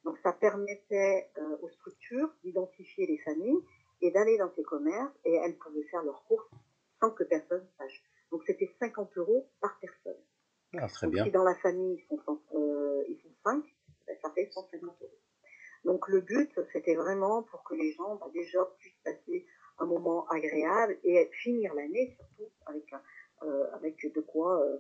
Donc 0.04 0.18
ça 0.22 0.34
permettait 0.34 1.32
aux 1.64 1.70
structures 1.70 2.30
d'identifier 2.44 3.08
les 3.08 3.18
familles 3.20 3.58
et 4.02 4.12
d'aller 4.12 4.38
dans 4.38 4.52
ces 4.56 4.62
commerces 4.62 5.12
et 5.26 5.34
elles 5.34 5.58
pouvaient 5.58 5.86
faire 5.86 6.04
leurs 6.04 6.24
courses 6.26 6.48
sans 7.00 7.10
que 7.10 7.24
personne 7.24 7.66
sache. 7.80 8.04
Donc 8.30 8.44
c'était 8.46 8.72
50 8.80 9.18
euros 9.18 9.48
par 9.62 9.80
personne. 9.80 10.22
Ah, 10.78 10.88
très 10.88 11.08
bien. 11.08 11.24
si 11.24 11.32
dans 11.32 11.44
la 11.44 11.56
famille 11.56 12.00
ils 12.12 12.20
sont, 12.24 12.40
ils 13.08 13.18
sont 13.24 13.34
5, 13.44 13.64
ça 14.22 14.32
fait 14.32 14.50
150 14.52 14.82
euros. 15.02 15.12
Donc 15.86 16.08
le 16.08 16.22
but, 16.22 16.52
c'était 16.74 16.96
vraiment 16.96 17.44
pour 17.44 17.64
que 17.64 17.76
les 17.76 17.94
gens 17.94 18.16
bah, 18.16 18.28
déjà 18.34 18.66
puissent 18.80 19.02
passer 19.04 19.46
un 19.78 19.86
moment 19.86 20.28
agréable 20.30 20.98
et 21.04 21.30
finir 21.44 21.74
l'année 21.76 22.16
surtout 22.18 22.52
avec, 22.66 22.94
euh, 23.44 23.68
avec 23.74 24.14
de 24.14 24.22
quoi 24.22 24.62
euh, 24.62 24.80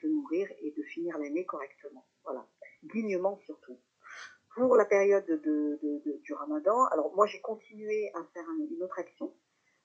se 0.00 0.06
nourrir 0.06 0.48
et 0.60 0.70
de 0.72 0.82
finir 0.82 1.16
l'année 1.18 1.46
correctement. 1.46 2.06
Voilà, 2.24 2.46
dignement 2.82 3.38
surtout. 3.46 3.78
Pour 4.54 4.76
la 4.76 4.84
période 4.84 5.24
de, 5.24 5.80
du 6.22 6.34
Ramadan, 6.34 6.84
alors 6.86 7.14
moi 7.14 7.26
j'ai 7.26 7.40
continué 7.40 8.10
à 8.14 8.22
faire 8.34 8.44
une 8.70 8.82
autre 8.82 8.98
action 8.98 9.34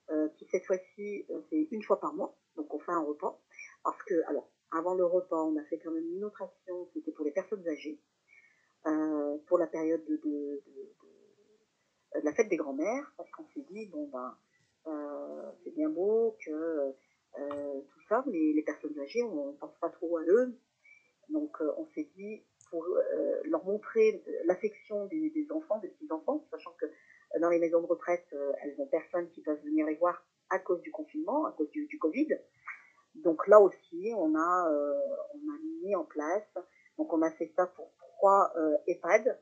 euh, 0.10 0.28
qui 0.38 0.46
cette 0.52 0.66
fois-ci 0.66 1.26
c'est 1.50 1.68
une 1.72 1.84
fois 1.84 2.02
par 2.02 2.14
mois, 2.14 2.38
donc 2.58 2.74
on 2.74 2.80
fait 2.80 2.92
un 2.92 3.04
repas 3.04 3.40
parce 3.84 4.02
que 4.04 4.16
alors 4.28 4.52
avant 4.72 4.96
le 4.96 5.06
repas 5.06 5.42
on 5.42 5.56
a 5.56 5.64
fait 5.66 5.80
quand 5.80 5.92
même 5.92 6.12
une 6.14 6.26
autre 6.26 6.42
action, 6.42 6.90
c'était 6.94 7.12
pour 7.12 7.24
les 7.24 7.32
personnes 7.32 7.66
âgées. 7.70 8.02
Euh, 8.86 9.38
pour 9.48 9.58
la 9.58 9.68
période 9.68 10.04
de, 10.06 10.62
la 12.24 12.34
fête 12.34 12.48
des 12.50 12.58
grands-mères, 12.58 13.12
parce 13.18 13.30
qu'on 13.32 13.46
s'est 13.54 13.66
dit, 13.70 13.88
bon, 13.88 14.08
ben, 14.08 14.38
euh, 14.88 15.52
c'est 15.64 15.72
bien 15.72 15.90
beau 15.90 16.38
que 16.46 16.94
euh, 17.40 17.82
tout 17.82 18.02
ça, 18.08 18.24
mais 18.28 18.54
les 18.54 18.64
personnes 18.64 18.98
âgées, 19.00 19.24
on 19.24 19.52
ne 19.52 19.58
pense 19.58 19.78
pas 19.80 19.90
trop 19.90 20.18
à 20.18 20.22
eux. 20.24 20.58
Donc, 21.30 21.58
on 21.78 21.86
s'est 21.94 22.10
dit, 22.16 22.44
pour 22.70 22.86
leur 23.46 23.66
montrer 23.66 24.24
l'affection 24.46 25.06
des, 25.08 25.48
enfants, 25.52 25.80
des 25.80 25.90
petits-enfants, 25.90 26.46
sachant 26.52 26.72
que 26.80 26.86
dans 27.40 27.50
les 27.50 27.60
maisons 27.60 27.82
de 27.82 27.88
retraite, 27.88 28.28
elles 28.62 28.76
n'ont 28.78 28.88
personne 28.88 29.30
qui 29.32 29.42
peuvent 29.42 29.62
venir 29.64 29.86
les 29.86 29.96
voir 29.96 30.26
à 30.50 30.60
cause 30.60 30.82
du 30.82 30.92
confinement, 30.92 31.46
à 31.46 31.52
cause 31.52 31.70
du, 31.72 31.86
du 31.88 32.00
Covid. 32.00 32.30
Donc 33.16 33.46
là 33.48 33.60
aussi, 33.60 34.14
on 34.16 34.36
a, 34.36 34.72
on 35.34 35.54
a 35.54 35.58
mis 35.84 35.96
en 35.96 36.06
place, 36.06 36.48
donc 36.98 37.14
on 37.14 37.22
a 37.22 37.32
fait 37.32 37.54
ça 37.56 37.68
pour 37.68 37.94
trois 38.00 38.52
euh, 38.58 38.76
EHPAD, 38.88 39.40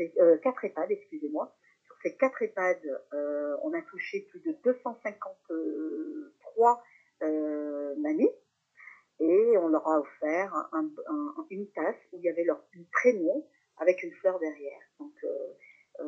euh, 0.00 0.38
quatre 0.38 0.64
EHPAD, 0.64 0.90
excusez-moi. 0.90 1.54
Sur 1.84 1.94
ces 2.02 2.16
quatre 2.16 2.42
EHPAD, 2.42 2.80
euh, 3.12 3.56
on 3.62 3.72
a 3.74 3.82
touché 3.82 4.22
plus 4.30 4.40
de 4.40 4.56
253 4.64 6.82
euh, 7.22 7.94
mamies 7.98 8.32
et 9.20 9.56
on 9.58 9.68
leur 9.68 9.86
a 9.86 10.00
offert 10.00 10.52
un, 10.72 10.90
un, 11.06 11.46
une 11.50 11.70
tasse 11.70 11.94
où 12.12 12.18
il 12.18 12.24
y 12.24 12.28
avait 12.28 12.42
leur 12.44 12.60
prénom 12.92 13.46
avec 13.78 14.02
une 14.02 14.10
fleur 14.12 14.40
derrière. 14.40 14.80
Donc, 14.98 15.12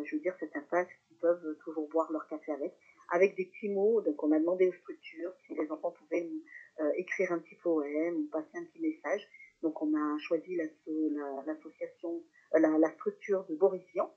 je 0.05 0.17
veux 0.17 0.21
dire, 0.21 0.35
c'est 0.41 0.57
un 0.57 0.63
tasse 0.63 0.89
qu'ils 1.07 1.17
peuvent 1.19 1.57
toujours 1.65 1.89
boire 1.89 2.11
leur 2.11 2.27
café 2.27 2.51
avec, 2.53 2.75
avec 3.11 3.37
des 3.37 3.45
petits 3.47 3.69
mots. 3.69 4.01
Donc, 4.01 4.21
on 4.25 4.33
a 4.33 4.41
demandé 4.41 4.67
aux 4.69 4.73
structures 4.73 5.33
si 5.47 5.55
les 5.55 5.71
enfants 5.71 5.93
pouvaient 5.93 6.29
nous, 6.29 6.43
écrire 6.97 7.31
un 7.33 7.39
petit 7.39 7.55
poème 7.57 8.17
ou 8.17 8.27
passer 8.31 8.57
un 8.57 8.65
petit 8.65 8.81
message. 8.81 9.29
Donc 9.63 9.81
on 9.83 9.95
a 9.95 10.19
choisi 10.19 10.57
l'association, 11.47 12.23
la, 12.53 12.79
la, 12.79 12.91
structure 12.93 13.45
de 13.47 13.55
Borisian 13.55 14.15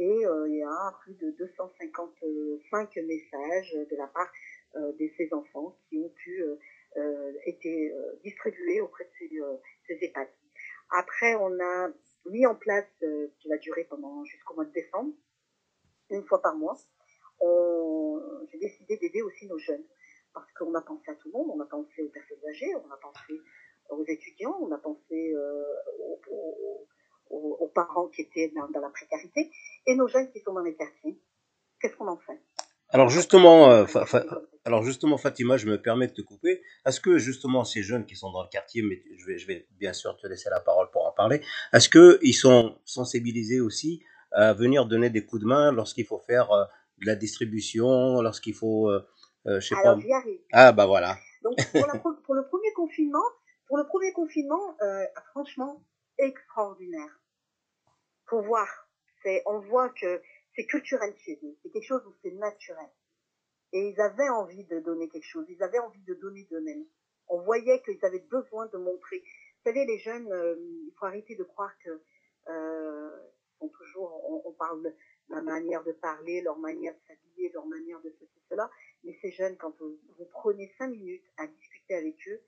et 0.00 0.26
euh, 0.26 0.48
il 0.48 0.56
y 0.56 0.62
a 0.62 0.98
plus 1.02 1.14
de 1.14 1.30
255 1.32 2.96
messages 2.96 3.72
de 3.72 3.96
la 3.96 4.06
part 4.06 4.32
euh, 4.76 4.92
de 4.92 5.10
ces 5.16 5.32
enfants 5.34 5.76
qui 5.88 5.98
ont 5.98 6.08
pu 6.08 6.42
euh, 6.42 7.32
être 7.46 8.22
distribués 8.22 8.80
auprès 8.80 9.04
de 9.04 9.10
ces, 9.18 9.30
ces 9.86 10.06
EHPAD. 10.06 10.28
Après, 10.90 11.34
on 11.36 11.60
a 11.60 11.90
mis 12.26 12.46
en 12.46 12.54
place, 12.54 12.88
qui 13.38 13.48
va 13.48 13.58
durer 13.58 13.84
pendant 13.84 14.24
jusqu'au 14.24 14.54
mois 14.54 14.64
de 14.64 14.72
décembre, 14.72 15.12
une 16.10 16.24
fois 16.24 16.40
par 16.42 16.56
mois, 16.56 16.76
j'ai 18.50 18.58
décidé 18.58 18.96
d'aider 18.96 19.22
aussi 19.22 19.46
nos 19.46 19.58
jeunes 19.58 19.84
parce 20.32 20.50
qu'on 20.52 20.74
a 20.74 20.80
pensé 20.80 21.10
à 21.10 21.14
tout 21.14 21.28
le 21.28 21.32
monde, 21.32 21.50
on 21.54 21.60
a 21.60 21.66
pensé 21.66 22.02
aux 22.02 22.08
personnes 22.08 22.44
âgées, 22.48 22.74
on 22.74 22.90
a 22.90 22.96
pensé 22.96 23.40
aux 23.90 24.04
étudiants, 24.06 24.56
on 24.60 24.72
a 24.72 24.78
pensé 24.78 25.34
euh, 25.34 25.64
aux, 25.98 26.86
aux, 27.30 27.56
aux, 27.60 27.68
parents 27.68 28.08
qui 28.08 28.22
étaient 28.22 28.52
dans, 28.54 28.68
dans, 28.68 28.80
la 28.80 28.90
précarité, 28.90 29.50
et 29.86 29.94
nos 29.94 30.08
jeunes 30.08 30.30
qui 30.30 30.40
sont 30.40 30.52
dans 30.52 30.62
les 30.62 30.74
quartiers. 30.74 31.18
Qu'est-ce 31.80 31.96
qu'on 31.96 32.08
en 32.08 32.18
fait? 32.18 32.40
Alors 32.90 33.08
justement, 33.08 33.70
euh, 33.70 33.86
fa, 33.86 34.04
fa, 34.04 34.24
alors 34.64 34.82
justement, 34.82 35.16
Fatima, 35.16 35.56
je 35.56 35.66
me 35.66 35.80
permets 35.80 36.08
de 36.08 36.12
te 36.12 36.22
couper. 36.22 36.62
Est-ce 36.84 37.00
que 37.00 37.18
justement 37.18 37.64
ces 37.64 37.82
jeunes 37.82 38.04
qui 38.04 38.16
sont 38.16 38.32
dans 38.32 38.42
le 38.42 38.48
quartier, 38.48 38.82
mais 38.82 39.02
je 39.16 39.26
vais, 39.26 39.38
je 39.38 39.46
vais 39.46 39.66
bien 39.78 39.92
sûr 39.92 40.16
te 40.16 40.26
laisser 40.26 40.50
la 40.50 40.60
parole 40.60 40.90
pour 40.90 41.06
en 41.06 41.12
parler, 41.12 41.40
est-ce 41.72 41.88
que 41.88 42.18
ils 42.22 42.34
sont 42.34 42.76
sensibilisés 42.84 43.60
aussi 43.60 44.02
à 44.32 44.52
venir 44.52 44.86
donner 44.86 45.10
des 45.10 45.24
coups 45.24 45.42
de 45.42 45.46
main 45.46 45.72
lorsqu'il 45.72 46.04
faut 46.04 46.18
faire 46.18 46.50
euh, 46.52 46.64
de 46.98 47.06
la 47.06 47.14
distribution, 47.14 48.20
lorsqu'il 48.20 48.54
faut, 48.54 48.92
je 49.46 49.60
sais 49.60 49.74
alors, 49.76 49.94
pas. 49.94 50.00
J'y 50.00 50.12
arrive. 50.12 50.38
Ah 50.52 50.72
bah 50.72 50.86
voilà. 50.86 51.16
Donc 51.42 51.56
pour, 51.72 51.86
la, 51.86 51.98
pour 51.98 52.34
le 52.34 52.46
premier 52.46 52.72
confinement, 52.74 53.24
pour 53.70 53.78
le 53.78 53.86
premier 53.86 54.12
confinement, 54.12 54.76
euh, 54.82 55.06
franchement, 55.30 55.80
extraordinaire. 56.18 57.20
Faut 58.26 58.42
voir. 58.42 58.66
On 59.46 59.60
voit 59.60 59.90
que 59.90 60.20
c'est 60.56 60.66
culturel 60.66 61.14
chez 61.18 61.38
eux. 61.44 61.56
C'est 61.62 61.70
quelque 61.70 61.86
chose 61.86 62.04
où 62.04 62.12
c'est 62.20 62.32
naturel. 62.32 62.90
Et 63.72 63.90
ils 63.90 64.00
avaient 64.00 64.28
envie 64.28 64.64
de 64.64 64.80
donner 64.80 65.08
quelque 65.08 65.28
chose. 65.28 65.46
Ils 65.48 65.62
avaient 65.62 65.78
envie 65.78 66.02
de 66.02 66.14
donner 66.14 66.48
d'eux-mêmes. 66.50 66.84
On 67.28 67.42
voyait 67.42 67.80
qu'ils 67.82 68.04
avaient 68.04 68.26
besoin 68.28 68.66
de 68.66 68.76
montrer. 68.76 69.20
Vous 69.20 69.70
savez, 69.70 69.84
les 69.84 70.00
jeunes, 70.00 70.32
euh, 70.32 70.56
il 70.58 70.92
faut 70.98 71.06
arrêter 71.06 71.36
de 71.36 71.44
croire 71.44 71.72
que 71.84 72.02
euh, 72.48 73.10
sont 73.60 73.68
toujours, 73.68 74.44
on, 74.46 74.52
parle 74.54 74.82
de 74.82 74.92
la 75.28 75.42
manière 75.42 75.84
de 75.84 75.92
parler, 75.92 76.40
leur 76.40 76.58
manière 76.58 76.92
de 76.92 77.00
s'habiller, 77.06 77.52
leur 77.52 77.66
manière 77.66 78.00
de 78.00 78.10
ceci, 78.18 78.42
cela. 78.48 78.68
Mais 79.04 79.16
ces 79.22 79.30
jeunes, 79.30 79.56
quand 79.58 79.78
vous 79.78 80.26
prenez 80.32 80.74
cinq 80.76 80.88
minutes 80.88 81.30
à 81.36 81.46
discuter 81.46 81.94
avec 81.94 82.16
eux, 82.26 82.42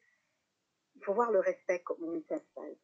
il 0.97 1.05
faut 1.05 1.15
voir 1.15 1.31
le 1.31 1.41
respect 1.41 1.81
comme 1.81 2.03
on 2.03 2.21
s'installe. 2.29 2.77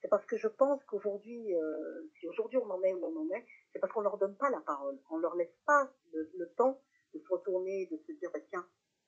C'est 0.00 0.08
parce 0.08 0.24
que 0.26 0.36
je 0.36 0.48
pense 0.48 0.82
qu'aujourd'hui, 0.84 1.54
euh, 1.54 2.08
si 2.18 2.28
aujourd'hui 2.28 2.58
on 2.58 2.70
en 2.70 2.82
est 2.82 2.92
où 2.94 3.04
on 3.04 3.20
en 3.20 3.30
est, 3.34 3.44
c'est 3.72 3.80
parce 3.80 3.92
qu'on 3.92 4.00
leur 4.00 4.16
donne 4.18 4.36
pas 4.36 4.50
la 4.50 4.60
parole. 4.60 4.98
On 5.10 5.18
leur 5.18 5.34
laisse 5.34 5.56
pas 5.66 5.90
le, 6.12 6.48
temps 6.56 6.80
de 7.14 7.18
se 7.18 7.28
retourner, 7.28 7.86
de 7.86 7.96
se 8.06 8.12
dire, 8.12 8.30
bah, 8.32 8.40
tiens, 8.48 8.66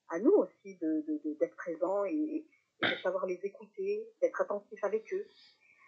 à 0.09 0.19
nous 0.19 0.33
aussi 0.33 0.77
de, 0.79 1.05
de, 1.07 1.35
d'être 1.39 1.55
présents 1.57 2.05
et, 2.05 2.13
et, 2.13 2.47
de 2.83 3.03
savoir 3.03 3.27
les 3.27 3.39
écouter, 3.45 4.09
d'être 4.21 4.41
attentif 4.41 4.83
avec 4.83 5.13
eux. 5.13 5.27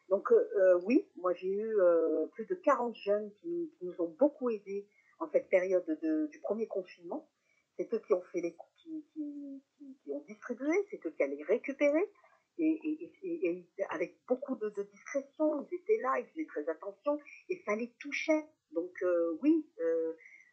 Donc 0.08 0.30
euh, 0.30 0.78
oui, 0.84 1.08
moi 1.16 1.32
j'ai 1.32 1.48
eu 1.48 1.80
euh, 1.80 2.26
plus 2.32 2.46
de 2.46 2.54
40 2.54 2.94
jeunes 2.96 3.32
qui, 3.40 3.72
qui, 3.78 3.86
nous 3.86 3.98
ont 4.00 4.14
beaucoup 4.18 4.50
aidés 4.50 4.86
en 5.18 5.28
cette 5.30 5.48
période 5.48 5.86
de, 6.02 6.26
du 6.26 6.38
premier 6.40 6.66
confinement. 6.66 7.28
C'est 7.76 7.92
eux 7.94 7.98
qui 7.98 8.12
ont 8.12 8.22
fait 8.32 8.40
les 8.40 8.54
qui, 8.76 9.04
qui, 9.14 9.62
qui 10.04 10.12
ont 10.12 10.20
distribué, 10.28 10.74
c'est 10.90 11.04
eux 11.06 11.10
qui 11.10 11.22
allaient 11.22 11.42
récupérer. 11.44 12.10
Et, 12.58 13.66
avec 13.90 14.18
beaucoup 14.28 14.56
de, 14.56 14.70
discrétion, 14.82 15.66
ils 15.70 15.76
étaient 15.76 16.00
là, 16.02 16.18
ils 16.18 16.26
faisaient 16.26 16.46
très 16.46 16.68
attention, 16.68 17.18
et 17.48 17.62
ça 17.66 17.74
les 17.74 17.92
touchait. 17.98 18.44
Donc 18.72 18.92
euh, 19.02 19.38
oui, 19.42 19.66
euh, 19.80 20.12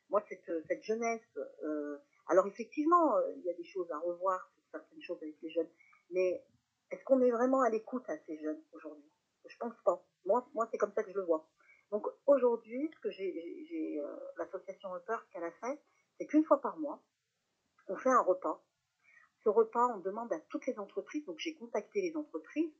moi 0.10 0.24
cette, 0.28 0.52
cette 0.68 0.84
jeunesse, 0.84 1.38
euh, 1.64 1.98
alors 2.28 2.48
effectivement, 2.48 3.16
euh, 3.18 3.34
il 3.38 3.44
y 3.44 3.50
a 3.50 3.54
des 3.54 3.64
choses 3.64 3.90
à 3.92 4.00
revoir, 4.00 4.52
certaines 4.72 5.02
choses 5.02 5.22
avec 5.22 5.36
les 5.42 5.50
jeunes, 5.50 5.70
mais 6.12 6.44
est-ce 6.92 7.04
qu'on 7.04 7.22
est 7.22 7.32
vraiment 7.32 7.62
à 7.62 7.70
l'écoute 7.70 8.08
à 8.08 8.18
ces 8.26 8.38
jeunes 8.38 8.62
aujourd'hui? 8.72 9.10
Je 9.48 9.58
pense 9.58 9.74
pas. 9.84 10.04
Moi, 10.26 10.48
moi 10.54 10.68
c'est 10.72 10.78
comme 10.78 10.94
ça 10.94 11.04
que 11.04 11.12
je 11.12 11.18
le 11.18 11.24
vois. 11.24 11.48
Donc 11.92 12.06
aujourd'hui, 12.28 12.92
que 13.02 13.10
j'ai, 13.10 14.00
euh, 14.00 14.16
l'association 14.38 14.96
Upper, 14.96 15.18
qu'elle 15.32 15.44
a 15.44 15.52
fait, 15.52 15.82
c'est 16.18 16.28
qu'une 16.28 16.46
fois 16.46 16.62
par 16.62 16.78
mois, 16.78 17.02
on 17.88 17.96
fait 17.96 18.12
un 18.12 18.22
repas. 18.22 18.64
Ce 19.44 19.50
repas, 19.50 19.88
on 19.88 20.00
demande 20.00 20.32
à 20.34 20.40
toutes 20.50 20.66
les 20.68 20.78
entreprises. 20.80 21.26
Donc 21.26 21.40
j'ai 21.40 21.54
contacté 21.54 22.02
les 22.02 22.16
entreprises 22.16 22.72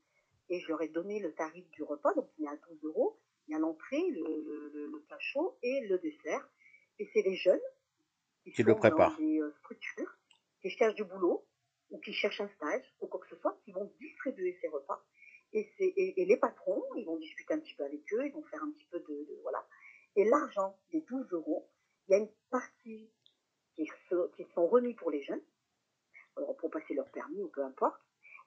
et 0.48 0.60
je 0.60 0.68
leur 0.68 0.82
ai 0.82 0.88
donné 0.88 1.20
le 1.20 1.32
tarif 1.32 1.68
du 1.70 1.82
repas. 1.82 2.12
Donc 2.14 2.28
il 2.38 2.44
y 2.44 2.48
a 2.48 2.56
12 2.56 2.84
euros. 2.84 3.18
Il 3.48 3.52
y 3.52 3.54
a 3.54 3.58
l'entrée, 3.58 4.10
le, 4.10 4.70
le, 4.72 4.86
le, 4.86 5.00
plat 5.00 5.18
chaud 5.18 5.56
et 5.62 5.80
le 5.88 5.98
dessert. 5.98 6.48
Et 6.98 7.10
c'est 7.12 7.22
les 7.22 7.36
jeunes 7.36 7.60
qui, 8.44 8.52
qui 8.52 8.62
sont 8.62 8.68
le 8.68 8.76
préparent. 8.76 9.12
dans 9.12 9.18
des 9.18 9.40
euh, 9.40 9.52
structures, 9.60 10.16
qui 10.60 10.70
cherchent 10.70 10.94
du 10.94 11.04
boulot 11.04 11.44
ou 11.90 11.98
qui 11.98 12.12
cherchent 12.12 12.40
un 12.40 12.48
stage 12.48 12.84
ou 13.00 13.06
quoi 13.06 13.20
que 13.20 13.28
ce 13.28 13.36
soit, 13.36 13.58
qui 13.64 13.72
vont 13.72 13.90
distribuer 13.98 14.56
ces 14.60 14.68
repas. 14.68 15.02
Et, 15.52 15.68
et, 15.80 16.22
et, 16.22 16.24
les 16.26 16.36
patrons, 16.36 16.84
ils 16.96 17.04
vont 17.04 17.16
discuter 17.16 17.54
un 17.54 17.58
petit 17.58 17.74
peu 17.74 17.84
avec 17.84 18.00
eux, 18.12 18.24
ils 18.24 18.32
vont 18.32 18.44
faire 18.44 18.62
un 18.62 18.70
petit 18.70 18.86
peu 18.86 19.00
de, 19.00 19.06
de 19.08 19.38
voilà. 19.42 19.66
Et 20.14 20.24
l'argent 20.24 20.78
des 20.92 21.00
12 21.00 21.32
euros, 21.32 21.68
il 22.06 22.12
y 22.12 22.14
a 22.14 22.18
une 22.18 22.30
partie 22.50 23.10
qui, 23.74 23.88
qui 24.36 24.46
sont 24.54 24.66
remis 24.68 24.94
pour 24.94 25.10
les 25.10 25.22
jeunes, 25.22 25.42
pour 26.58 26.70
passer 26.70 26.94
leur 26.94 27.10
permis 27.10 27.42
ou 27.42 27.48
peu 27.48 27.62
importe, 27.64 28.00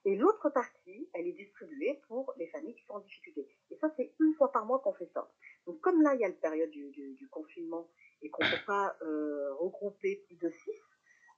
et 0.05 0.15
l'autre 0.15 0.49
partie, 0.49 1.09
elle 1.13 1.27
est 1.27 1.33
distribuée 1.33 2.01
pour 2.07 2.33
les 2.37 2.47
familles 2.47 2.75
qui 2.75 2.83
sont 2.85 2.93
en 2.93 2.99
difficulté. 2.99 3.47
Et 3.71 3.77
ça, 3.77 3.89
c'est 3.95 4.13
une 4.19 4.33
fois 4.35 4.51
par 4.51 4.65
mois 4.65 4.79
qu'on 4.79 4.93
fait 4.93 5.09
ça. 5.13 5.29
Donc 5.65 5.79
comme 5.79 6.01
là, 6.01 6.13
il 6.15 6.19
y 6.19 6.25
a 6.25 6.27
la 6.27 6.33
période 6.33 6.69
du, 6.71 6.91
du, 6.91 7.13
du 7.13 7.27
confinement 7.29 7.87
et 8.21 8.29
qu'on 8.29 8.43
ne 8.43 8.49
peut 8.49 8.65
pas 8.65 8.97
euh, 9.01 9.53
regrouper 9.55 10.23
plus 10.27 10.35
de 10.35 10.49
six, 10.49 10.81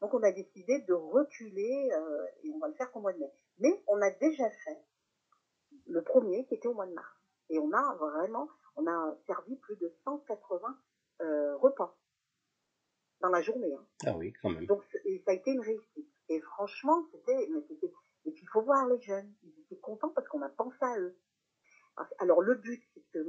donc 0.01 0.13
on 0.13 0.23
a 0.23 0.31
décidé 0.31 0.79
de 0.81 0.93
reculer 0.93 1.89
euh, 1.93 2.25
et 2.43 2.51
on 2.51 2.59
va 2.59 2.67
le 2.67 2.73
faire 2.73 2.91
qu'au 2.91 2.99
mois 2.99 3.13
de 3.13 3.19
mai. 3.19 3.31
Mais 3.59 3.83
on 3.87 4.01
a 4.01 4.11
déjà 4.11 4.49
fait 4.49 4.77
le 5.87 6.01
premier 6.03 6.45
qui 6.45 6.55
était 6.55 6.67
au 6.67 6.73
mois 6.73 6.85
de 6.85 6.93
mars. 6.93 7.15
Et 7.49 7.59
on 7.59 7.71
a 7.71 7.95
vraiment, 7.95 8.49
on 8.75 8.87
a 8.87 9.17
servi 9.25 9.55
plus 9.55 9.75
de 9.77 9.91
180 10.03 10.77
euh, 11.21 11.55
repas 11.57 11.97
dans 13.21 13.29
la 13.29 13.41
journée. 13.41 13.73
Hein. 13.73 13.85
Ah 14.05 14.17
oui, 14.17 14.33
quand 14.41 14.49
même. 14.49 14.65
Donc 14.65 14.83
et 15.05 15.21
ça 15.25 15.31
a 15.31 15.33
été 15.33 15.51
une 15.51 15.61
réussite. 15.61 16.09
Et 16.27 16.41
franchement, 16.75 17.07
c'était, 17.11 17.49
et 18.25 18.31
puis 18.31 18.43
il 18.43 18.49
faut 18.51 18.61
voir 18.61 18.87
les 18.87 18.99
jeunes, 19.01 19.31
ils 19.43 19.59
étaient 19.61 19.79
contents 19.79 20.09
parce 20.09 20.27
qu'on 20.27 20.41
a 20.41 20.49
pensé 20.49 20.77
à 20.81 20.99
eux. 20.99 21.17
Alors 22.19 22.41
le 22.41 22.55
but, 22.55 22.83
c'est 22.93 23.03
que, 23.13 23.19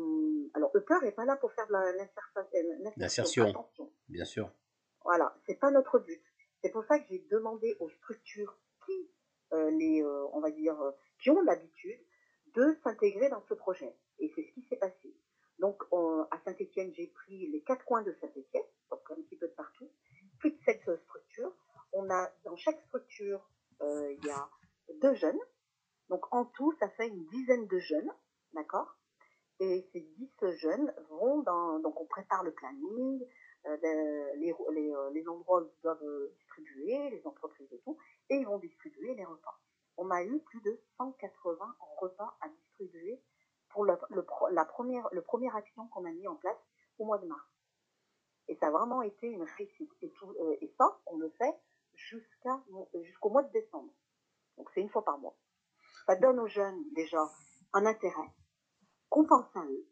alors 0.54 0.70
Upper 0.74 0.96
n'est 1.02 1.12
pas 1.12 1.24
là 1.24 1.36
pour 1.36 1.52
faire 1.52 1.66
de 1.68 1.72
l'insertion. 1.96 2.42
Bien 4.08 4.24
sûr. 4.24 4.50
Voilà, 5.04 5.36
c'est 5.46 5.60
pas 5.60 5.70
notre 5.70 6.00
but. 6.00 6.20
C'est 6.62 6.70
pour 6.70 6.84
ça 6.86 6.98
que 6.98 7.04
j'ai 7.08 7.24
demandé 7.30 7.76
aux 7.78 7.88
structures 7.90 8.58
qui, 8.84 9.10
euh, 9.52 9.70
les, 9.70 10.02
euh, 10.02 10.26
on 10.32 10.40
va 10.40 10.50
dire, 10.50 10.80
euh, 10.80 10.90
qui 11.20 11.30
ont 11.30 11.40
l'habitude 11.42 12.00
de 12.54 12.76
s'intégrer 12.82 13.28
dans 13.28 13.42
ce 13.48 13.54
projet. 13.54 13.94
Et 14.18 14.32
c'est 14.34 14.42
ce 14.42 14.52
qui 14.52 14.62
s'est 14.68 14.76
passé. 14.76 15.14
Donc 15.60 15.84
on, 15.92 16.22
à 16.32 16.40
Saint-Étienne, 16.44 16.92
j'ai 16.94 17.06
pris 17.06 17.46
les 17.52 17.62
quatre 17.62 17.84
coins 17.84 18.02
de 18.02 18.12
Saint-Étienne, 18.20 18.64
donc 18.90 19.00
un 19.10 19.14
petit 19.22 19.36
peu 19.36 19.46
de 19.46 19.52
partout, 19.52 19.88
plus 20.40 20.50
de 20.50 20.58
sept 20.64 20.80
structures. 21.04 21.52
On 21.92 22.10
a 22.10 22.32
dans 22.44 22.56
chaque 22.56 22.80
structure, 22.88 23.48
il 23.80 24.18
y 24.24 24.30
a 24.30 24.50
deux 25.00 25.14
jeunes. 25.14 25.38
Donc 26.08 26.24
en 26.32 26.44
tout, 26.44 26.72
ça 26.78 26.88
fait 26.90 27.08
une 27.08 27.24
de 27.66 27.78
jeunes, 27.78 28.10
d'accord? 28.52 28.96
Et 29.60 29.88
ces 29.92 30.00
dix 30.00 30.30
jeunes 30.56 30.92
vont 31.10 31.40
dans, 31.42 31.78
donc 31.78 32.00
on 32.00 32.06
prépare 32.06 32.44
le 32.44 32.52
planning, 32.52 33.26
euh, 33.66 33.76
les, 34.36 34.54
les, 34.72 34.94
les, 35.12 35.28
endroits 35.28 35.62
où 35.62 35.66
ils 35.66 35.82
doivent 35.82 36.30
distribuer, 36.36 37.10
les 37.10 37.26
entreprises 37.26 37.72
et 37.72 37.80
tout, 37.80 37.96
et 38.28 38.36
ils 38.36 38.46
vont 38.46 38.58
distribuer 38.58 39.14
les 39.14 39.24
repas. 39.24 39.58
On 39.96 40.10
a 40.10 40.22
eu 40.22 40.38
plus 40.40 40.60
de 40.60 40.78
180 40.98 41.76
repas 41.98 42.36
à 42.42 42.48
distribuer 42.48 43.20
pour 43.70 43.84
la 43.84 44.64
première, 44.64 45.08
le 45.12 45.22
première 45.22 45.56
action 45.56 45.88
qu'on 45.88 46.04
a 46.04 46.10
mis 46.10 46.28
en 46.28 46.36
place 46.36 46.58
au 46.98 47.04
mois 47.04 47.18
de 47.18 47.26
mars. 47.26 47.46
Et 48.48 48.56
ça 48.56 48.68
a 48.68 48.70
vraiment 48.70 49.02
été 49.02 49.26
une 49.26 49.42
réussite. 49.42 49.90
Et, 50.02 50.10
tout, 50.10 50.30
euh, 50.30 50.56
et 50.60 50.72
ça, 50.78 50.98
on 51.06 51.18
le 51.18 51.30
fait 51.30 51.54
jusqu'au 51.94 53.30
mois 53.30 53.42
de 53.42 53.52
décembre. 53.52 53.92
Donc 54.56 54.70
c'est 54.74 54.80
une 54.80 54.88
fois 54.88 55.04
par 55.04 55.18
mois. 55.18 55.36
Ça 56.06 56.16
donne 56.16 56.38
aux 56.38 56.46
jeunes 56.46 56.82
déjà 56.94 57.28
un 57.76 57.86
intérêt, 57.86 58.32
qu'on 59.10 59.26
pense 59.26 59.54
à 59.54 59.64
eux, 59.64 59.86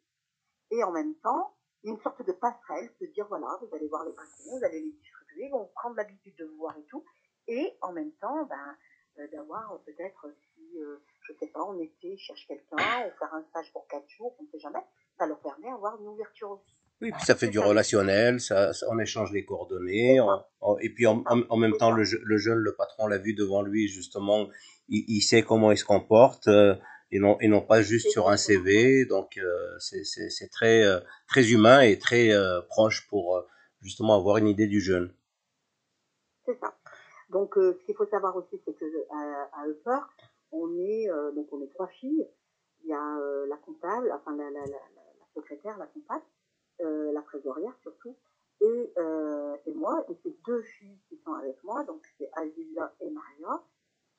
et 0.70 0.82
en 0.82 0.92
même 0.92 1.14
temps, 1.16 1.54
une 1.84 2.00
sorte 2.00 2.26
de 2.26 2.32
passerelle, 2.32 2.90
se 2.98 3.04
dire 3.12 3.26
voilà, 3.28 3.58
vous 3.60 3.74
allez 3.74 3.88
voir 3.88 4.04
les 4.04 4.12
patrons, 4.12 4.58
vous 4.58 4.64
allez 4.64 4.80
les 4.80 4.90
distribuer, 4.90 5.46
ils 5.46 5.50
vont 5.52 5.70
prendre 5.74 5.96
l'habitude 5.96 6.34
de 6.38 6.46
vous 6.46 6.56
voir 6.56 6.76
et 6.78 6.84
tout, 6.84 7.04
et 7.46 7.76
en 7.82 7.92
même 7.92 8.12
temps, 8.20 8.46
ben, 8.46 8.76
euh, 9.18 9.28
d'avoir 9.30 9.78
peut-être 9.84 10.34
si, 10.54 10.80
euh, 10.80 10.96
je 11.28 11.34
sais 11.38 11.48
pas, 11.48 11.60
en 11.60 11.78
été, 11.78 12.14
ils 12.14 12.18
cherchent 12.18 12.46
quelqu'un, 12.48 12.76
ou 12.76 13.18
faire 13.18 13.34
un 13.34 13.44
stage 13.50 13.70
pour 13.72 13.86
quatre 13.86 14.08
jours, 14.08 14.34
on 14.40 14.44
ne 14.44 14.48
sait 14.48 14.60
jamais, 14.60 14.82
ça 15.18 15.26
leur 15.26 15.40
permet 15.40 15.70
d'avoir 15.70 16.00
une 16.00 16.08
ouverture 16.08 16.52
aussi. 16.52 16.74
Oui, 17.02 17.12
puis 17.12 17.24
ça 17.24 17.34
fait 17.34 17.48
du 17.48 17.58
relationnel, 17.58 18.40
ça, 18.40 18.72
ça, 18.72 18.86
on 18.90 18.98
échange 18.98 19.30
les 19.32 19.44
coordonnées, 19.44 20.20
on, 20.20 20.42
on, 20.62 20.78
et 20.78 20.88
puis 20.88 21.06
en, 21.06 21.22
en, 21.26 21.42
en 21.50 21.56
même 21.58 21.76
temps, 21.76 21.90
le, 21.90 22.04
le, 22.04 22.36
jeune, 22.38 22.58
le 22.58 22.74
patron 22.76 23.08
l'a 23.08 23.18
vu 23.18 23.34
devant 23.34 23.62
lui, 23.62 23.88
justement, 23.88 24.48
il, 24.88 25.04
il, 25.08 25.20
sait 25.20 25.42
comment 25.42 25.70
il 25.70 25.76
se 25.76 25.84
comporte, 25.84 26.48
euh, 26.48 26.74
et, 27.10 27.18
non, 27.18 27.38
et 27.40 27.48
non 27.48 27.60
pas 27.60 27.82
juste 27.82 28.10
sur 28.10 28.28
un 28.28 28.36
CV, 28.36 29.04
donc 29.06 29.36
euh, 29.38 29.78
c'est 29.78 30.50
très, 30.50 30.84
euh, 30.84 31.00
très 31.28 31.52
humain 31.52 31.80
et 31.80 31.98
très 31.98 32.32
euh, 32.32 32.60
proche 32.62 33.06
pour 33.08 33.44
justement 33.80 34.16
avoir 34.16 34.38
une 34.38 34.48
idée 34.48 34.66
du 34.66 34.80
jeune. 34.80 35.14
C'est 36.46 36.58
ça. 36.60 36.74
Donc 37.30 37.54
ce 37.56 37.84
qu'il 37.84 37.94
faut 37.94 38.06
savoir 38.06 38.36
aussi, 38.36 38.60
c'est 38.64 38.74
que 38.74 38.84
à, 39.10 39.62
à 39.62 39.66
Upper, 39.68 40.00
on 40.52 40.78
est, 40.78 41.08
donc 41.34 41.52
on 41.52 41.62
est 41.62 41.70
trois 41.74 41.88
filles, 41.88 42.26
il 42.82 42.90
y 42.90 42.92
a 42.92 43.18
la 43.48 43.56
comptable, 43.56 44.12
enfin 44.14 44.36
la, 44.36 44.44
la, 44.50 44.60
la, 44.60 44.66
la 44.66 45.26
secrétaire, 45.34 45.76
la 45.78 45.86
comptable, 45.86 46.24
la 46.80 47.22
trésorière 47.22 47.76
surtout, 47.82 48.14
et, 48.60 48.92
euh, 48.98 49.56
et 49.66 49.74
moi, 49.74 50.04
et 50.08 50.16
c'est 50.22 50.34
deux 50.46 50.62
filles 50.62 50.98
qui 51.08 51.18
sont 51.24 51.32
avec 51.32 51.62
moi, 51.64 51.84
donc 51.84 52.02
c'est 52.18 52.30
Aziza 52.34 52.94
et 53.00 53.10
Maria, 53.10 53.62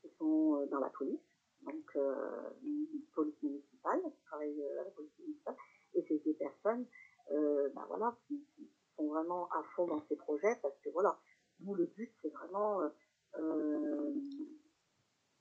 qui 0.02 0.10
sont 0.18 0.66
dans 0.72 0.80
la 0.80 0.90
police, 0.90 1.20
donc 1.66 1.96
euh, 1.96 2.50
police 3.14 3.42
municipale, 3.42 4.02
qui 4.04 4.24
travaillent 4.26 4.64
à 4.64 4.84
la 4.84 4.92
police 4.92 5.18
municipale, 5.20 5.56
et 5.96 6.06
c'est 6.08 6.24
des 6.24 6.34
personnes, 6.34 6.86
euh, 7.32 7.70
ben 7.74 7.86
voilà, 7.88 8.16
qui, 8.28 8.46
sont 8.98 9.08
vraiment 9.08 9.50
à 9.50 9.62
fond 9.76 9.88
dans 9.88 10.02
ces 10.08 10.16
projets, 10.16 10.56
parce 10.62 10.78
que 10.80 10.90
voilà, 10.90 11.20
nous 11.60 11.76
le 11.76 11.86
but 11.86 12.14
c'est 12.22 12.30
vraiment, 12.30 12.82
euh, 13.38 14.14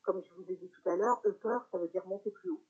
comme 0.03 0.20
je 0.25 0.35
vous 0.35 0.51
ai 0.51 0.57
dit 0.57 0.68
tout 0.70 0.89
à 0.89 0.97
l'heure, 0.97 1.20
upper, 1.25 1.59
ça 1.70 1.79
veut 1.79 1.89
dire 1.89 2.05
monter 2.07 2.33
plus 2.33 2.51
haut. 2.51 2.64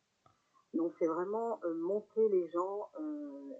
Donc 0.74 0.92
c'est 0.98 1.06
vraiment 1.06 1.60
euh, 1.64 1.74
monter 1.74 2.28
les 2.28 2.48
gens, 2.48 2.90
euh, 3.00 3.52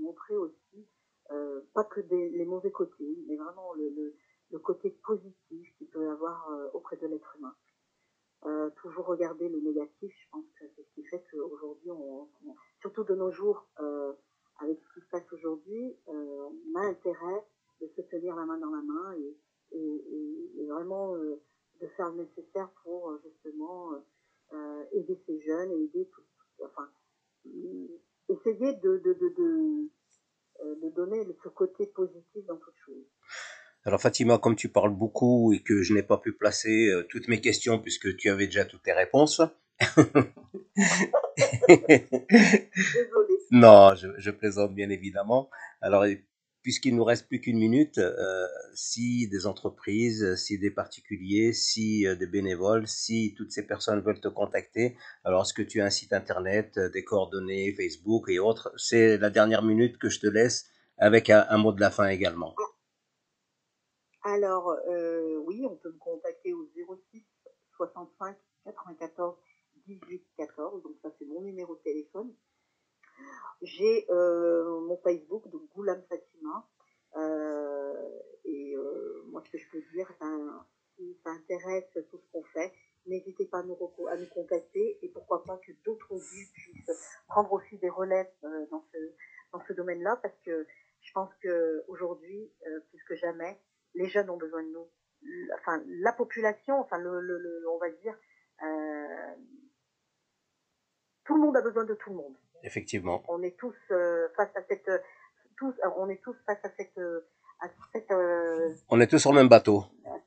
montrer 0.00 0.36
aussi 0.36 0.86
euh, 1.32 1.60
pas 1.74 1.84
que 1.84 2.00
les 2.00 2.44
mauvais 2.44 2.70
côtés, 2.70 3.18
mais 3.26 3.36
vraiment 3.36 3.72
le, 3.74 4.14
le 4.50 4.58
côté 4.58 4.90
positif 4.90 5.74
qu'il 5.76 5.88
peut 5.88 6.04
y 6.04 6.08
avoir 6.08 6.48
auprès 6.74 6.96
de 6.96 7.06
l'être 7.06 7.34
humain. 7.36 7.54
Toujours 8.76 9.06
regarder 9.06 9.48
le 9.48 9.60
négatif, 9.60 10.12
je 10.24 10.30
pense 10.30 10.44
que 10.58 10.64
c'est 10.74 10.82
ce 10.82 10.94
qui 10.94 11.04
fait 11.04 11.22
qu'aujourd'hui, 11.30 11.90
surtout 12.80 13.04
de 13.04 13.14
nos 13.14 13.30
jours, 13.30 13.66
avec 14.58 14.78
ce 14.78 14.94
qui 14.94 15.00
se 15.04 15.10
passe 15.10 15.32
aujourd'hui, 15.32 15.96
on 16.06 16.74
a 16.76 16.80
intérêt 16.86 17.44
de 17.80 17.88
se 17.96 18.02
tenir 18.02 18.34
la 18.36 18.44
main 18.46 18.58
dans 18.58 18.70
la 18.70 18.82
main 18.82 19.14
et, 19.72 20.66
vraiment 20.68 21.16
de 21.16 21.86
faire 21.96 22.10
le 22.10 22.22
nécessaire 22.22 22.70
pour 22.84 23.18
justement 23.24 23.92
aider 24.92 25.20
ces 25.26 25.40
jeunes 25.40 25.72
et 25.72 25.84
aider 25.84 26.08
tout, 26.12 26.22
enfin, 26.64 26.88
essayer 28.28 28.74
de, 28.74 28.98
de 28.98 30.88
donner 30.90 31.26
ce 31.42 31.48
côté 31.48 31.86
positif 31.86 32.46
dans 32.46 32.56
toute 32.56 32.76
chose. 32.86 32.99
Alors 33.86 34.00
Fatima, 34.00 34.36
comme 34.36 34.56
tu 34.56 34.68
parles 34.68 34.94
beaucoup 34.94 35.54
et 35.54 35.60
que 35.60 35.82
je 35.82 35.94
n'ai 35.94 36.02
pas 36.02 36.18
pu 36.18 36.32
placer 36.32 36.88
euh, 36.88 37.06
toutes 37.08 37.28
mes 37.28 37.40
questions 37.40 37.78
puisque 37.78 38.14
tu 38.16 38.28
avais 38.28 38.46
déjà 38.46 38.66
toutes 38.66 38.82
tes 38.82 38.92
réponses. 38.92 39.40
Non, 43.52 43.94
je, 43.96 44.08
je, 44.18 44.30
plaisante 44.30 44.74
bien 44.74 44.90
évidemment. 44.90 45.50
Alors 45.80 46.04
puisqu'il 46.62 46.94
nous 46.94 47.02
reste 47.04 47.26
plus 47.26 47.40
qu'une 47.40 47.58
minute, 47.58 47.98
euh, 47.98 48.46
si 48.74 49.26
des 49.28 49.46
entreprises, 49.46 50.36
si 50.36 50.58
des 50.58 50.70
particuliers, 50.70 51.52
si 51.52 52.06
euh, 52.06 52.14
des 52.14 52.26
bénévoles, 52.26 52.86
si 52.86 53.34
toutes 53.36 53.50
ces 53.50 53.66
personnes 53.66 54.02
veulent 54.02 54.20
te 54.20 54.28
contacter, 54.28 54.96
alors 55.24 55.42
est-ce 55.42 55.54
que 55.54 55.62
tu 55.62 55.80
as 55.80 55.86
un 55.86 55.90
site 55.90 56.12
internet, 56.12 56.78
des 56.78 57.02
coordonnées, 57.02 57.74
Facebook 57.74 58.28
et 58.28 58.38
autres? 58.38 58.72
C'est 58.76 59.16
la 59.16 59.30
dernière 59.30 59.62
minute 59.62 59.98
que 59.98 60.10
je 60.10 60.20
te 60.20 60.26
laisse 60.26 60.66
avec 60.98 61.30
un, 61.30 61.46
un 61.48 61.56
mot 61.56 61.72
de 61.72 61.80
la 61.80 61.90
fin 61.90 62.08
également. 62.08 62.54
Alors, 64.22 64.68
euh, 64.86 65.38
oui, 65.46 65.64
on 65.64 65.76
peut 65.76 65.90
me 65.90 65.98
contacter 65.98 66.52
au 66.52 66.68
06 66.74 67.24
65 67.76 68.36
94 68.64 69.34
18 69.86 70.22
14, 70.36 70.82
donc 70.82 70.92
ça 71.02 71.10
c'est 71.18 71.24
mon 71.24 71.40
numéro 71.40 71.74
de 71.74 71.80
téléphone. 71.80 72.34
J'ai 73.62 74.06
euh, 74.10 74.80
mon 74.80 74.98
Facebook, 74.98 75.48
donc 75.48 75.62
Goulam 75.74 76.02
Fatima. 76.08 76.68
Euh, 77.16 78.20
et 78.44 78.76
moi, 79.26 79.42
ce 79.46 79.50
que 79.52 79.58
je 79.58 79.70
peux 79.70 79.82
dire, 79.94 80.12
ben, 80.20 80.66
si 80.96 81.18
ça 81.24 81.30
intéresse 81.30 81.88
tout 82.10 82.18
ce 82.18 82.30
qu'on 82.30 82.44
fait, 82.44 82.72
n'hésitez 83.06 83.46
pas 83.46 83.60
à 83.60 83.62
nous, 83.62 83.78
à 84.08 84.16
nous 84.16 84.28
contacter 84.28 84.98
et 85.02 85.08
pourquoi 85.08 85.44
pas 85.44 85.56
que 85.58 85.72
d'autres 85.84 86.14
villes 86.14 86.52
puissent 86.52 86.90
prendre 87.26 87.52
aussi 87.52 87.78
des 87.78 87.88
relèves 87.88 88.30
dans 88.42 88.84
ce, 88.92 88.98
dans 89.52 89.60
ce 89.66 89.72
domaine-là 89.72 90.16
parce 90.22 90.38
que 90.44 90.66
je 91.00 91.12
pense 91.12 91.30
qu'aujourd'hui, 91.42 92.52
plus 92.90 93.04
que 93.04 93.16
jamais, 93.16 93.58
les 93.94 94.08
jeunes 94.08 94.30
ont 94.30 94.36
besoin 94.36 94.62
de 94.62 94.68
nous. 94.68 94.88
Enfin, 95.58 95.82
la 95.86 96.12
population, 96.12 96.80
enfin, 96.80 96.98
le, 96.98 97.20
le, 97.20 97.38
le 97.38 97.68
on 97.70 97.78
va 97.78 97.90
dire, 97.90 98.16
euh, 98.62 99.34
tout 101.24 101.34
le 101.34 101.40
monde 101.40 101.56
a 101.56 101.60
besoin 101.62 101.84
de 101.84 101.94
tout 101.94 102.10
le 102.10 102.16
monde. 102.16 102.36
Effectivement. 102.62 103.22
On 103.28 103.42
est 103.42 103.56
tous 103.58 103.74
euh, 103.90 104.28
face 104.36 104.54
à 104.56 104.62
cette, 104.68 104.90
tous, 105.56 105.74
on 105.96 106.08
est 106.08 106.22
tous 106.22 106.36
face 106.46 106.62
à 106.64 106.70
cette, 106.76 106.98
à 107.60 107.68
cette. 107.92 108.10
euh, 108.10 108.72
On 108.88 109.00
est 109.00 109.06
tous 109.06 109.18
sur 109.18 109.30
le 109.32 109.36
même 109.38 109.48
bateau. 109.48 109.84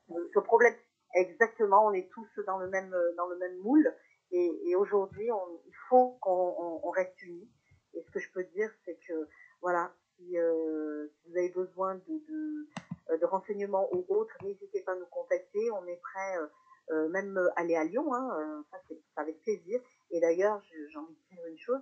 ce- 0.08 0.38
problème. 0.40 0.74
Exactement, 1.16 1.86
on 1.86 1.92
est 1.92 2.08
tous 2.10 2.28
dans 2.46 2.58
le 2.58 2.68
même, 2.68 2.92
dans 3.16 3.28
le 3.28 3.36
même 3.38 3.56
moule. 3.58 3.92
Et, 4.32 4.70
et 4.70 4.74
aujourd'hui, 4.74 5.26
il 5.28 5.74
faut 5.88 6.18
qu'on 6.20 6.54
on- 6.58 6.80
on 6.82 6.90
reste 6.90 7.20
unis. 7.22 7.48
Et 7.94 8.02
ce 8.02 8.10
que 8.10 8.18
je 8.18 8.32
peux 8.32 8.42
dire, 8.44 8.68
c'est 8.84 8.98
que, 9.06 9.28
voilà, 9.60 9.92
si, 10.16 10.36
euh, 10.36 11.06
si 11.06 11.30
vous 11.30 11.36
avez 11.38 11.50
besoin 11.50 11.94
de, 11.94 12.00
de, 12.28 12.32
euh, 12.32 12.66
de 13.10 13.24
renseignements 13.26 13.88
ou 13.94 14.04
autres, 14.08 14.34
n'hésitez 14.42 14.82
pas 14.82 14.92
à 14.92 14.96
nous 14.96 15.06
contacter. 15.06 15.70
On 15.72 15.86
est 15.86 16.00
prêt, 16.00 16.38
euh, 16.38 16.46
euh, 16.90 17.08
même 17.08 17.36
euh, 17.38 17.48
aller 17.56 17.76
à 17.76 17.84
Lyon, 17.84 18.12
hein, 18.14 18.36
euh, 18.38 18.62
ça 18.70 18.78
c'est 18.88 19.00
avec 19.16 19.40
plaisir. 19.40 19.80
Et 20.10 20.20
d'ailleurs, 20.20 20.62
j'ai 20.70 20.98
envie 20.98 21.14
de 21.14 21.34
dire 21.34 21.46
une 21.46 21.58
chose, 21.58 21.80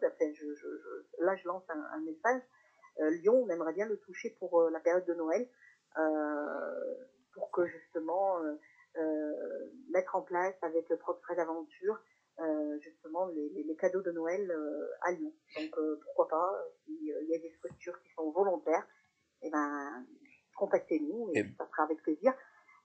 là 1.19 1.37
je 1.37 1.47
lance 1.47 1.65
un, 1.69 2.01
message. 2.01 2.43
Euh, 3.01 3.11
Lyon, 3.11 3.45
on 3.45 3.49
aimerait 3.49 3.73
bien 3.73 3.87
le 3.87 3.99
toucher 3.99 4.31
pour 4.39 4.61
euh, 4.61 4.71
la 4.71 4.81
période 4.81 5.05
de 5.07 5.15
Noël, 5.15 5.49
euh, 5.99 6.95
pour 7.35 7.51
que 7.51 7.67
justement 7.67 8.43
euh, 8.43 8.55
euh, 8.97 9.71
mettre 9.91 10.15
en 10.15 10.23
place 10.23 10.55
avec 10.63 10.89
le 10.89 10.97
propre 10.99 11.21
Frais 11.23 11.37
d'aventure 11.37 11.99
euh, 12.39 12.79
justement 12.81 13.27
les, 13.27 13.77
cadeaux 13.77 14.03
de 14.03 14.13
Noël 14.13 14.51
euh, 14.51 14.89
à 15.03 15.13
Lyon. 15.13 15.33
Donc 15.57 15.79
euh, 15.79 15.99
pourquoi 16.05 16.29
pas, 16.29 16.65
s'il 16.85 17.05
y 17.05 17.35
a 17.35 17.39
des 17.39 17.53
structures 17.57 18.01
qui 18.03 18.13
sont 18.15 18.31
volontaires, 18.31 18.87
eh 19.43 19.51
ben 19.51 20.07
contactez-nous 20.63 21.31
et 21.35 21.41
Et- 21.41 21.45
ça 21.59 21.67
sera 21.71 21.83
avec 21.85 22.01
plaisir. 22.03 22.33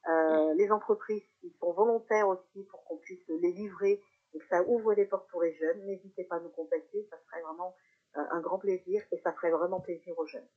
Euh, 0.10 0.54
les 0.56 0.72
entreprises 0.72 1.28
qui 1.42 1.54
sont 1.60 1.74
volontaires 1.74 2.28
aussi 2.28 2.60
pour 2.72 2.84
qu'on 2.86 2.98
puisse 2.98 3.28
les 3.28 3.52
livrer 3.52 4.02
et 4.34 4.40
que 4.40 4.48
ça 4.50 4.64
ouvre 4.64 4.94
les 4.94 5.06
portes 5.06 5.30
pour 5.30 5.42
les 5.44 5.54
jeunes, 5.56 5.86
n'hésitez 5.86 6.24
pas 6.24 6.38
à 6.38 6.40
nous 6.40 6.50
contacter, 6.50 7.06
ça 7.10 7.18
serait 7.26 7.42
vraiment 7.42 7.76
euh, 8.16 8.22
un 8.32 8.40
grand 8.40 8.58
plaisir 8.58 9.02
et 9.12 9.18
ça 9.24 9.34
ferait 9.34 9.52
vraiment 9.52 9.80
plaisir 9.82 10.18
aux 10.18 10.26
jeunes. 10.26 10.48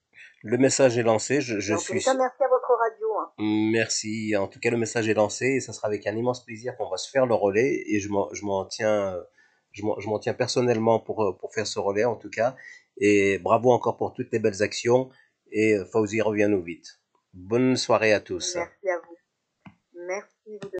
Le 0.42 0.56
message 0.56 0.96
est 0.98 1.02
lancé. 1.02 1.40
Je, 1.40 1.74
en 1.74 1.78
suis. 1.78 1.94
les 1.94 2.00
cas, 2.00 2.14
merci 2.14 2.42
à 2.42 2.48
votre 2.48 2.72
radio. 2.84 3.18
Hein. 3.18 3.32
Merci. 3.72 4.34
En 4.36 4.46
tout 4.48 4.60
cas, 4.60 4.70
le 4.70 4.76
message 4.76 5.08
est 5.08 5.14
lancé 5.14 5.46
et 5.46 5.60
ça 5.60 5.72
sera 5.72 5.88
avec 5.88 6.06
un 6.06 6.16
immense 6.16 6.44
plaisir 6.44 6.76
qu'on 6.76 6.88
va 6.88 6.96
se 6.96 7.10
faire 7.10 7.26
le 7.26 7.34
relais 7.34 7.82
et 7.86 7.98
je 8.00 8.08
m'en, 8.10 8.64
tiens, 8.66 9.20
je 9.72 9.82
m'en, 9.82 10.18
tiens 10.20 10.34
personnellement 10.34 11.00
pour, 11.00 11.22
euh, 11.22 11.36
pour 11.36 11.52
faire 11.52 11.66
ce 11.66 11.78
relais 11.80 12.04
en 12.04 12.16
tout 12.16 12.30
cas. 12.30 12.56
Et 12.98 13.38
bravo 13.38 13.72
encore 13.72 13.96
pour 13.96 14.14
toutes 14.14 14.32
les 14.32 14.38
belles 14.38 14.62
actions 14.62 15.10
et 15.50 15.76
Fauzi, 15.92 16.20
reviens-nous 16.20 16.62
vite. 16.62 16.99
Bonne 17.32 17.76
soirée 17.76 18.12
à 18.12 18.20
tous. 18.20 18.56
Merci 18.56 18.88
à 18.88 18.98
vous. 18.98 19.16
Merci. 19.94 20.60